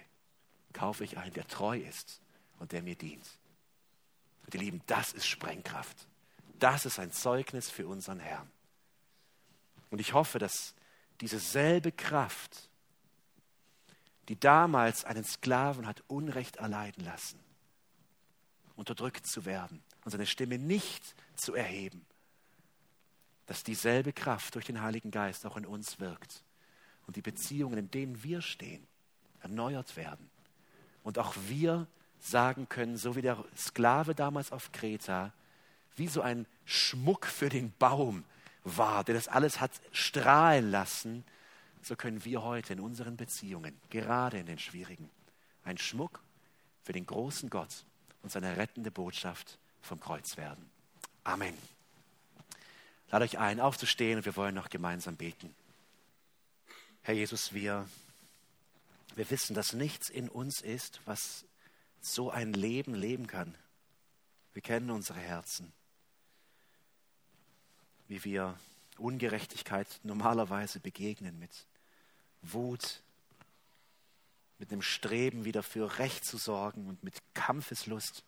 kaufe 0.73 1.03
ich 1.03 1.17
einen, 1.17 1.33
der 1.33 1.47
treu 1.47 1.77
ist 1.77 2.21
und 2.59 2.71
der 2.71 2.81
mir 2.81 2.95
dient. 2.95 3.27
Und 4.45 4.53
ihr 4.53 4.61
Lieben, 4.61 4.81
das 4.87 5.13
ist 5.13 5.25
Sprengkraft. 5.25 6.07
Das 6.59 6.85
ist 6.85 6.99
ein 6.99 7.11
Zeugnis 7.11 7.69
für 7.69 7.87
unseren 7.87 8.19
Herrn. 8.19 8.49
Und 9.89 9.99
ich 9.99 10.13
hoffe, 10.13 10.39
dass 10.39 10.73
diese 11.21 11.39
selbe 11.39 11.91
Kraft, 11.91 12.69
die 14.27 14.39
damals 14.39 15.05
einen 15.05 15.23
Sklaven 15.23 15.87
hat 15.87 16.03
Unrecht 16.07 16.57
erleiden 16.57 17.05
lassen, 17.05 17.39
unterdrückt 18.75 19.25
zu 19.25 19.45
werden 19.45 19.81
und 20.03 20.11
seine 20.11 20.25
Stimme 20.25 20.57
nicht 20.57 21.15
zu 21.35 21.53
erheben, 21.55 22.05
dass 23.45 23.63
dieselbe 23.63 24.11
Kraft 24.11 24.55
durch 24.55 24.65
den 24.65 24.81
Heiligen 24.81 25.09
Geist 25.09 25.45
auch 25.45 25.55
in 25.55 25.65
uns 25.65 25.99
wirkt 25.99 26.43
und 27.07 27.15
die 27.15 27.21
Beziehungen, 27.21 27.77
in 27.77 27.89
denen 27.89 28.23
wir 28.23 28.41
stehen, 28.41 28.85
erneuert 29.41 29.95
werden. 29.95 30.29
Und 31.03 31.17
auch 31.17 31.35
wir 31.47 31.87
sagen 32.19 32.67
können, 32.69 32.97
so 32.97 33.15
wie 33.15 33.21
der 33.21 33.43
Sklave 33.55 34.13
damals 34.13 34.51
auf 34.51 34.71
Kreta, 34.71 35.33
wie 35.95 36.07
so 36.07 36.21
ein 36.21 36.45
Schmuck 36.65 37.25
für 37.25 37.49
den 37.49 37.73
Baum 37.79 38.23
war, 38.63 39.03
der 39.03 39.15
das 39.15 39.27
alles 39.27 39.61
hat 39.61 39.71
strahlen 39.91 40.69
lassen, 40.69 41.23
so 41.81 41.95
können 41.95 42.25
wir 42.25 42.43
heute 42.43 42.73
in 42.73 42.79
unseren 42.79 43.15
Beziehungen, 43.15 43.79
gerade 43.89 44.39
in 44.39 44.45
den 44.45 44.59
schwierigen, 44.59 45.09
ein 45.63 45.77
Schmuck 45.77 46.21
für 46.83 46.91
den 46.91 47.05
großen 47.05 47.49
Gott 47.49 47.85
und 48.23 48.31
seine 48.31 48.57
rettende 48.57 48.91
Botschaft 48.91 49.57
vom 49.81 49.99
Kreuz 49.99 50.35
werden. 50.37 50.69
Amen. 51.23 51.53
Lade 53.09 53.23
euch 53.23 53.37
ein, 53.37 53.61
aufzustehen 53.61 54.17
und 54.17 54.25
wir 54.25 54.35
wollen 54.35 54.55
noch 54.55 54.69
gemeinsam 54.69 55.15
beten. 55.15 55.55
Herr 57.07 57.15
Jesus, 57.15 57.53
wir, 57.53 57.87
wir 59.15 59.29
wissen, 59.31 59.53
dass 59.53 59.71
nichts 59.71 60.09
in 60.09 60.27
uns 60.27 60.59
ist, 60.59 60.99
was 61.05 61.45
so 62.01 62.31
ein 62.31 62.51
Leben 62.51 62.93
leben 62.93 63.27
kann. 63.27 63.57
Wir 64.51 64.61
kennen 64.61 64.91
unsere 64.91 65.21
Herzen, 65.21 65.71
wie 68.09 68.25
wir 68.25 68.59
Ungerechtigkeit 68.97 69.87
normalerweise 70.03 70.81
begegnen 70.81 71.39
mit 71.39 71.65
Wut, 72.41 73.01
mit 74.59 74.73
einem 74.73 74.81
Streben 74.81 75.45
wieder 75.45 75.63
für 75.63 75.99
Recht 75.99 76.25
zu 76.25 76.37
sorgen 76.37 76.87
und 76.89 77.05
mit 77.05 77.15
Kampfeslust. 77.33 78.25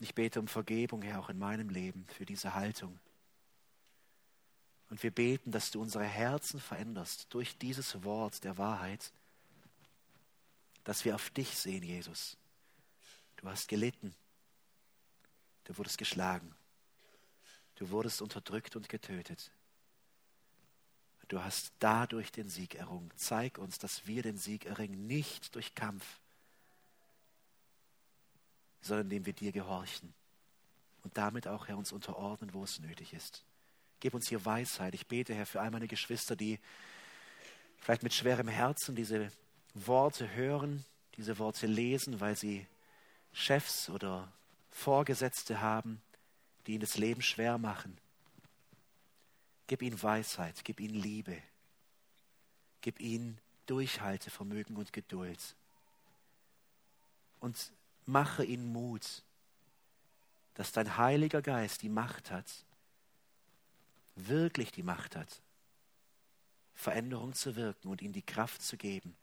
Ich 0.00 0.14
bete 0.14 0.38
um 0.38 0.48
Vergebung, 0.48 1.00
Herr, 1.00 1.18
auch 1.18 1.30
in 1.30 1.38
meinem 1.38 1.70
Leben 1.70 2.06
für 2.14 2.26
diese 2.26 2.52
Haltung. 2.52 3.00
Und 4.90 5.02
wir 5.02 5.12
beten, 5.12 5.52
dass 5.52 5.70
du 5.70 5.80
unsere 5.80 6.04
Herzen 6.04 6.60
veränderst 6.60 7.26
durch 7.30 7.56
dieses 7.56 8.02
Wort 8.02 8.42
der 8.44 8.58
Wahrheit, 8.58 9.12
dass 10.84 11.04
wir 11.04 11.14
auf 11.14 11.30
dich 11.30 11.56
sehen, 11.56 11.84
Jesus. 11.84 12.36
Du 13.36 13.48
hast 13.48 13.68
gelitten. 13.68 14.14
Du 15.64 15.78
wurdest 15.78 15.98
geschlagen. 15.98 16.54
Du 17.76 17.90
wurdest 17.90 18.20
unterdrückt 18.20 18.74
und 18.74 18.88
getötet. 18.88 19.52
Du 21.28 21.42
hast 21.42 21.72
dadurch 21.78 22.32
den 22.32 22.48
Sieg 22.48 22.74
errungen. 22.74 23.12
Zeig 23.14 23.58
uns, 23.58 23.78
dass 23.78 24.08
wir 24.08 24.22
den 24.22 24.36
Sieg 24.36 24.66
erringen, 24.66 25.06
nicht 25.06 25.54
durch 25.54 25.76
Kampf, 25.76 26.04
sondern 28.82 29.06
indem 29.06 29.26
wir 29.26 29.32
dir 29.32 29.52
gehorchen 29.52 30.12
und 31.04 31.16
damit 31.16 31.46
auch, 31.46 31.68
Herr, 31.68 31.78
uns 31.78 31.92
unterordnen, 31.92 32.52
wo 32.52 32.64
es 32.64 32.80
nötig 32.80 33.12
ist. 33.12 33.44
Gib 34.00 34.14
uns 34.14 34.28
hier 34.28 34.44
Weisheit. 34.44 34.94
Ich 34.94 35.06
bete, 35.06 35.34
Herr, 35.34 35.46
für 35.46 35.60
all 35.60 35.70
meine 35.70 35.86
Geschwister, 35.86 36.34
die 36.34 36.58
vielleicht 37.78 38.02
mit 38.02 38.14
schwerem 38.14 38.48
Herzen 38.48 38.96
diese 38.96 39.30
Worte 39.74 40.34
hören, 40.34 40.84
diese 41.16 41.38
Worte 41.38 41.66
lesen, 41.66 42.20
weil 42.20 42.36
sie 42.36 42.66
Chefs 43.32 43.90
oder 43.90 44.32
Vorgesetzte 44.70 45.60
haben, 45.60 46.00
die 46.66 46.72
ihnen 46.72 46.80
das 46.80 46.96
Leben 46.96 47.22
schwer 47.22 47.58
machen. 47.58 47.96
Gib 49.66 49.82
ihnen 49.82 50.02
Weisheit, 50.02 50.64
gib 50.64 50.80
ihnen 50.80 50.94
Liebe, 50.94 51.36
gib 52.80 53.00
ihnen 53.00 53.38
Durchhaltevermögen 53.66 54.76
und 54.76 54.92
Geduld. 54.92 55.54
Und 57.38 57.72
mache 58.06 58.44
ihnen 58.44 58.72
Mut, 58.72 59.22
dass 60.54 60.72
dein 60.72 60.96
Heiliger 60.96 61.40
Geist 61.40 61.82
die 61.82 61.88
Macht 61.88 62.30
hat, 62.30 62.46
wirklich 64.28 64.72
die 64.72 64.82
Macht 64.82 65.16
hat, 65.16 65.42
Veränderung 66.74 67.34
zu 67.34 67.56
wirken 67.56 67.88
und 67.88 68.02
ihnen 68.02 68.12
die 68.12 68.22
Kraft 68.22 68.62
zu 68.62 68.76
geben, 68.76 69.16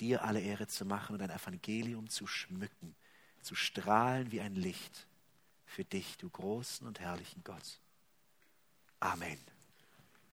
dir 0.00 0.24
alle 0.24 0.40
Ehre 0.40 0.66
zu 0.66 0.84
machen 0.84 1.12
und 1.12 1.20
dein 1.20 1.30
Evangelium 1.30 2.08
zu 2.08 2.26
schmücken, 2.26 2.96
zu 3.40 3.54
strahlen 3.54 4.32
wie 4.32 4.40
ein 4.40 4.54
Licht 4.54 5.06
für 5.64 5.84
dich, 5.84 6.18
du 6.18 6.28
großen 6.28 6.86
und 6.86 7.00
herrlichen 7.00 7.42
Gott. 7.44 7.80
Amen. 9.00 9.38